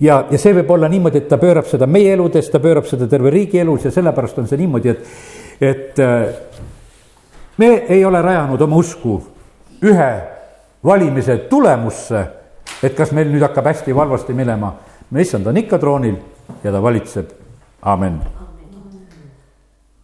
ja, 0.00 0.24
ja 0.30 0.38
see 0.38 0.54
võib 0.60 0.70
olla 0.70 0.88
niimoodi, 0.92 1.24
et 1.24 1.28
ta 1.28 1.38
pöörab 1.42 1.66
seda 1.66 1.86
meie 1.90 2.14
eludes, 2.14 2.50
ta 2.50 2.60
pöörab 2.62 2.86
seda 2.86 3.08
terve 3.10 3.34
riigi 3.34 3.58
elus 3.58 3.88
ja 3.88 3.90
sellepärast 3.90 4.38
on 4.38 4.48
see 4.50 4.62
niimoodi, 4.62 4.94
et, 4.94 5.12
et 5.60 5.98
äh, 5.98 6.26
me 7.58 7.74
ei 7.88 8.04
ole 8.04 8.22
rajanud 8.22 8.62
oma 8.62 8.78
usku 8.78 9.18
ühe 9.82 10.12
valimise 10.84 11.38
tulemusse, 11.50 12.26
et 12.82 12.94
kas 12.96 13.12
meil 13.12 13.30
nüüd 13.30 13.42
hakkab 13.46 13.70
hästi 13.70 13.92
või 13.92 14.04
halvasti 14.06 14.34
minema. 14.34 14.74
issand 15.18 15.46
on 15.46 15.56
ikka 15.56 15.78
troonil 15.78 16.16
ja 16.64 16.72
ta 16.72 16.82
valitseb, 16.82 17.30
amen 17.82 18.41